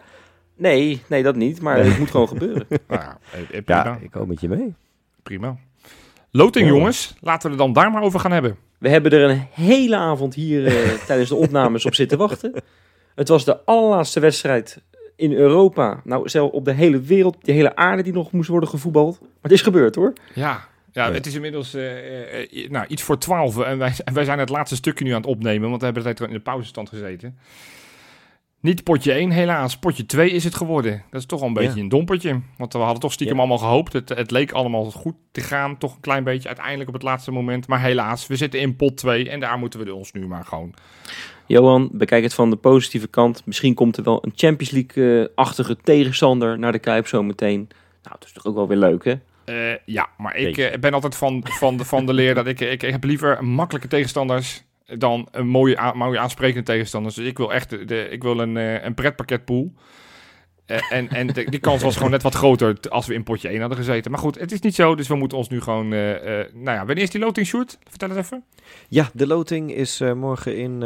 Nee, 0.58 1.02
nee, 1.08 1.24
dat 1.24 1.36
niet. 1.36 1.62
Maar 1.62 1.78
Nee. 1.80 1.90
het 1.90 2.00
moet 2.00 2.12
gewoon 2.12 2.28
gebeuren. 2.28 2.66
Nou, 2.70 2.80
ja, 3.02 3.18
prima. 3.50 3.84
Ja, 3.84 3.98
ik 4.02 4.14
hoop 4.14 4.28
met 4.28 4.42
je 4.42 4.50
mee. 4.50 4.74
prima. 5.24 5.58
Loting, 6.32 6.68
jongens. 6.68 7.16
Laten 7.22 7.44
we 7.44 7.50
het 7.50 7.58
dan 7.58 7.74
daar 7.74 7.92
maar 7.92 8.02
over 8.02 8.20
gaan 8.20 8.32
hebben. 8.32 8.58
We 8.84 8.90
hebben 8.90 9.12
er 9.12 9.30
een 9.30 9.48
hele 9.52 9.96
avond 9.96 10.36
hier 10.36 10.66
eh, 10.66 10.90
tijdens 11.08 11.30
de 11.30 11.36
opnames 11.36 11.86
op 11.86 11.96
zitten 11.96 12.18
wachten. 12.18 12.54
Het 13.16 13.28
was 13.28 13.46
de 13.46 13.60
allerlaatste 13.66 14.20
wedstrijd 14.20 14.82
in 15.16 15.32
Europa. 15.32 16.02
Nou, 16.04 16.30
zelf 16.30 16.52
op 16.52 16.66
de 16.66 16.74
hele 16.74 17.02
wereld, 17.02 17.38
de 17.42 17.52
hele 17.52 17.76
aarde 17.76 18.04
die 18.04 18.14
nog 18.14 18.32
moest 18.32 18.50
worden 18.50 18.70
gevoetbald. 18.70 19.20
Maar 19.20 19.30
het 19.42 19.52
is 19.52 19.62
gebeurd 19.62 19.96
hoor. 19.96 20.14
Ja, 20.34 20.68
ja, 20.92 21.12
het 21.12 21.26
is 21.26 21.34
inmiddels 21.36 21.74
eh, 21.74 22.42
eh, 22.42 22.70
nou, 22.70 22.86
iets 22.88 23.02
voor 23.02 23.18
twaalf. 23.18 23.60
En 23.60 23.78
wij, 23.78 23.94
wij 24.14 24.24
zijn 24.24 24.40
het 24.40 24.50
laatste 24.50 24.76
stukje 24.76 25.04
nu 25.04 25.12
aan 25.12 25.22
het 25.22 25.30
opnemen, 25.30 25.70
want 25.70 25.80
we 25.80 25.86
hebben 25.86 26.04
de 26.04 26.14
tijd 26.14 26.30
in 26.30 26.36
de 26.36 26.42
pauzestand 26.42 26.90
gezeten. 26.90 27.38
Niet 28.64 28.84
potje 28.84 29.12
1 29.14 29.32
helaas, 29.32 29.78
potje 29.78 30.06
2 30.06 30.30
is 30.30 30.44
het 30.44 30.56
geworden. 30.56 31.04
Dat 31.12 31.20
is 31.22 31.26
toch 31.28 31.40
wel 31.40 31.48
een 31.48 31.54
beetje 31.54 31.76
Ja. 31.76 31.82
een 31.84 31.90
dompertje. 31.90 32.40
Want 32.58 32.74
we 32.74 32.80
hadden 32.80 33.00
toch 33.00 33.12
stiekem 33.14 33.36
Ja. 33.36 33.42
allemaal 33.42 33.58
gehoopt. 33.68 33.94
Het, 33.94 34.10
het 34.10 34.32
leek 34.32 34.52
allemaal 34.52 34.92
goed 34.92 35.16
te 35.32 35.42
gaan, 35.42 35.78
toch 35.78 35.96
een 35.96 36.02
klein 36.02 36.24
beetje 36.24 36.48
uiteindelijk 36.48 36.88
op 36.88 36.94
het 36.94 37.04
laatste 37.04 37.32
moment. 37.32 37.68
Maar 37.68 37.82
helaas, 37.82 38.28
we 38.28 38.36
zitten 38.36 38.60
in 38.60 38.76
pot 38.76 38.98
2 38.98 39.30
en 39.30 39.40
daar 39.40 39.58
moeten 39.58 39.84
we 39.86 39.94
ons 39.94 40.12
nu 40.12 40.28
maar 40.28 40.46
gewoon... 40.46 40.74
Johan, 41.48 41.90
bekijk 41.92 42.24
het 42.24 42.34
van 42.34 42.50
de 42.50 42.56
positieve 42.56 43.08
kant. 43.08 43.42
Misschien 43.46 43.74
komt 43.74 43.98
er 43.98 44.04
wel 44.04 44.26
een 44.26 44.34
Champions 44.36 44.72
League-achtige 44.72 45.78
tegenstander 45.84 46.60
naar 46.60 46.72
de 46.72 46.80
Kuip 46.80 47.08
zometeen. 47.08 47.58
Nou, 48.04 48.16
dat 48.20 48.24
is 48.26 48.32
toch 48.32 48.46
ook 48.46 48.56
wel 48.56 48.68
weer 48.68 48.78
leuk, 48.78 49.04
hè? 49.06 49.14
Eh, 49.46 49.78
ja, 49.86 50.10
maar 50.18 50.36
ik 50.36 50.58
eh, 50.58 50.80
ben 50.80 50.94
altijd 50.94 51.16
van, 51.16 51.42
van, 51.50 51.78
de, 51.78 51.86
van 51.86 52.06
de 52.06 52.14
leer 52.14 52.36
dat 52.36 52.48
ik, 52.48 52.60
ik, 52.60 52.84
ik 52.84 52.92
heb 52.92 53.04
liever 53.04 53.46
makkelijke 53.46 53.88
tegenstanders 53.88 54.64
dan 54.98 55.28
een 55.32 55.48
mooie, 55.48 55.92
mooie 55.96 56.20
aansprekende 56.20 56.64
tegenstander. 56.64 57.14
Dus 57.16 57.26
ik 57.26 57.38
wil 57.38 57.54
echt 57.54 57.70
de, 57.70 57.86
de- 57.86 58.08
ik 58.10 58.24
wil 58.24 58.40
een, 58.40 58.58
eh, 58.58 58.84
een 58.84 58.94
pretpakketpool. 58.94 59.74
Eh, 60.66 60.92
en 60.92 61.10
en 61.10 61.28
de, 61.28 61.44
die 61.50 61.60
kans 61.60 61.84
was 61.84 61.96
gewoon 61.96 62.12
net 62.12 62.24
wat 62.24 62.34
groter 62.36 62.78
als 62.90 63.06
we 63.08 63.14
in 63.14 63.24
potje 63.24 63.50
1 63.50 63.60
hadden 63.60 63.78
gezeten. 63.78 64.12
Maar 64.12 64.20
goed, 64.20 64.40
het 64.40 64.52
is 64.52 64.60
niet 64.60 64.76
zo, 64.76 64.96
dus 64.96 65.08
we 65.08 65.16
moeten 65.16 65.38
ons 65.38 65.50
nu 65.50 65.62
gewoon... 65.62 65.94
eh, 65.94 66.00
nou 66.54 66.78
ja, 66.78 66.86
wanneer 66.86 67.04
is 67.04 67.10
die 67.10 67.22
loting, 67.22 67.48
Sjoerd? 67.48 67.78
Vertel 67.90 68.10
het 68.10 68.18
even. 68.18 68.44
Ja, 68.90 69.10
de 69.14 69.28
loting 69.28 69.74
is 69.74 70.00
morgen 70.16 70.58
in, 70.58 70.82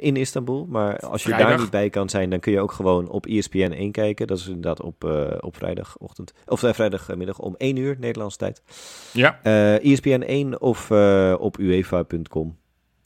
in 0.00 0.16
Istanbul. 0.16 0.66
Maar 0.70 0.98
als 0.98 1.22
je 1.22 1.28
Vrijdag. 1.28 1.48
daar 1.50 1.58
niet 1.60 1.70
bij 1.70 1.90
kan 1.90 2.08
zijn, 2.08 2.30
dan 2.30 2.40
kun 2.40 2.52
je 2.52 2.60
ook 2.60 2.72
gewoon 2.72 3.08
op 3.08 3.26
E 3.26 3.36
ESPN 3.38 3.58
1 3.72 3.92
kijken. 3.92 4.26
Dat 4.26 4.38
is 4.38 4.46
inderdaad 4.46 4.82
op, 4.82 5.04
op 5.40 5.56
vrijdagochtend. 5.56 6.32
Of 6.46 6.60
vrijdagmiddag 6.60 7.38
om 7.38 7.54
1 7.58 7.76
uur 7.76 7.96
Nederlandse 7.98 8.38
tijd. 8.38 8.62
Ja, 9.12 9.42
ESPN 9.78 10.20
1 10.26 10.60
of 10.60 10.90
op 11.38 11.58
uefa.com. 11.58 12.58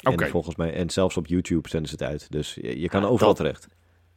Oké. 0.05 0.25
En 0.25 0.31
volgens 0.31 0.57
mij, 0.57 0.73
en 0.75 0.91
zelfs 0.91 1.17
op 1.17 1.27
YouTube 1.27 1.69
zenden 1.69 1.89
ze 1.89 1.95
het 1.99 2.05
uit. 2.05 2.27
Dus 2.31 2.55
je, 2.61 2.81
je 2.81 2.89
kan 2.89 3.01
Ja, 3.01 3.07
overal 3.07 3.29
dat- 3.29 3.37
terecht. 3.37 3.67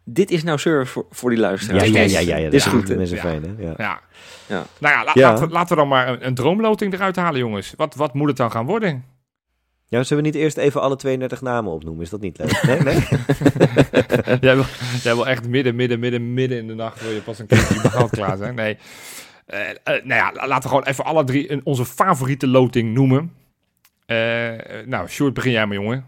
Dit 0.10 0.32
is 0.32 0.44
nou 0.44 0.58
service 0.60 0.92
voor, 0.92 1.06
voor 1.10 1.30
die 1.30 1.40
luisteraars. 1.40 1.88
ja, 1.90 2.02
ja, 2.02 2.20
ja, 2.20 2.36
ja. 2.38 2.44
Dit 2.44 2.54
is 2.54 2.66
goed? 2.66 2.96
Mensen 2.96 3.18
fijn, 3.18 3.44
hè? 3.44 3.64
Ja. 3.68 3.74
ja. 3.78 4.02
Ja. 4.48 4.66
Nou 4.80 4.94
ja, 4.94 5.04
la- 5.04 5.12
Ja. 5.14 5.30
Laten, 5.30 5.48
we, 5.48 5.54
laten 5.54 5.70
we 5.70 5.76
dan 5.76 5.88
maar 5.88 6.08
een, 6.08 6.26
een 6.28 6.34
droomloting 6.36 6.94
eruit 6.94 7.16
halen, 7.16 7.40
jongens. 7.40 7.74
Wat, 7.78 7.96
wat 7.96 8.14
moet 8.14 8.28
het 8.28 8.38
dan 8.38 8.52
gaan 8.52 8.66
worden? 8.66 9.04
ja, 9.90 10.04
zullen 10.04 10.24
we 10.24 10.30
niet 10.30 10.40
eerst 10.40 10.58
even 10.58 10.82
alle 10.82 10.96
32 10.96 11.42
namen 11.42 11.72
opnoemen? 11.72 12.04
Is 12.04 12.10
dat 12.10 12.22
niet 12.22 12.38
leuk? 12.38 12.64
Nee, 12.64 12.80
nee? 12.80 12.96
jij, 14.48 14.56
wil, 14.56 14.64
jij 15.04 15.16
wil 15.16 15.28
echt 15.28 15.48
midden, 15.48 15.76
midden, 15.76 16.00
midden, 16.00 16.34
midden 16.34 16.58
in 16.58 16.68
de 16.68 16.74
nacht 16.74 17.02
wil 17.02 17.12
je 17.12 17.22
pas 17.22 17.40
een 17.40 17.46
keertje 17.46 17.76
überhaupt 17.76 18.12
klaar 18.12 18.38
zijn. 18.38 18.56
Nee. 18.56 18.78
Eh, 19.46 19.70
eh, 19.70 19.76
nou 19.84 20.08
ja, 20.08 20.32
la- 20.34 20.48
laten 20.48 20.64
we 20.64 20.68
gewoon 20.76 20.84
even 20.84 21.06
alle 21.06 21.24
drie 21.24 21.52
een, 21.52 21.62
onze 21.64 21.86
favoriete 21.86 22.48
loting 22.48 22.94
noemen. 22.94 23.32
Eh, 24.08 24.86
nou, 24.86 25.08
Sjoerd, 25.08 25.34
begin 25.34 25.52
jij 25.52 25.66
maar, 25.66 25.76
jongen. 25.78 26.06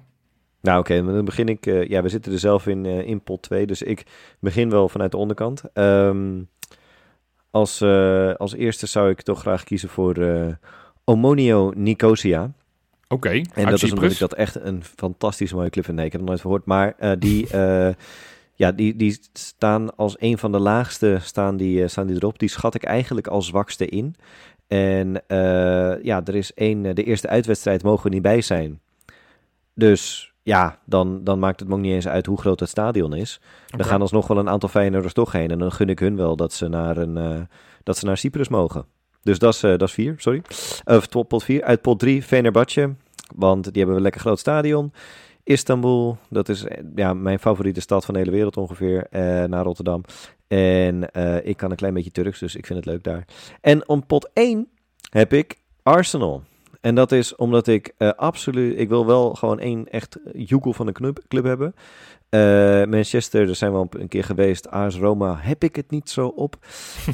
Nou, 0.62 0.80
oké, 0.80 1.04
dan 1.06 1.26
begin 1.26 1.48
ik. 1.48 1.66
eh, 1.66 1.88
ja, 1.88 2.02
we 2.02 2.10
zitten 2.10 2.32
er 2.32 2.40
zelf 2.40 2.68
in, 2.68 2.86
eh, 2.86 3.08
in 3.08 3.22
pot 3.22 3.42
2, 3.42 3.66
dus 3.66 3.82
ik 3.82 4.04
begin 4.40 4.70
wel 4.70 4.90
vanuit 4.90 5.12
de 5.12 5.18
onderkant. 5.18 5.64
Ehm, 5.74 6.42
als, 7.52 7.82
eh, 7.82 8.34
als 8.34 8.54
eerste 8.54 8.86
zou 8.86 9.10
ik 9.10 9.22
toch 9.22 9.40
graag 9.40 9.64
kiezen 9.64 9.90
voor 9.90 10.16
eh, 10.18 10.48
Omonio 11.04 11.72
Nicosia. 11.76 12.52
Oké, 13.08 13.30
En 13.30 13.66
dat 13.70 13.84
is 13.84 13.92
omdat 13.92 14.12
ik 14.12 14.20
dat 14.20 14.34
echt 14.34 14.56
een 14.56 14.84
fantastisch 14.84 15.54
mooie 15.54 15.70
club 15.70 15.86
vind. 15.86 15.98
Nee, 15.98 16.06
ik 16.06 16.12
heb 16.12 16.22
het 16.22 16.30
nooit 16.30 16.42
gehoord. 16.42 16.66
Maar 16.66 16.94
eh, 16.98 17.12
die, 17.20 17.50
eh, 17.54 17.90
ja, 18.54 18.72
die, 18.72 18.96
die 18.96 19.20
staan 19.34 19.96
als 19.96 20.16
een 20.20 20.38
van 20.38 20.52
de 20.52 20.60
laagste 20.60 21.18
staan 21.22 21.58
die, 21.58 21.84
eh, 21.84 21.88
staan 21.90 22.08
die 22.08 22.16
erop. 22.16 22.40
Die 22.40 22.50
schat 22.50 22.76
ik 22.76 22.84
eigenlijk 22.84 23.28
als 23.28 23.46
zwakste 23.48 23.86
in. 23.88 24.16
En 24.70 25.28
eh, 25.28 26.04
ja, 26.04 26.22
er 26.26 26.36
is 26.36 26.54
één, 26.54 26.86
eh, 26.86 26.94
de 26.96 27.04
eerste 27.04 27.28
uitwedstrijd 27.28 27.84
mogen 27.84 28.04
we 28.04 28.10
niet 28.10 28.22
bij 28.22 28.42
zijn. 28.42 28.80
Dus 29.74 30.34
ja, 30.44 30.80
dan, 30.86 31.24
dan 31.24 31.40
maakt 31.40 31.60
het 31.60 31.70
me 31.70 31.76
ook 31.76 31.82
niet 31.82 31.94
eens 31.94 32.08
uit 32.08 32.26
hoe 32.26 32.40
groot 32.40 32.60
het 32.60 32.70
stadion 32.70 33.14
is. 33.14 33.42
Oké. 33.68 33.78
Er 33.78 33.90
gaan 33.90 34.02
alsnog 34.02 34.28
wel 34.28 34.38
een 34.38 34.50
aantal 34.50 34.70
Feyenoorders 34.70 35.14
toch 35.14 35.32
heen. 35.32 35.52
En 35.52 35.60
dan 35.60 35.72
gun 35.72 35.90
ik 35.90 36.00
hun 36.00 36.16
wel 36.16 36.36
dat 36.36 36.54
ze 36.54 36.68
naar, 36.68 36.98
een, 36.98 37.18
eh, 37.18 37.42
dat 37.84 37.98
ze 37.98 38.06
naar 38.06 38.18
Cyprus 38.18 38.48
mogen. 38.48 38.86
Dus 39.24 39.40
dat 39.40 39.54
is, 39.54 39.60
dat 39.60 39.82
is 39.82 39.92
vier, 39.92 40.14
sorry. 40.18 40.42
Of 40.86 41.10
pot 41.28 41.44
vier. 41.44 41.64
Uit 41.64 41.82
pot 41.82 42.00
drie, 42.00 42.24
Fenerbahce. 42.24 42.94
Want 43.36 43.64
die 43.64 43.78
hebben 43.78 43.96
een 43.96 44.02
lekker 44.02 44.22
groot 44.22 44.40
stadion. 44.40 44.94
Istanbul, 45.44 46.18
dat 46.30 46.50
is 46.50 46.66
ja, 46.96 47.14
mijn 47.14 47.40
favoriete 47.40 47.82
stad 47.82 48.06
van 48.06 48.14
de 48.14 48.20
hele 48.20 48.32
wereld 48.32 48.58
ongeveer. 48.58 49.08
eh, 49.10 49.22
naar 49.44 49.64
Rotterdam. 49.64 50.04
En 50.50 51.12
eh, 51.12 51.46
ik 51.46 51.58
kan 51.58 51.72
een 51.72 51.78
klein 51.78 51.94
beetje 51.94 52.12
Turks, 52.12 52.40
dus 52.40 52.56
ik 52.56 52.66
vind 52.66 52.80
het 52.80 52.88
leuk 52.88 53.04
daar. 53.04 53.26
En 53.62 53.90
om 53.90 54.06
pot 54.06 54.30
1 54.34 54.68
heb 55.10 55.34
ik 55.34 55.56
Arsenal. 55.84 56.44
En 56.82 56.96
dat 56.96 57.12
is 57.12 57.36
omdat 57.36 57.68
ik 57.68 57.94
eh, 57.98 58.10
absoluut... 58.16 58.80
Ik 58.80 58.90
wil 58.90 59.06
wel 59.06 59.34
gewoon 59.34 59.60
één 59.60 59.90
echt 59.90 60.18
joekel 60.34 60.74
van 60.74 60.88
een 60.88 60.94
club, 60.94 61.20
club 61.28 61.44
hebben. 61.44 61.76
Eh, 62.30 62.40
Manchester, 62.86 63.46
daar 63.46 63.56
zijn 63.56 63.72
we 63.72 63.78
al 63.78 63.88
een 63.90 64.08
keer 64.08 64.24
geweest. 64.24 64.70
AS 64.70 64.96
Roma 64.96 65.38
heb 65.40 65.64
ik 65.64 65.76
het 65.76 65.92
niet 65.92 66.10
zo 66.10 66.28
op. 66.28 66.56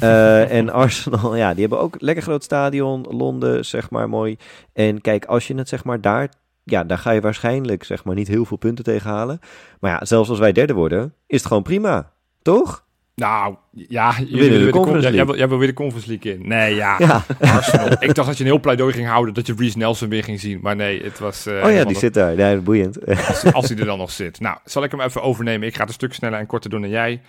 En 0.00 0.70
Arsenal, 0.70 1.36
ja, 1.36 1.50
die 1.50 1.60
hebben 1.60 1.80
ook 1.80 2.00
lekker 2.00 2.22
groot 2.22 2.44
stadion. 2.44 3.06
Londen, 3.10 3.64
zeg 3.64 3.90
maar, 3.90 4.08
mooi. 4.08 4.36
En 4.72 5.00
kijk, 5.00 5.24
als 5.24 5.46
je 5.46 5.54
het 5.54 5.68
zeg 5.68 5.84
maar 5.84 6.00
daar... 6.00 6.28
Ja, 6.64 6.84
daar 6.84 6.98
ga 6.98 7.10
je 7.10 7.20
waarschijnlijk 7.20 7.84
zeg 7.84 8.04
maar 8.04 8.14
niet 8.14 8.28
heel 8.28 8.44
veel 8.44 8.56
punten 8.56 8.84
tegen 8.84 9.10
halen. 9.10 9.38
Maar 9.80 9.90
ja, 9.90 10.04
zelfs 10.04 10.28
als 10.28 10.38
wij 10.38 10.52
derde 10.52 10.74
worden, 10.74 11.14
is 11.26 11.38
het 11.38 11.46
gewoon 11.46 11.62
prima. 11.62 12.12
Toch? 12.42 12.85
Nou, 13.20 13.56
ja, 13.70 14.14
jullie 14.18 14.32
de 14.32 14.36
willen 14.38 14.50
weer 14.58 14.66
de 14.66 14.70
Conference 14.72 15.10
jij, 15.12 15.26
wil, 15.26 15.36
jij 15.36 15.48
wil 15.48 15.58
weer 15.58 15.68
de 15.68 15.74
Conference 15.74 16.08
League 16.08 16.32
in. 16.32 16.48
Nee, 16.48 16.74
ja, 16.74 16.96
Ja. 16.98 17.24
Arsenal. 17.40 17.86
ik 17.98 18.14
dacht 18.14 18.28
dat 18.28 18.36
je 18.38 18.44
een 18.44 18.50
heel 18.50 18.60
pleidooi 18.60 18.92
ging 18.92 19.06
houden 19.06 19.34
dat 19.34 19.46
je 19.46 19.54
Reece 19.58 19.78
Nelson 19.78 20.08
weer 20.08 20.24
ging 20.24 20.40
zien. 20.40 20.58
Maar 20.62 20.76
nee, 20.76 21.02
het 21.02 21.18
was... 21.18 21.46
eh, 21.46 21.64
oh 21.64 21.72
ja, 21.72 21.84
die 21.84 21.96
zit 21.96 22.14
daar. 22.14 22.36
Ja, 22.36 22.56
boeiend. 22.56 23.06
als, 23.06 23.52
als 23.52 23.68
hij 23.68 23.78
er 23.78 23.84
dan 23.84 23.98
nog 23.98 24.10
zit. 24.10 24.40
Nou, 24.40 24.56
zal 24.64 24.84
ik 24.84 24.90
hem 24.90 25.00
even 25.00 25.22
overnemen. 25.22 25.66
Ik 25.68 25.74
ga 25.74 25.80
het 25.80 25.88
een 25.88 25.94
stuk 25.94 26.14
sneller 26.14 26.38
en 26.38 26.46
korter 26.46 26.70
doen 26.70 26.80
dan 26.80 26.90
jij. 26.90 27.20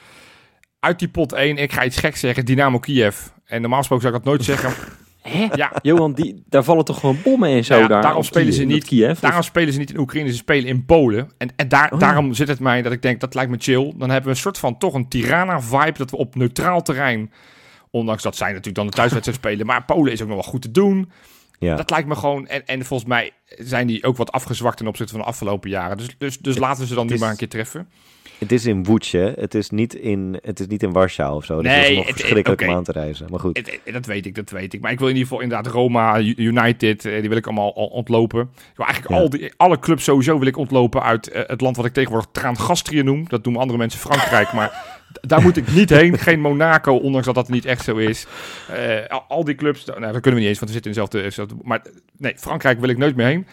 Uit 0.80 1.00
die 1.00 1.08
pot 1.08 1.34
1, 1.34 1.58
ik 1.58 1.72
ga 1.74 1.84
iets 1.86 1.98
geks 1.98 2.20
zeggen. 2.20 2.46
Dynamo 2.46 2.80
Kiev. 2.80 3.18
En 3.46 3.62
normaal 3.62 3.80
gesproken 3.80 4.06
zou 4.06 4.18
ik 4.18 4.24
dat 4.24 4.34
nooit 4.34 4.46
zeggen. 4.46 4.74
Hè? 5.30 5.48
Ja, 5.56 5.72
Johan, 5.82 6.14
die, 6.14 6.44
daar 6.50 6.64
vallen 6.64 6.86
toch 6.86 7.00
gewoon 7.00 7.18
bommen 7.24 7.50
en 7.50 7.64
zo 7.66 7.70
Nou 7.74 7.84
ja, 7.84 7.90
daar. 7.90 8.02
daarom 8.02 8.24
spelen 8.24 8.54
ze 8.54 8.64
niet- 8.64 8.84
Kiev. 8.86 9.20
daarom 9.20 9.42
spelen 9.42 9.74
ze 9.74 9.80
niet 9.80 9.90
in 9.94 10.00
Oekraïne, 10.00 10.30
ze 10.30 10.36
spelen 10.36 10.68
in 10.70 10.86
Polen. 10.86 11.30
En, 11.38 11.50
en 11.56 11.68
daar, 11.68 11.92
Oh 11.94 12.00
daarom 12.00 12.34
zit 12.34 12.48
het 12.48 12.60
mij 12.60 12.82
dat 12.82 12.92
ik 12.92 13.02
denk, 13.02 13.20
dat 13.20 13.34
lijkt 13.36 13.52
me 13.52 13.58
chill. 13.60 13.94
Dan 13.98 14.10
hebben 14.10 14.24
we 14.24 14.30
een 14.30 14.36
soort 14.42 14.58
van 14.58 14.78
toch 14.78 14.94
een 14.94 15.08
Tirana-vibe 15.08 15.98
dat 15.98 16.12
we 16.12 16.18
op 16.18 16.36
neutraal 16.36 16.82
terrein... 16.82 17.32
Ondanks 17.92 18.24
dat 18.24 18.36
zij 18.36 18.48
natuurlijk 18.48 18.76
dan 18.76 18.86
de 18.86 18.92
thuiswedstrijd 18.92 19.38
spelen. 19.40 19.66
Maar 19.66 19.86
Polen 19.86 20.12
is 20.12 20.22
ook 20.22 20.28
nog 20.28 20.38
wel 20.38 20.52
goed 20.52 20.62
te 20.62 20.72
doen. 20.72 21.12
Ja. 21.60 21.76
Dat 21.76 21.90
lijkt 21.90 22.08
me 22.08 22.16
gewoon... 22.16 22.48
En, 22.48 22.66
en 22.66 22.86
volgens 22.86 23.10
mij 23.10 23.32
zijn 23.48 23.88
die 23.88 24.04
ook 24.04 24.18
wat 24.18 24.32
afgezwakt 24.32 24.78
ten 24.78 24.88
opzichte 24.88 25.12
van 25.14 25.22
de 25.22 25.28
afgelopen 25.28 25.70
jaren. 25.70 25.98
Dus, 25.98 26.08
dus, 26.18 26.38
dus 26.38 26.58
laten 26.58 26.82
we 26.82 26.88
ze 26.88 26.94
dan 26.96 27.08
nu 27.08 27.14
is- 27.14 27.20
maar 27.20 27.30
een 27.30 27.38
keer 27.38 27.50
treffen. 27.50 27.90
Het 28.40 28.52
is 28.52 28.66
in 28.66 28.86
hè? 29.12 29.32
Het 29.32 29.56
is 29.56 29.70
niet 29.70 29.94
in, 29.94 30.40
het 30.42 30.60
is 30.60 30.68
niet 30.68 30.84
in 30.84 30.92
Warschau 30.92 31.36
of 31.36 31.46
zo. 31.46 31.62
Dus 31.62 31.72
Nee, 31.72 31.82
dat 31.82 31.90
is 31.90 31.96
nog 31.98 32.06
het- 32.08 32.16
verschrikkelijk 32.16 32.62
om 32.62 32.70
aan 32.70 32.84
te 32.84 32.92
reizen. 32.92 33.28
Maar 33.30 33.40
goed. 33.40 33.58
Het- 33.58 33.80
het- 33.84 33.94
dat 33.94 34.06
weet 34.06 34.26
ik, 34.26 34.36
dat 34.36 34.50
weet 34.50 34.74
ik. 34.74 34.82
Maar 34.82 34.92
ik 34.92 35.00
wil 35.00 35.08
in 35.08 35.14
ieder 35.14 35.28
geval 35.28 35.44
inderdaad 35.44 35.74
Roma, 35.74 36.20
United, 36.22 37.06
eh, 37.06 37.20
die 37.20 37.30
wil 37.30 37.38
ik 37.38 37.46
allemaal 37.46 37.76
al 37.76 37.86
ontlopen. 37.88 38.42
Ik 38.42 38.72
wil 38.76 38.86
eigenlijk 38.86 39.16
Ja. 39.16 39.22
al 39.22 39.30
die, 39.30 39.54
alle 39.58 39.80
clubs 39.80 40.04
sowieso 40.04 40.38
wil 40.40 40.48
ik 40.48 40.58
ontlopen 40.58 41.04
uit 41.04 41.28
eh, 41.30 41.42
het 41.48 41.62
land 41.62 41.76
wat 41.76 41.86
ik 41.86 41.94
tegenwoordig 41.94 42.30
Traangastrië 42.32 43.04
noem. 43.04 43.26
Dat 43.28 43.44
noemen 43.44 43.62
andere 43.62 43.80
mensen 43.80 44.00
Frankrijk, 44.00 44.54
maar 44.54 45.00
daar 45.22 45.42
moet 45.42 45.58
ik 45.58 45.74
niet 45.74 45.90
heen. 45.90 46.18
Geen 46.18 46.40
Monaco, 46.40 46.96
ondanks 46.96 47.26
dat 47.26 47.36
dat 47.36 47.50
niet 47.50 47.66
echt 47.66 47.84
zo 47.84 47.96
is. 47.96 48.28
Eh, 48.72 49.18
al, 49.28 49.44
die 49.44 49.56
clubs, 49.56 49.86
nou, 49.86 50.00
dat 50.02 50.12
kunnen 50.12 50.34
we 50.34 50.40
niet 50.40 50.48
eens, 50.48 50.60
want 50.60 50.72
we 50.72 50.80
zitten 50.82 50.92
in 50.94 51.08
dezelfde... 51.28 51.56
Maar 51.64 51.82
nee, 52.18 52.34
Frankrijk 52.38 52.80
wil 52.80 52.90
ik 52.90 52.98
nooit 52.98 53.16
meer 53.16 53.26
heen. 53.28 53.48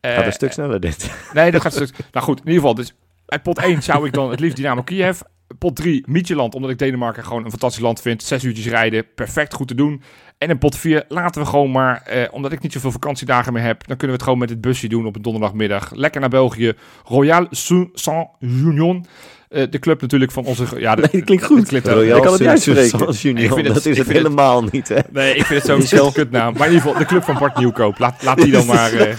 Eh, 0.00 0.14
Gaat 0.14 0.26
een 0.26 0.32
stuk 0.32 0.52
sneller 0.52 0.80
dit. 0.80 1.10
Nee, 1.32 1.50
dat 1.50 1.60
gaat 1.60 1.76
een 1.76 1.86
stuk. 1.86 1.98
Nou 2.12 2.24
goed, 2.24 2.38
in 2.40 2.44
ieder 2.46 2.60
geval. 2.60 2.74
Dus 2.74 2.94
uit 3.26 3.42
pot 3.42 3.58
1 3.58 3.82
zou 3.82 4.06
ik 4.06 4.12
dan 4.12 4.30
het 4.30 4.40
liefst 4.40 4.56
Dynamo 4.56 4.82
Kiev. 4.82 5.20
Pot 5.58 5.76
3 5.76 6.04
Midtjylland, 6.06 6.54
omdat 6.54 6.70
ik 6.70 6.78
Denemarken 6.78 7.24
gewoon 7.24 7.44
een 7.44 7.50
fantastisch 7.50 7.82
land 7.82 8.00
vind. 8.00 8.22
Zes 8.22 8.44
uurtjes 8.44 8.66
rijden, 8.66 9.06
perfect 9.14 9.54
goed 9.54 9.68
te 9.68 9.74
doen. 9.74 10.02
En 10.38 10.48
in 10.48 10.58
pot 10.58 10.76
4 10.76 11.04
laten 11.08 11.42
we 11.42 11.48
gewoon 11.48 11.70
maar, 11.70 12.02
eh, 12.02 12.28
omdat 12.30 12.52
ik 12.52 12.60
niet 12.60 12.72
zoveel 12.72 12.90
vakantiedagen 12.90 13.52
meer 13.52 13.62
heb, 13.62 13.86
dan 13.86 13.96
kunnen 13.96 14.06
we 14.06 14.12
het 14.12 14.22
gewoon 14.22 14.38
met 14.38 14.50
het 14.50 14.60
busje 14.60 14.88
doen 14.88 15.06
op 15.06 15.16
een 15.16 15.22
donderdagmiddag. 15.22 15.94
Lekker 15.94 16.20
naar 16.20 16.30
België. 16.30 16.72
Royal 17.04 17.46
Saint-Union. 17.50 19.06
Eh, 19.48 19.66
de 19.70 19.78
club 19.78 20.00
natuurlijk 20.00 20.32
van 20.32 20.44
onze... 20.44 20.64
Ja, 20.78 20.94
de, 20.94 21.00
Nee, 21.00 21.10
dat 21.10 21.24
klinkt 21.24 21.44
goed. 21.44 21.58
het 21.58 21.68
klinkt- 21.68 21.86
Royal 21.88 22.16
ik 22.16 22.22
kan 22.22 22.32
het 22.32 22.40
niet 22.40 22.50
uitspreken. 22.50 22.82
Ik 23.08 23.52
vind 23.52 23.54
het- 23.56 23.66
dat 23.66 23.76
is 23.76 23.86
ik 23.86 23.86
het 23.86 23.94
vind 23.94 24.06
het- 24.06 24.16
helemaal 24.16 24.62
niet, 24.70 24.88
hè? 24.88 24.98
Nee, 25.12 25.34
ik 25.34 25.44
vind 25.44 25.62
het 25.66 25.88
zo'n 25.88 26.00
Die 26.02 26.12
kutnaam. 26.12 26.52
Maar 26.52 26.66
in 26.66 26.72
ieder 26.72 26.86
geval, 26.86 26.98
de 26.98 27.04
club 27.06 27.22
van 27.22 27.38
Bart 27.38 27.56
Nieuwkoop. 27.58 27.98
Laat, 27.98 28.22
laat 28.22 28.36
die 28.42 28.52
dan 28.52 28.66
maar... 28.66 28.92
eh, 28.92 29.16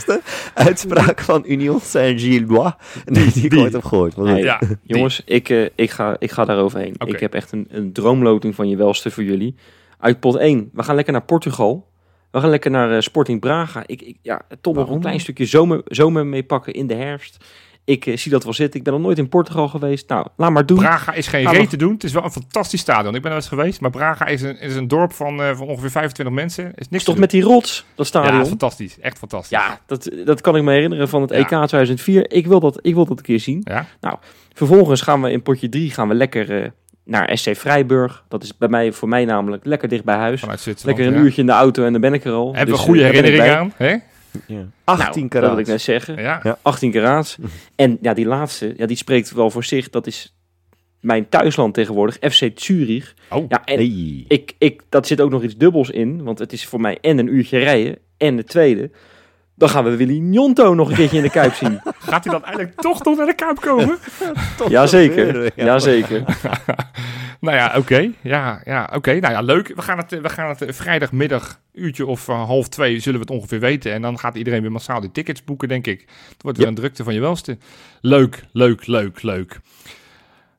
Uitspraak 0.54 1.22
van 1.22 1.44
Union 1.48 1.80
Saint-Gillois. 1.80 2.72
Nee, 3.06 3.32
die 3.32 3.44
ik 3.44 3.50
die. 3.52 3.60
ooit 3.60 3.74
heb 3.74 3.84
gehoord. 3.84 4.18
Nee. 4.18 4.44
ja, 4.44 4.60
Jongens, 4.84 5.22
ik, 5.26 5.50
eh, 5.50 5.66
ik, 5.76 5.92
ga, 5.92 6.16
ik 6.20 6.32
ga 6.32 6.46
daar 6.46 6.58
overheen. 6.58 6.96
Ik 7.06 7.20
heb 7.20 7.34
echt 7.34 7.52
een, 7.52 7.68
een 7.70 7.94
droomloting 7.94 8.56
van 8.56 8.70
je 8.70 8.76
welste 8.76 9.12
voor 9.12 9.24
jullie. 9.24 9.56
Uit 10.00 10.20
pot 10.20 10.36
1. 10.36 10.70
We 10.74 10.84
gaan 10.84 10.96
lekker 10.96 11.14
naar 11.14 11.24
Portugal. 11.24 11.88
We 12.32 12.40
gaan 12.40 12.50
lekker 12.50 12.72
naar 12.72 12.92
eh, 12.96 13.00
Sporting 13.02 13.40
Braga. 13.40 13.84
Ik, 13.86 14.02
ik, 14.02 14.18
ja, 14.22 14.42
toch 14.62 14.76
nog 14.76 14.90
een 14.90 15.00
klein 15.00 15.20
stukje 15.20 15.46
zomer, 15.46 15.82
zomer 15.86 16.26
mee 16.26 16.44
pakken 16.44 16.74
in 16.74 16.88
de 16.88 16.94
herfst. 16.96 17.46
Ik 17.88 18.06
eh, 18.06 18.18
zie 18.18 18.32
dat 18.32 18.44
wel 18.44 18.54
zitten. 18.54 18.80
Ik 18.80 18.86
ben 18.86 18.94
nog 18.94 19.02
nooit 19.02 19.18
in 19.18 19.30
Portugal 19.30 19.68
geweest. 19.68 20.10
Nou, 20.10 20.28
laat 20.36 20.52
maar 20.52 20.66
doen. 20.66 20.78
Braga 20.78 21.14
is 21.14 21.28
geen 21.28 21.50
reet 21.52 21.70
te 21.70 21.78
doen. 21.78 21.94
Het 21.94 22.04
is 22.04 22.14
wel 22.14 22.24
een 22.24 22.32
fantastisch 22.32 22.80
stadion. 22.80 23.16
Ik 23.16 23.22
ben 23.22 23.32
er 23.32 23.38
eens 23.38 23.48
geweest. 23.48 23.82
Maar 23.82 23.90
Braga 23.90 24.26
is 24.26 24.42
een, 24.42 24.60
is 24.60 24.76
een 24.76 24.88
dorp 24.88 25.14
van, 25.14 25.42
eh, 25.42 25.56
van 25.56 25.68
ongeveer 25.68 25.92
25 25.92 26.36
mensen. 26.36 26.72
Is 26.76 26.90
niks 26.90 27.04
toch 27.04 27.14
doen. 27.14 27.24
met 27.24 27.32
die 27.32 27.42
rots, 27.44 27.86
dat 27.96 28.08
stadion? 28.08 28.34
Ja, 28.34 28.40
Ja, 28.40 28.46
fantastisch. 28.46 29.00
Echt 29.00 29.18
fantastisch. 29.18 29.60
dat, 29.86 30.10
dat 30.26 30.42
kan 30.42 30.56
ik 30.56 30.64
me 30.64 30.72
herinneren 30.72 31.10
van 31.10 31.22
het 31.22 31.30
Ja. 31.30 31.38
EK 31.38 31.48
2004. 31.48 32.32
Ik 32.32 32.48
wil, 32.48 32.60
dat, 32.60 32.80
ik 32.82 32.94
wil 32.94 33.06
dat 33.06 33.18
een 33.18 33.24
keer 33.24 33.40
zien. 33.40 33.62
Ja? 33.64 34.20
Vervolgens 34.54 35.02
gaan 35.02 35.22
we 35.22 35.32
in 35.32 35.42
potje 35.42 35.70
3 35.70 35.92
gaan 35.92 36.08
we 36.08 36.14
lekker 36.14 36.64
eh, 36.64 36.70
naar 37.04 37.38
SC 37.38 37.56
Vrijburg. 37.56 38.24
Dat 38.28 38.44
is 38.44 38.58
bij 38.58 38.68
mij, 38.68 38.92
voor 38.92 39.08
mij 39.10 39.26
namelijk 39.26 39.66
lekker 39.66 39.88
dicht 39.88 40.04
bij 40.04 40.16
huis. 40.16 40.44
Lekker 40.84 41.06
een 41.06 41.14
ja. 41.14 41.20
uurtje 41.20 41.42
in 41.42 41.48
de 41.48 41.54
auto 41.54 41.86
en 41.86 41.92
dan 41.92 42.02
ben 42.02 42.14
ik 42.14 42.26
er 42.26 42.32
al. 42.32 42.48
Hebben 42.54 42.66
Dus, 42.74 42.78
we 42.78 42.90
goede 42.90 43.04
herinneringen 43.04 43.58
aan? 43.58 43.74
Hè? 43.76 43.96
Ja. 44.48 44.56
Nou, 44.56 44.70
18 44.84 45.22
Dat 45.22 45.32
karaat. 45.32 45.50
wil 45.50 45.60
ik 45.60 45.68
net 45.68 45.82
zeggen. 45.82 46.22
Ja. 46.22 46.40
Ja. 46.44 46.58
18 46.62 46.92
karaats. 46.92 47.38
En 47.76 47.98
ja, 48.02 48.14
die 48.14 48.26
laatste, 48.26 48.74
ja, 48.78 48.86
die 48.86 48.98
spreekt 48.98 49.32
wel 49.32 49.50
voor 49.52 49.64
zich. 49.64 49.90
Dat 49.90 50.08
is 50.08 50.36
mijn 51.00 51.30
thuisland 51.30 51.74
tegenwoordig, 51.74 52.18
FC 52.32 52.50
Zurich. 52.56 53.14
Oh, 53.30 53.46
Ja, 53.50 53.66
en 53.66 53.76
Hey. 53.76 54.26
ik, 54.28 54.54
ik, 54.58 54.82
dat 54.90 55.08
zit 55.08 55.22
ook 55.22 55.30
nog 55.32 55.44
iets 55.44 55.58
dubbels 55.58 55.90
in. 55.90 56.24
Want 56.24 56.40
het 56.40 56.54
is 56.54 56.66
voor 56.66 56.82
mij 56.82 56.98
en 57.02 57.18
een 57.18 57.34
uurtje 57.36 57.58
rijden 57.60 57.98
en 58.18 58.36
de 58.36 58.44
tweede. 58.44 58.92
dan 59.56 59.70
gaan 59.70 59.84
we 59.84 59.96
Willy 59.96 60.18
Njonto 60.20 60.74
nog 60.74 60.90
een 60.90 60.96
keertje 60.96 61.18
in 61.18 61.24
de 61.24 61.30
Kuip 61.30 61.54
zien. 61.54 61.80
Gaat 62.10 62.24
hij 62.24 62.34
dan 62.34 62.44
eigenlijk 62.44 62.76
toch 62.82 63.04
nog 63.04 63.18
naar 63.18 63.26
de 63.26 63.36
Kuip 63.36 63.60
komen? 63.62 63.98
Jazeker, 64.70 65.44
Ja. 65.56 65.66
jazeker. 65.66 66.24
nou 67.40 67.58
ja, 67.58 67.74
oké. 67.78 68.12
Ja, 68.22 68.62
ja, 68.66 68.90
oké. 68.94 69.14
Nou 69.20 69.34
ja, 69.34 69.42
leuk. 69.42 69.68
We 69.76 69.82
gaan 69.82 69.98
het, 69.98 70.10
we 70.10 70.30
gaan 70.30 70.50
het 70.50 70.62
eh, 70.62 70.74
vrijdagmiddag, 70.74 71.62
uurtje 71.74 72.06
of 72.06 72.28
eh, 72.28 72.46
half 72.46 72.68
twee, 72.68 73.00
zullen 73.00 73.20
we 73.20 73.26
het 73.26 73.36
ongeveer 73.36 73.60
weten. 73.60 73.94
En 73.94 74.02
dan 74.02 74.20
gaat 74.20 74.36
iedereen 74.36 74.62
weer 74.62 74.72
massaal 74.72 75.02
die 75.02 75.12
tickets 75.12 75.44
boeken, 75.44 75.68
denk 75.68 75.88
ik. 75.88 76.00
Het 76.30 76.44
wordt 76.44 76.58
weer 76.58 76.68
Yep. 76.68 76.76
een 76.76 76.82
drukte 76.82 77.04
van 77.04 77.14
je 77.14 77.20
welste. 77.20 77.58
Leuk, 78.02 78.44
leuk, 78.52 78.88
leuk, 78.88 79.22
leuk. 79.22 79.60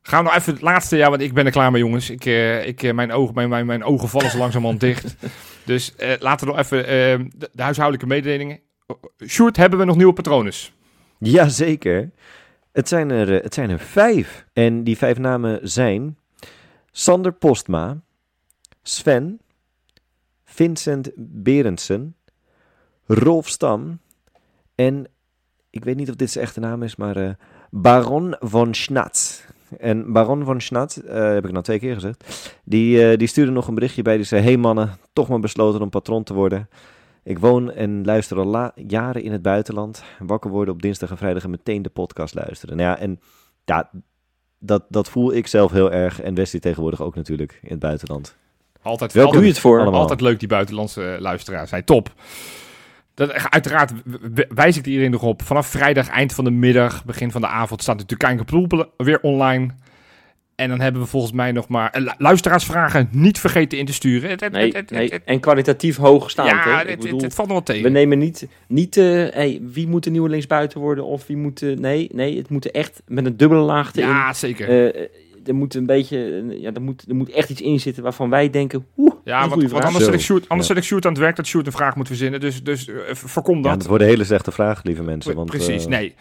Gaan 0.03 0.24
we 0.24 0.31
nog 0.31 0.39
even 0.39 0.53
het 0.53 0.62
laatste, 0.62 0.97
ja, 0.97 1.09
want 1.11 1.22
ik 1.22 1.35
ben 1.35 1.47
er 1.47 1.53
klaar 1.53 1.70
mee, 1.70 1.81
jongens. 1.83 2.11
Ik, 2.11 2.24
eh, 2.24 2.66
ik, 2.66 2.93
mijn, 2.93 3.12
ogen, 3.12 3.35
mijn, 3.35 3.49
mijn, 3.49 3.66
mijn 3.66 3.85
ogen 3.85 4.09
vallen 4.09 4.31
zo 4.31 4.39
langzamerhand 4.39 4.81
dicht. 4.91 5.16
Dus 5.64 5.95
laten 6.18 6.47
we 6.47 6.53
nog 6.53 6.62
even 6.62 6.79
eh, 6.87 6.87
de, 7.37 7.51
de 7.53 7.62
huishoudelijke 7.62 8.07
mededelingen. 8.09 8.61
Sjoerd, 9.26 9.57
hebben 9.57 9.79
we 9.79 9.85
nog 9.85 9.97
nieuwe 9.97 10.12
patronen? 10.12 10.53
Jazeker. 11.18 12.11
Het 12.72 12.89
zijn, 12.89 13.11
er, 13.11 13.43
het 13.43 13.55
zijn 13.55 13.70
er 13.70 13.79
vijf. 13.79 14.45
En 14.53 14.85
die 14.85 14.97
vijf 14.97 15.18
namen 15.18 15.61
zijn 15.62 16.16
Sander 16.99 17.32
Postma, 17.32 18.01
Sven, 18.82 19.40
Vincent 20.44 21.11
Berendsen, 21.16 22.16
Rolf 23.07 23.49
Stam 23.49 23.99
en 24.74 25.07
ik 25.70 25.84
weet 25.84 25.96
niet 25.96 26.09
of 26.09 26.14
dit 26.14 26.30
zijn 26.30 26.44
echte 26.44 26.61
naam 26.61 26.82
is, 26.82 26.96
maar 26.96 27.16
eh, 27.16 27.30
Baron 27.70 28.36
von 28.40 28.74
Schnatz. 28.74 29.42
En 29.78 30.12
Baron 30.12 30.44
von 30.44 30.61
Schnatz, 30.61 30.96
eh, 30.96 31.32
heb 31.32 31.44
ik 31.44 31.51
nou 31.51 31.64
twee 31.64 31.78
keer 31.78 31.94
gezegd, 31.94 32.51
die, 32.64 33.11
eh, 33.11 33.18
die 33.18 33.28
stuurde 33.28 33.53
nog 33.53 33.68
een 33.68 33.74
berichtje 33.74 34.03
bij. 34.03 34.16
Die 34.16 34.24
zei, 34.24 34.42
hey 34.42 34.57
mannen, 34.57 34.96
toch 35.12 35.28
maar 35.28 35.40
besloten 35.40 35.82
om 35.82 35.90
patron 35.90 36.24
te 36.24 36.34
worden. 36.34 36.68
Ik 37.22 37.38
woon 37.38 37.70
en 37.70 38.05
luister 38.05 38.38
al 38.38 38.70
jaren 38.74 39.22
in 39.22 39.32
het 39.32 39.42
buitenland. 39.42 40.03
Wakker 40.18 40.51
worden 40.51 40.74
op 40.74 40.82
dinsdag 40.82 41.11
en 41.11 41.18
vrijdag 41.18 41.44
en 41.44 41.51
meteen 41.51 41.82
de 41.82 41.90
podcast 41.90 42.34
luisteren. 42.34 42.76
Nou 42.76 42.88
ja, 42.88 42.99
en 42.99 43.20
ja, 43.64 43.90
dat, 44.59 44.84
dat 44.88 45.09
voel 45.09 45.34
ik 45.34 45.46
zelf 45.46 45.72
heel 45.72 45.92
erg. 45.92 46.20
En 46.20 46.34
Wesley 46.34 46.61
tegenwoordig 46.61 47.02
ook 47.02 47.14
natuurlijk 47.14 47.59
in 47.62 47.70
het 47.70 47.78
buitenland. 47.78 48.36
Altijd, 48.82 49.12
Welkom. 49.12 49.32
Doe 49.32 49.42
je 49.42 49.48
altijd, 49.48 49.62
het 49.62 49.72
voor? 49.72 49.80
Allemaal. 49.80 50.00
altijd 50.00 50.20
leuk, 50.20 50.38
die 50.38 50.48
buitenlandse 50.48 51.12
eh, 51.12 51.20
luisteraars. 51.20 51.68
Zijn 51.68 51.84
top. 51.84 52.12
Dat, 53.14 53.30
eh, 53.30 53.44
uiteraard 53.44 53.92
wijs 54.48 54.76
ik 54.76 54.86
iedereen 54.86 55.11
nog 55.11 55.22
op. 55.22 55.42
Vanaf 55.42 55.66
vrijdag, 55.66 56.09
eind 56.09 56.32
van 56.32 56.44
de 56.44 56.50
middag, 56.50 57.04
begin 57.04 57.30
van 57.30 57.40
de 57.40 57.46
avond, 57.46 57.82
staat 57.82 57.98
de 57.98 58.06
Turkijnse 58.06 58.44
Proel 58.44 58.66
weer 58.96 59.20
online. 59.20 59.74
En 60.59 60.68
dan 60.68 60.80
hebben 60.80 61.02
we 61.02 61.09
volgens 61.09 61.32
mij 61.32 61.52
nog 61.52 61.68
maar... 61.68 61.90
eh, 61.90 62.02
lu- 62.02 62.11
luisteraarsvragen 62.18 63.09
niet 63.12 63.38
vergeten 63.40 63.78
in 63.78 63.86
te 63.86 63.92
sturen. 63.92 64.30
Het, 64.30 64.40
het, 64.40 64.52
Nee, 64.52 64.72
het, 65.11 65.22
En 65.24 65.40
kwalitatief 65.40 65.96
hoogstaand. 65.96 66.50
ja, 66.50 66.62
hè? 66.62 66.76
het, 66.78 66.88
Ik 66.88 66.98
bedoel, 67.00 67.20
het 67.20 67.34
valt 67.34 67.48
nog 67.48 67.56
wel 67.56 67.66
tegen. 67.66 67.82
we 67.82 67.88
nemen 67.98 68.18
niet, 68.18 68.48
niet 68.68 68.96
eh, 68.96 69.04
hey, 69.04 69.61
wie 69.62 69.88
moet 69.88 70.04
de 70.04 70.11
nieuwe 70.11 70.28
linksbuiten 70.28 70.80
worden 70.80 71.04
of 71.04 71.26
wie 71.26 71.36
moet... 71.36 71.62
eh, 71.62 71.76
nee, 71.76 72.09
nee, 72.12 72.36
het 72.38 72.48
moet 72.50 72.70
echt 72.70 73.02
met 73.06 73.26
een 73.26 73.36
dubbele 73.36 73.61
laag 73.61 73.94
erin. 73.94 74.09
ja, 74.09 74.32
zeker. 74.32 74.68
Er 75.49 75.55
moet 75.55 75.74
een 75.74 75.86
beetje, 75.86 76.44
ja, 76.61 76.72
er 76.72 76.82
moet, 76.82 77.05
er 77.09 77.14
moet 77.14 77.30
echt 77.30 77.51
iets 77.51 77.61
in 77.61 77.80
zitten 77.80 78.03
waarvan 78.03 78.30
wij 78.30 78.51
denken, 78.51 78.86
oeh, 78.96 79.11
dat 79.11 79.20
ja, 79.24 79.42
een 79.42 79.49
want, 79.49 79.68
vraag. 79.68 79.84
anders, 79.84 80.05
zet 80.05 80.14
ik 80.14 80.20
Sjoerd, 80.20 80.49
anders 80.49 80.68
Ja. 80.68 80.74
zet 80.74 80.82
ik 80.82 80.88
Sjoerd 80.88 81.05
aan 81.07 81.12
het 81.12 81.20
werk 81.20 81.36
dat 81.36 81.46
Sjoerd 81.46 81.66
een 81.66 81.72
vraag 81.72 81.96
moet 81.96 82.07
verzinnen. 82.07 82.40
Dus, 82.40 82.62
dus 82.62 82.88
eh, 82.88 82.94
voorkom 83.14 83.57
Ja, 83.57 83.62
dat. 83.62 83.78
dat 83.78 83.88
worden 83.88 84.07
hele 84.07 84.24
slechte 84.24 84.51
vragen, 84.53 84.82
lieve 84.86 85.03
mensen. 85.03 85.34
Want, 85.34 85.51
Precies, 85.51 85.84
eh, 85.84 85.90
nee. 85.90 86.14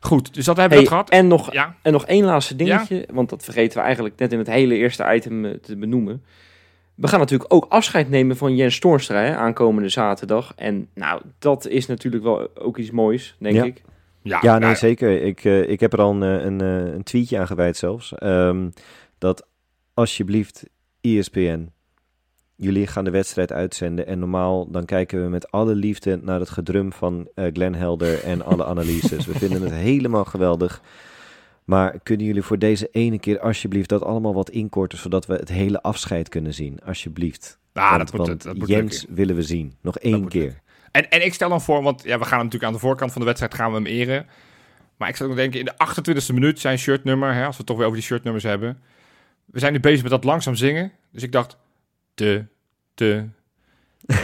Goed, 0.00 0.34
dus 0.34 0.44
dat 0.44 0.56
hebben 0.56 0.78
we 0.78 0.84
Hey, 0.84 0.96
dat 0.96 1.06
gehad. 1.08 1.22
en, 1.22 1.28
nog, 1.28 1.52
Ja, 1.52 1.74
en 1.82 1.92
nog 1.92 2.06
één 2.06 2.24
laatste 2.24 2.56
dingetje, 2.56 3.06
want 3.12 3.28
dat 3.28 3.44
vergeten 3.44 3.78
we 3.78 3.84
eigenlijk 3.84 4.14
net 4.18 4.32
in 4.32 4.38
het 4.38 4.48
hele 4.48 4.74
eerste 4.76 5.14
item 5.14 5.44
eh, 5.44 5.50
te 5.52 5.76
benoemen. 5.76 6.22
We 6.94 7.08
gaan 7.08 7.18
natuurlijk 7.18 7.54
ook 7.54 7.66
afscheid 7.68 8.10
nemen 8.10 8.36
van 8.36 8.56
Jens 8.56 8.78
Toornstra 8.78 9.20
hè, 9.22 9.36
aankomende 9.36 9.88
zaterdag. 9.88 10.52
En 10.56 10.88
nou, 10.94 11.20
dat 11.38 11.66
is 11.68 11.86
natuurlijk 11.86 12.22
wel 12.24 12.48
ook 12.54 12.78
iets 12.78 12.90
moois, 12.90 13.36
denk 13.38 13.54
Ja. 13.56 13.64
ik. 13.64 13.82
Ja, 14.24 14.38
Ja, 14.42 14.50
nee, 14.52 14.60
nou, 14.60 14.74
zeker. 14.76 15.22
Ik, 15.22 15.44
eh, 15.44 15.68
ik 15.68 15.80
heb 15.80 15.92
er 15.92 16.00
al 16.00 16.10
een, 16.10 16.22
eh, 16.22 16.44
een, 16.44 16.60
eh, 16.60 16.94
een 16.94 17.02
tweetje 17.02 17.38
aan 17.38 17.46
gewijd 17.46 17.76
zelfs. 17.76 18.14
Ehm, 18.14 18.68
dat 19.18 19.46
alsjeblieft 19.94 20.64
ESPN, 21.00 21.72
jullie 22.56 22.86
gaan 22.86 23.04
de 23.04 23.10
wedstrijd 23.10 23.52
uitzenden. 23.52 24.06
En 24.06 24.18
normaal 24.18 24.70
dan 24.70 24.84
kijken 24.84 25.22
we 25.22 25.28
met 25.28 25.50
alle 25.50 25.74
liefde 25.74 26.18
naar 26.22 26.40
het 26.40 26.50
gedrum 26.50 26.92
van 26.92 27.28
Glenn 27.34 27.74
Helder 27.74 28.22
en 28.22 28.42
alle 28.44 28.64
analyses. 28.74 29.26
we 29.26 29.32
vinden 29.38 29.62
het 29.62 29.72
helemaal 29.72 30.24
geweldig. 30.24 30.82
Maar 31.64 31.98
kunnen 32.02 32.26
jullie 32.26 32.42
voor 32.42 32.58
deze 32.58 32.88
ene 32.92 33.18
keer 33.18 33.40
alsjeblieft 33.40 33.88
dat 33.88 34.02
allemaal 34.02 34.34
wat 34.34 34.50
inkorten, 34.50 34.98
zodat 34.98 35.26
we 35.26 35.34
het 35.34 35.48
hele 35.48 35.82
afscheid 35.82 36.28
kunnen 36.28 36.54
zien? 36.54 36.78
Alsjeblieft. 36.84 37.58
Want- 37.72 37.98
dat 37.98 38.12
moet, 38.18 38.26
want 38.26 38.42
dat 38.42 38.56
moet 38.56 38.68
Jens 38.68 38.96
lukken. 38.98 39.14
willen 39.16 39.34
we 39.36 39.42
zien. 39.42 39.72
Nog 39.80 39.98
één 39.98 40.28
keer. 40.28 40.62
En, 40.94 41.10
en 41.10 41.24
ik 41.24 41.34
stel 41.34 41.48
dan 41.48 41.60
voor, 41.60 41.82
want 41.82 42.02
ja, 42.04 42.18
we 42.18 42.24
gaan 42.24 42.38
natuurlijk 42.38 42.64
aan 42.64 42.72
de 42.72 42.78
voorkant 42.78 43.12
van 43.12 43.20
de 43.20 43.26
wedstrijd 43.26 43.54
gaan 43.54 43.68
we 43.70 43.74
hem 43.76 43.86
eren. 43.86 44.26
Maar 44.96 45.08
ik 45.08 45.16
zou 45.16 45.30
ook 45.30 45.36
denken, 45.36 45.58
in 45.58 45.64
de 45.64 45.74
28e 46.22 46.34
minuut 46.34 46.60
zijn 46.60 46.78
shirtnummer, 46.78 47.34
hè, 47.34 47.40
als 47.46 47.50
we 47.50 47.56
het 47.56 47.66
toch 47.66 47.76
weer 47.76 47.86
over 47.86 47.98
die 47.98 48.06
shirtnummers 48.06 48.44
hebben. 48.44 48.78
We 49.44 49.58
zijn 49.58 49.72
nu 49.72 49.80
bezig 49.80 50.02
met 50.02 50.10
dat 50.10 50.24
langzaam 50.24 50.54
zingen. 50.54 50.92
Dus 51.12 51.22
ik 51.22 51.32
dacht, 51.32 51.56
te, 52.14 52.44
te, 52.94 53.24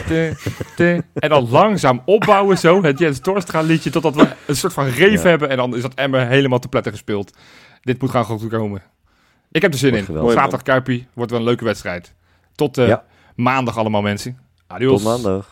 te, 0.07 0.33
te. 0.75 1.03
En 1.13 1.29
dan 1.29 1.49
langzaam 1.49 2.01
opbouwen 2.05 2.57
zo, 2.57 2.83
het 2.83 2.99
Jens 2.99 3.19
Torstra 3.19 3.61
liedje, 3.61 3.89
totdat 3.89 4.15
we 4.15 4.29
een 4.47 4.55
soort 4.55 4.73
van 4.73 4.85
reef 4.85 5.23
Ja. 5.23 5.29
hebben. 5.29 5.49
En 5.49 5.57
dan 5.57 5.75
is 5.75 5.81
dat 5.81 5.93
Emmer 5.93 6.27
helemaal 6.27 6.59
te 6.59 6.67
pletten 6.67 6.91
gespeeld. 6.91 7.37
Dit 7.81 8.01
moet 8.01 8.09
gaan 8.09 8.23
goed 8.23 8.47
komen. 8.47 8.83
Ik 9.51 9.61
heb 9.61 9.71
er 9.73 9.79
zin 9.79 9.93
in. 9.95 10.05
Zaterdag 10.05 10.61
Kuipie, 10.61 11.07
wordt 11.13 11.31
wel 11.31 11.39
een 11.39 11.45
leuke 11.45 11.63
wedstrijd. 11.63 12.13
Tot 12.55 12.77
eh, 12.77 12.87
Ja. 12.87 13.03
maandag 13.35 13.77
allemaal 13.77 14.01
mensen. 14.01 14.39
Adios. 14.67 15.03
Tot 15.03 15.21
maandag. 15.21 15.50